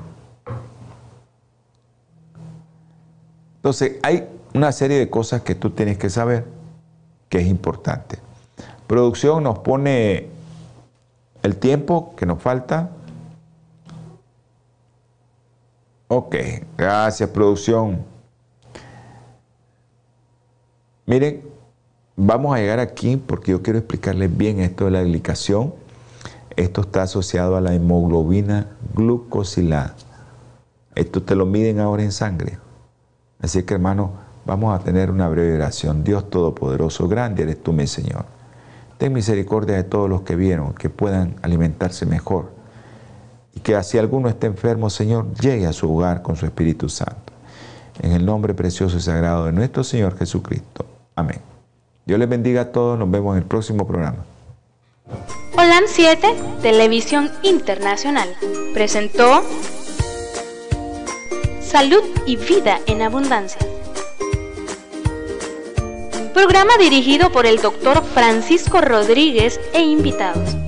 Entonces 3.56 3.96
hay 4.02 4.28
una 4.52 4.70
serie 4.72 4.98
de 4.98 5.08
cosas 5.08 5.40
que 5.40 5.54
tú 5.54 5.70
tienes 5.70 5.96
que 5.96 6.10
saber 6.10 6.44
que 7.30 7.38
es 7.38 7.46
importante. 7.46 8.18
Producción 8.86 9.42
nos 9.44 9.60
pone 9.60 10.28
el 11.42 11.56
tiempo 11.56 12.14
que 12.16 12.26
nos 12.26 12.42
falta. 12.42 12.90
Ok, 16.08 16.36
gracias 16.76 17.30
producción. 17.30 18.04
Miren, 21.06 21.42
vamos 22.16 22.54
a 22.54 22.58
llegar 22.58 22.80
aquí 22.80 23.16
porque 23.16 23.52
yo 23.52 23.62
quiero 23.62 23.78
explicarles 23.78 24.36
bien 24.36 24.60
esto 24.60 24.86
de 24.86 24.90
la 24.90 25.02
glicación. 25.02 25.74
Esto 26.56 26.80
está 26.80 27.02
asociado 27.02 27.56
a 27.56 27.60
la 27.60 27.74
hemoglobina 27.74 28.76
glucosilada. 28.94 29.94
Esto 30.94 31.22
te 31.22 31.36
lo 31.36 31.46
miden 31.46 31.78
ahora 31.78 32.02
en 32.02 32.12
sangre. 32.12 32.58
Así 33.40 33.62
que 33.62 33.74
hermano, 33.74 34.28
Vamos 34.48 34.74
a 34.74 34.82
tener 34.82 35.10
una 35.10 35.28
breve 35.28 35.56
oración. 35.56 36.02
Dios 36.02 36.30
Todopoderoso, 36.30 37.06
grande 37.06 37.42
eres 37.42 37.62
tú, 37.62 37.74
mi 37.74 37.86
Señor. 37.86 38.24
Ten 38.96 39.12
misericordia 39.12 39.76
de 39.76 39.84
todos 39.84 40.08
los 40.08 40.22
que 40.22 40.36
vieron, 40.36 40.72
que 40.72 40.88
puedan 40.88 41.36
alimentarse 41.42 42.06
mejor. 42.06 42.50
Y 43.58 43.60
que 43.60 43.82
si 43.82 43.98
alguno 43.98 44.28
está 44.28 44.46
enfermo, 44.46 44.88
Señor, 44.88 45.34
llegue 45.34 45.66
a 45.66 45.72
su 45.72 45.92
hogar 45.92 46.22
con 46.22 46.36
su 46.36 46.46
Espíritu 46.46 46.88
Santo. 46.88 47.32
En 48.00 48.12
el 48.12 48.24
nombre 48.24 48.54
precioso 48.54 48.96
y 48.96 49.00
sagrado 49.00 49.46
de 49.46 49.52
nuestro 49.52 49.82
Señor 49.82 50.16
Jesucristo. 50.16 50.86
Amén. 51.16 51.40
Dios 52.06 52.20
les 52.20 52.28
bendiga 52.28 52.60
a 52.60 52.64
todos. 52.70 52.96
Nos 52.96 53.10
vemos 53.10 53.32
en 53.32 53.42
el 53.42 53.48
próximo 53.48 53.84
programa. 53.84 54.18
Holan 55.54 55.82
7, 55.88 56.36
Televisión 56.62 57.32
Internacional, 57.42 58.28
presentó 58.74 59.42
Salud 61.60 62.04
y 62.26 62.36
Vida 62.36 62.78
en 62.86 63.02
Abundancia 63.02 63.66
Programa 66.32 66.76
dirigido 66.78 67.32
por 67.32 67.46
el 67.46 67.56
doctor 67.56 68.04
Francisco 68.14 68.80
Rodríguez 68.80 69.58
e 69.72 69.80
invitados. 69.80 70.67